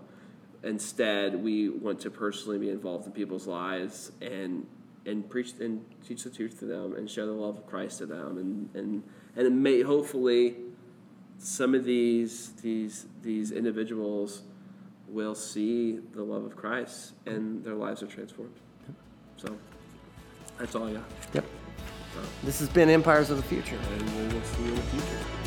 Instead, 0.64 1.36
we 1.44 1.70
want 1.70 2.00
to 2.02 2.10
personally 2.10 2.58
be 2.58 2.70
involved 2.70 3.06
in 3.06 3.12
people's 3.12 3.46
lives 3.46 4.12
and 4.22 4.66
and 5.06 5.30
preach 5.30 5.54
and 5.60 5.84
teach 6.06 6.24
the 6.24 6.30
truth 6.30 6.60
to 6.60 6.66
them 6.66 6.96
and 6.96 7.10
show 7.10 7.26
the 7.26 7.32
love 7.32 7.58
of 7.58 7.68
Christ 7.68 8.00
to 8.00 8.06
them 8.06 8.38
and 8.38 8.70
and 8.76 9.04
and 9.36 9.48
it 9.48 9.52
may 9.52 9.82
hopefully 9.82 10.58
some 11.38 11.74
of 11.74 11.84
these 11.84 12.52
these 12.62 13.08
these 13.22 13.52
individuals 13.52 14.44
will 15.08 15.36
see 15.36 16.00
the 16.14 16.24
love 16.24 16.46
of 16.46 16.56
Christ 16.56 17.14
and 17.26 17.64
their 17.64 17.76
lives 17.76 18.02
are 18.02 18.08
transformed. 18.08 18.56
So 19.38 19.58
that's 20.58 20.76
all 20.76 20.88
I 20.88 20.94
got. 20.94 21.04
Yep. 21.34 21.46
Uh, 22.18 22.26
this 22.44 22.60
has 22.60 22.70
been 22.70 22.90
Empires 22.90 23.30
of 23.30 23.38
the 23.38 23.44
Future. 23.44 23.80
And 23.94 24.30
we 24.30 24.36
will 24.36 24.44
see 24.44 24.64
you 24.64 24.70
in 24.70 24.76
the 24.76 24.82
future. 24.84 25.41